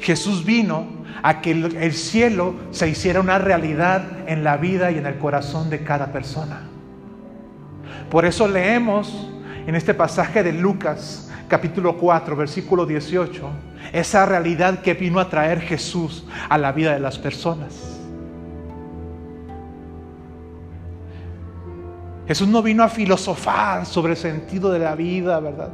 Jesús 0.00 0.44
vino 0.44 0.86
a 1.22 1.40
que 1.40 1.50
el 1.50 1.92
cielo 1.94 2.54
se 2.70 2.88
hiciera 2.88 3.20
una 3.20 3.38
realidad 3.38 4.28
en 4.28 4.44
la 4.44 4.56
vida 4.56 4.90
y 4.90 4.98
en 4.98 5.06
el 5.06 5.18
corazón 5.18 5.70
de 5.70 5.82
cada 5.82 6.12
persona. 6.12 6.62
Por 8.10 8.24
eso 8.24 8.46
leemos 8.46 9.28
en 9.66 9.74
este 9.74 9.94
pasaje 9.94 10.42
de 10.42 10.52
Lucas 10.52 11.30
capítulo 11.48 11.96
4 11.96 12.36
versículo 12.36 12.86
18 12.86 13.50
esa 13.92 14.26
realidad 14.26 14.80
que 14.80 14.94
vino 14.94 15.20
a 15.20 15.28
traer 15.28 15.60
Jesús 15.60 16.26
a 16.48 16.58
la 16.58 16.72
vida 16.72 16.92
de 16.92 17.00
las 17.00 17.18
personas. 17.18 17.98
Jesús 22.26 22.48
no 22.48 22.62
vino 22.62 22.82
a 22.82 22.88
filosofar 22.88 23.86
sobre 23.86 24.12
el 24.12 24.16
sentido 24.16 24.72
de 24.72 24.80
la 24.80 24.96
vida, 24.96 25.38
¿verdad? 25.38 25.70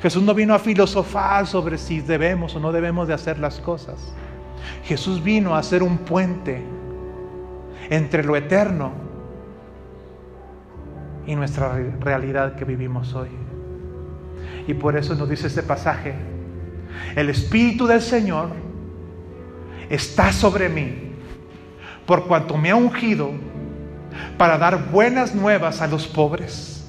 Jesús 0.00 0.22
no 0.22 0.34
vino 0.34 0.54
a 0.54 0.58
filosofar 0.58 1.46
sobre 1.46 1.78
si 1.78 2.00
debemos 2.00 2.54
o 2.54 2.60
no 2.60 2.72
debemos 2.72 3.08
de 3.08 3.14
hacer 3.14 3.38
las 3.38 3.58
cosas. 3.60 4.14
Jesús 4.84 5.22
vino 5.22 5.54
a 5.54 5.58
hacer 5.58 5.82
un 5.82 5.98
puente 5.98 6.62
entre 7.90 8.22
lo 8.22 8.36
eterno 8.36 8.92
y 11.26 11.34
nuestra 11.34 11.74
realidad 12.00 12.54
que 12.56 12.64
vivimos 12.64 13.14
hoy. 13.14 13.28
Y 14.66 14.74
por 14.74 14.96
eso 14.96 15.14
nos 15.14 15.28
dice 15.28 15.46
este 15.46 15.62
pasaje, 15.62 16.14
el 17.16 17.28
Espíritu 17.28 17.86
del 17.86 18.00
Señor 18.00 18.50
está 19.90 20.32
sobre 20.32 20.68
mí, 20.68 21.12
por 22.06 22.26
cuanto 22.26 22.56
me 22.56 22.70
ha 22.70 22.76
ungido 22.76 23.32
para 24.38 24.58
dar 24.58 24.90
buenas 24.90 25.34
nuevas 25.34 25.80
a 25.80 25.86
los 25.86 26.06
pobres. 26.06 26.86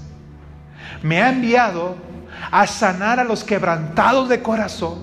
Me 1.01 1.21
ha 1.21 1.29
enviado 1.29 1.95
a 2.51 2.67
sanar 2.67 3.19
a 3.19 3.23
los 3.23 3.43
quebrantados 3.43 4.29
de 4.29 4.41
corazón, 4.41 4.99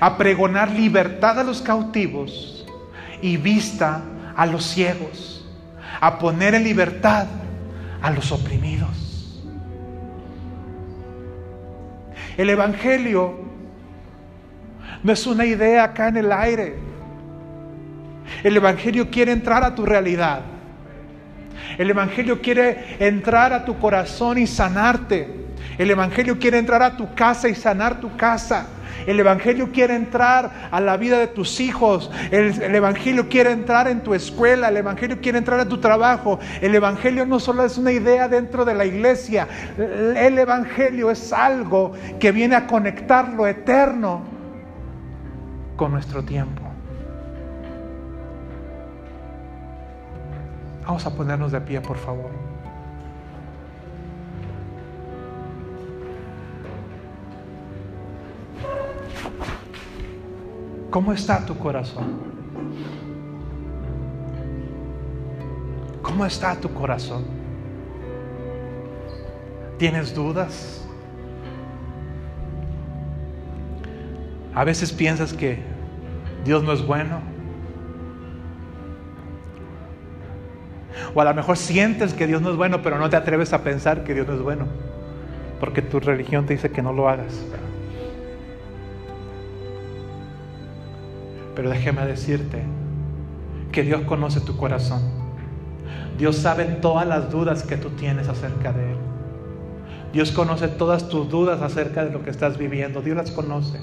a 0.00 0.16
pregonar 0.16 0.70
libertad 0.70 1.38
a 1.38 1.44
los 1.44 1.62
cautivos 1.62 2.66
y 3.22 3.36
vista 3.36 4.02
a 4.36 4.46
los 4.46 4.64
ciegos, 4.64 5.44
a 6.00 6.18
poner 6.18 6.54
en 6.54 6.64
libertad 6.64 7.26
a 8.02 8.10
los 8.10 8.30
oprimidos. 8.32 9.42
El 12.36 12.50
Evangelio 12.50 13.46
no 15.02 15.12
es 15.12 15.26
una 15.26 15.44
idea 15.44 15.84
acá 15.84 16.08
en 16.08 16.18
el 16.18 16.32
aire. 16.32 16.76
El 18.42 18.56
Evangelio 18.56 19.10
quiere 19.10 19.32
entrar 19.32 19.64
a 19.64 19.74
tu 19.74 19.86
realidad. 19.86 20.40
El 21.78 21.90
Evangelio 21.90 22.40
quiere 22.40 22.96
entrar 22.98 23.52
a 23.52 23.64
tu 23.64 23.78
corazón 23.78 24.38
y 24.38 24.46
sanarte. 24.46 25.45
El 25.78 25.90
Evangelio 25.90 26.38
quiere 26.38 26.58
entrar 26.58 26.82
a 26.82 26.96
tu 26.96 27.14
casa 27.14 27.48
y 27.48 27.54
sanar 27.54 28.00
tu 28.00 28.16
casa. 28.16 28.66
El 29.06 29.20
Evangelio 29.20 29.70
quiere 29.72 29.94
entrar 29.94 30.68
a 30.70 30.80
la 30.80 30.96
vida 30.96 31.18
de 31.18 31.26
tus 31.26 31.60
hijos. 31.60 32.10
El, 32.30 32.74
Evangelio 32.74 33.28
quiere 33.28 33.52
entrar 33.52 33.88
en 33.88 34.02
tu 34.02 34.14
escuela. 34.14 34.68
El 34.68 34.78
Evangelio 34.78 35.20
quiere 35.20 35.38
entrar 35.38 35.60
a 35.60 35.68
tu 35.68 35.78
trabajo. 35.78 36.38
El 36.60 36.74
Evangelio 36.74 37.26
no 37.26 37.38
solo 37.38 37.64
es 37.64 37.78
una 37.78 37.92
idea 37.92 38.28
dentro 38.28 38.64
de 38.64 38.74
la 38.74 38.84
iglesia. 38.84 39.46
El 39.76 40.38
Evangelio 40.38 41.10
es 41.10 41.32
algo 41.32 41.92
que 42.18 42.32
viene 42.32 42.56
a 42.56 42.66
conectar 42.66 43.28
lo 43.28 43.46
eterno 43.46 44.22
con 45.76 45.92
nuestro 45.92 46.24
tiempo. 46.24 46.62
Vamos 50.84 51.04
a 51.04 51.14
ponernos 51.14 51.52
de 51.52 51.60
pie, 51.60 51.80
por 51.80 51.96
favor. 51.96 52.45
¿Cómo 60.96 61.12
está 61.12 61.44
tu 61.44 61.54
corazón? 61.58 62.06
¿Cómo 66.00 66.24
está 66.24 66.58
tu 66.58 66.72
corazón? 66.72 67.26
¿Tienes 69.76 70.14
dudas? 70.14 70.88
A 74.54 74.64
veces 74.64 74.90
piensas 74.90 75.34
que 75.34 75.58
Dios 76.46 76.62
no 76.62 76.72
es 76.72 76.86
bueno. 76.86 77.20
O 81.14 81.20
a 81.20 81.24
lo 81.26 81.34
mejor 81.34 81.58
sientes 81.58 82.14
que 82.14 82.26
Dios 82.26 82.40
no 82.40 82.52
es 82.52 82.56
bueno, 82.56 82.80
pero 82.80 82.96
no 82.96 83.10
te 83.10 83.16
atreves 83.16 83.52
a 83.52 83.62
pensar 83.62 84.02
que 84.02 84.14
Dios 84.14 84.26
no 84.26 84.32
es 84.32 84.40
bueno. 84.40 84.64
Porque 85.60 85.82
tu 85.82 86.00
religión 86.00 86.46
te 86.46 86.54
dice 86.54 86.70
que 86.70 86.80
no 86.80 86.94
lo 86.94 87.06
hagas. 87.10 87.44
Pero 91.56 91.70
déjeme 91.70 92.04
decirte 92.06 92.62
que 93.72 93.82
Dios 93.82 94.02
conoce 94.02 94.40
tu 94.42 94.56
corazón. 94.56 95.00
Dios 96.18 96.36
sabe 96.36 96.66
todas 96.66 97.06
las 97.06 97.30
dudas 97.30 97.62
que 97.62 97.78
tú 97.78 97.90
tienes 97.90 98.28
acerca 98.28 98.72
de 98.72 98.92
Él. 98.92 98.96
Dios 100.12 100.32
conoce 100.32 100.68
todas 100.68 101.08
tus 101.08 101.28
dudas 101.28 101.62
acerca 101.62 102.04
de 102.04 102.10
lo 102.10 102.22
que 102.22 102.30
estás 102.30 102.58
viviendo. 102.58 103.00
Dios 103.00 103.16
las 103.16 103.30
conoce. 103.30 103.80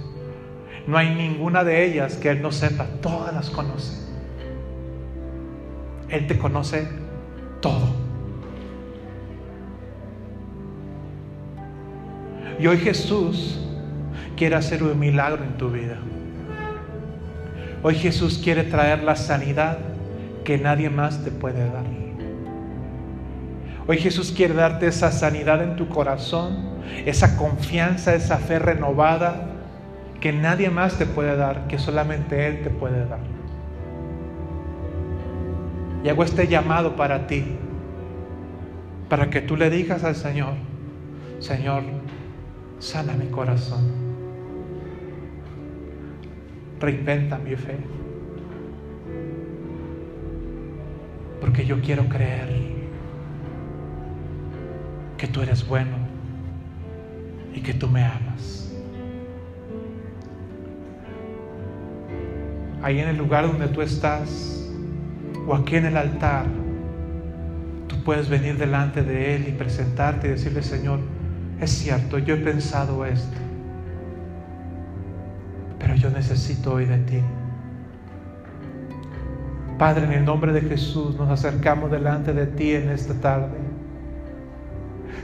No 0.86 0.98
hay 0.98 1.14
ninguna 1.16 1.64
de 1.64 1.86
ellas 1.86 2.16
que 2.16 2.30
Él 2.30 2.42
no 2.42 2.52
sepa. 2.52 2.86
Todas 3.02 3.34
las 3.34 3.50
conoce. 3.50 4.04
Él 6.10 6.28
te 6.28 6.38
conoce 6.38 6.88
todo. 7.60 7.88
Y 12.60 12.68
hoy 12.68 12.78
Jesús 12.78 13.60
quiere 14.38 14.56
hacer 14.56 14.84
un 14.84 15.00
milagro 15.00 15.44
en 15.44 15.58
tu 15.58 15.72
vida. 15.72 15.98
Hoy 17.84 17.96
Jesús 17.96 18.40
quiere 18.42 18.64
traer 18.64 19.04
la 19.04 19.18
sanidad 19.18 19.78
que 20.46 20.58
nadie 20.58 20.90
más 20.90 21.22
te 21.24 21.32
puede 21.32 21.66
dar. 21.70 21.84
Hoy 23.86 23.98
Jesús 23.98 24.32
quiere 24.32 24.54
darte 24.54 24.88
esa 24.88 25.12
sanidad 25.12 25.62
en 25.62 25.76
tu 25.76 25.90
corazón, 25.90 26.56
esa 27.06 27.36
confianza, 27.36 28.16
esa 28.16 28.38
fe 28.38 28.58
renovada 28.58 29.50
que 30.22 30.32
nadie 30.32 30.70
más 30.70 30.98
te 30.98 31.06
puede 31.06 31.36
dar, 31.36 31.68
que 31.68 31.78
solamente 31.78 32.48
Él 32.48 32.64
te 32.64 32.70
puede 32.70 33.06
dar. 33.06 33.20
Y 36.02 36.08
hago 36.08 36.24
este 36.24 36.48
llamado 36.48 36.96
para 36.96 37.28
ti, 37.28 37.44
para 39.10 39.30
que 39.30 39.42
tú 39.42 39.58
le 39.58 39.70
digas 39.70 40.06
al 40.06 40.16
Señor, 40.16 40.54
Señor, 41.40 41.84
sana 42.80 43.12
mi 43.14 43.28
corazón, 43.28 44.03
reinventa 46.84 47.38
mi 47.38 47.56
fe, 47.56 47.78
porque 51.40 51.66
yo 51.66 51.80
quiero 51.82 52.08
creer 52.10 52.50
que 55.18 55.28
tú 55.28 55.42
eres 55.42 55.66
bueno 55.66 55.96
y 57.54 57.62
que 57.62 57.74
tú 57.74 57.88
me 57.88 58.04
amas. 58.04 58.76
Ahí 62.82 63.00
en 63.00 63.08
el 63.08 63.18
lugar 63.18 63.48
donde 63.48 63.70
tú 63.70 63.82
estás, 63.82 64.70
o 65.48 65.56
aquí 65.56 65.78
en 65.78 65.86
el 65.86 65.96
altar, 65.96 66.48
tú 67.88 68.04
puedes 68.04 68.28
venir 68.28 68.58
delante 68.58 69.04
de 69.04 69.36
Él 69.36 69.46
y 69.48 69.52
presentarte 69.54 70.28
y 70.28 70.32
decirle, 70.32 70.62
Señor, 70.62 71.00
es 71.62 71.72
cierto, 71.72 72.18
yo 72.20 72.36
he 72.36 72.40
pensado 72.40 73.06
esto, 73.06 73.38
yo 76.00 76.10
necesito 76.10 76.74
hoy 76.74 76.86
de 76.86 76.98
ti. 77.00 77.20
Padre, 79.78 80.06
en 80.06 80.14
el 80.14 80.26
nombre 80.26 80.54
de 80.54 80.62
Jesús 80.62 81.16
nos 81.16 81.30
acercamos 81.30 81.92
delante 81.92 82.34
de 82.34 82.48
ti 82.48 82.74
en 82.74 82.90
esta 82.90 83.14
tarde. 83.16 83.58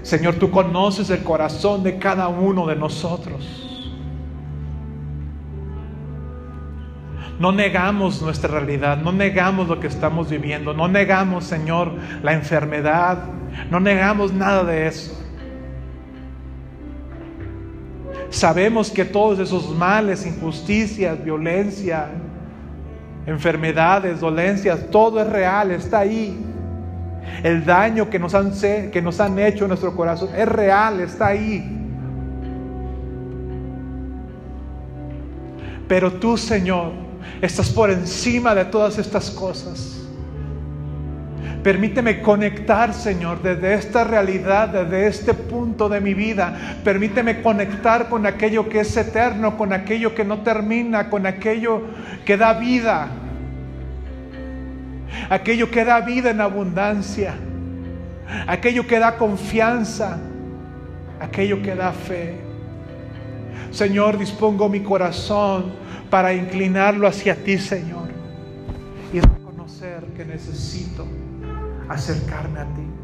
Señor, 0.02 0.36
tú 0.36 0.50
conoces 0.50 1.10
el 1.10 1.24
corazón 1.24 1.84
de 1.84 1.98
cada 1.98 2.28
uno 2.28 2.66
de 2.68 2.76
nosotros. 2.76 3.66
No 7.40 7.52
negamos 7.52 8.22
nuestra 8.22 8.50
realidad, 8.50 8.98
no 8.98 9.12
negamos 9.12 9.70
lo 9.70 9.80
que 9.80 9.88
estamos 9.88 10.30
viviendo, 10.30 10.74
no 10.74 10.88
negamos, 10.90 11.46
Señor, 11.46 11.94
la 12.22 12.34
enfermedad, 12.34 13.24
no 13.72 13.80
negamos 13.80 14.34
nada 14.34 14.64
de 14.66 14.88
eso. 14.88 15.19
Sabemos 18.40 18.90
que 18.90 19.04
todos 19.04 19.40
esos 19.40 19.70
males, 19.76 20.26
injusticias, 20.26 21.22
violencia, 21.24 22.08
enfermedades, 23.26 24.22
dolencias, 24.22 24.90
todo 24.90 25.22
es 25.22 25.28
real, 25.28 25.72
está 25.72 26.00
ahí. 26.00 26.40
El 27.44 27.66
daño 27.66 28.10
que 28.10 28.18
nos 28.18 28.34
han, 28.34 28.54
que 28.92 29.02
nos 29.02 29.20
han 29.20 29.38
hecho 29.40 29.66
en 29.66 29.70
nuestro 29.70 29.96
corazón 29.96 30.30
es 30.36 30.48
real, 30.48 31.02
está 31.02 31.28
ahí. 31.28 31.76
Pero 35.88 36.14
tú, 36.14 36.38
Señor, 36.38 36.94
Estás 37.42 37.70
por 37.70 37.90
encima 37.90 38.54
de 38.54 38.66
todas 38.66 38.98
estas 38.98 39.30
cosas. 39.30 39.99
Permíteme 41.64 42.22
conectar, 42.22 42.94
Señor, 42.94 43.42
desde 43.42 43.74
esta 43.74 44.06
realidad, 44.06 44.70
desde 44.70 45.08
este 45.08 45.34
punto 45.34 45.90
de 45.90 46.00
mi 46.00 46.14
vida. 46.14 46.78
Permíteme 46.86 47.42
conectar 47.42 48.08
con 48.08 48.26
aquello 48.26 48.70
que 48.70 48.80
es 48.80 48.96
eterno, 48.96 49.58
con 49.58 49.74
aquello 49.74 50.16
que 50.16 50.24
no 50.24 50.40
termina, 50.40 51.10
con 51.10 51.26
aquello 51.26 51.82
que 52.24 52.38
da 52.38 52.54
vida. 52.54 53.10
Aquello 55.30 55.70
que 55.70 55.84
da 55.84 56.00
vida 56.00 56.30
en 56.30 56.40
abundancia. 56.40 57.34
Aquello 58.48 58.88
que 58.88 58.98
da 58.98 59.18
confianza. 59.18 60.18
Aquello 61.20 61.62
que 61.62 61.76
da 61.76 61.92
fe. 61.92 62.36
Señor, 63.72 64.18
dispongo 64.18 64.70
mi 64.70 64.80
corazón 64.80 65.74
para 66.10 66.34
inclinarlo 66.34 67.06
hacia 67.06 67.36
ti, 67.36 67.58
Señor, 67.58 68.08
y 69.14 69.20
reconocer 69.20 70.06
que 70.16 70.26
necesito 70.26 71.06
acercarme 71.90 72.60
a 72.60 72.66
ti. 72.74 72.99